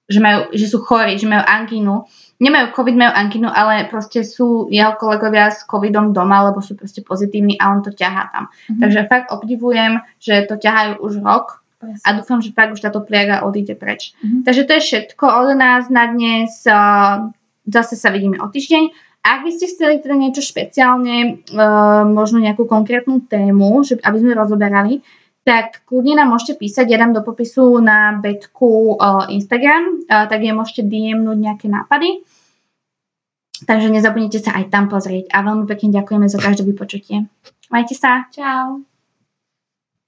že, 0.08 0.20
majú, 0.24 0.56
že 0.56 0.66
sú 0.72 0.80
chorí, 0.80 1.20
že 1.20 1.28
majú 1.28 1.44
angínu. 1.44 2.08
Nemajú 2.40 2.72
COVID, 2.72 2.96
majú 2.96 3.12
angínu, 3.14 3.50
ale 3.52 3.92
proste 3.92 4.24
sú 4.24 4.72
jeho 4.72 4.96
kolegovia 4.96 5.52
s 5.52 5.68
COVIDom 5.68 6.16
doma, 6.16 6.48
lebo 6.48 6.64
sú 6.64 6.80
proste 6.80 7.04
pozitívni 7.04 7.60
a 7.60 7.76
on 7.76 7.84
to 7.84 7.92
ťahá 7.92 8.32
tam. 8.32 8.48
Uh-huh. 8.48 8.80
Takže 8.80 9.12
fakt 9.12 9.28
obdivujem, 9.36 10.00
že 10.24 10.48
to 10.48 10.56
ťahajú 10.56 11.04
už 11.04 11.20
rok 11.20 11.60
a 11.80 12.12
dúfam, 12.12 12.44
že 12.44 12.52
fakt 12.52 12.76
už 12.76 12.84
táto 12.84 13.00
pliaga 13.04 13.44
odíde 13.44 13.76
preč. 13.76 14.16
Uh-huh. 14.24 14.44
Takže 14.48 14.64
to 14.68 14.72
je 14.80 14.82
všetko 14.88 15.26
od 15.28 15.56
nás 15.60 15.92
na 15.92 16.12
dnes. 16.12 16.64
Zase 17.70 17.96
sa 18.00 18.10
vidíme 18.10 18.42
o 18.42 18.48
týždeň. 18.50 19.09
Ak 19.20 19.44
by 19.44 19.52
ste 19.52 19.68
chceli 19.68 20.00
teda 20.00 20.16
niečo 20.16 20.40
špeciálne, 20.40 21.44
uh, 21.52 22.08
možno 22.08 22.40
nejakú 22.40 22.66
konkrétnu 22.66 23.24
tému, 23.28 23.84
že, 23.84 24.00
aby 24.00 24.18
sme 24.18 24.32
rozoberali, 24.34 25.04
tak 25.44 25.84
kľudne 25.88 26.20
nám 26.20 26.36
môžete 26.36 26.60
písať, 26.60 26.86
ja 26.88 27.00
dám 27.00 27.16
do 27.16 27.22
popisu 27.24 27.84
na 27.84 28.16
betku 28.16 28.96
uh, 28.96 29.28
Instagram, 29.28 30.08
uh, 30.08 30.26
tak 30.32 30.40
je 30.44 30.56
môžete 30.56 30.88
DMnúť 30.88 31.38
nejaké 31.38 31.68
nápady. 31.68 32.24
Takže 33.60 33.92
nezabudnite 33.92 34.40
sa 34.40 34.56
aj 34.56 34.72
tam 34.72 34.88
pozrieť 34.88 35.28
a 35.36 35.44
veľmi 35.44 35.68
pekne 35.68 35.92
ďakujeme 36.00 36.32
za 36.32 36.40
každé 36.40 36.64
vypočutie. 36.64 37.28
Majte 37.68 37.92
sa. 37.92 38.32
Čau. 38.32 38.89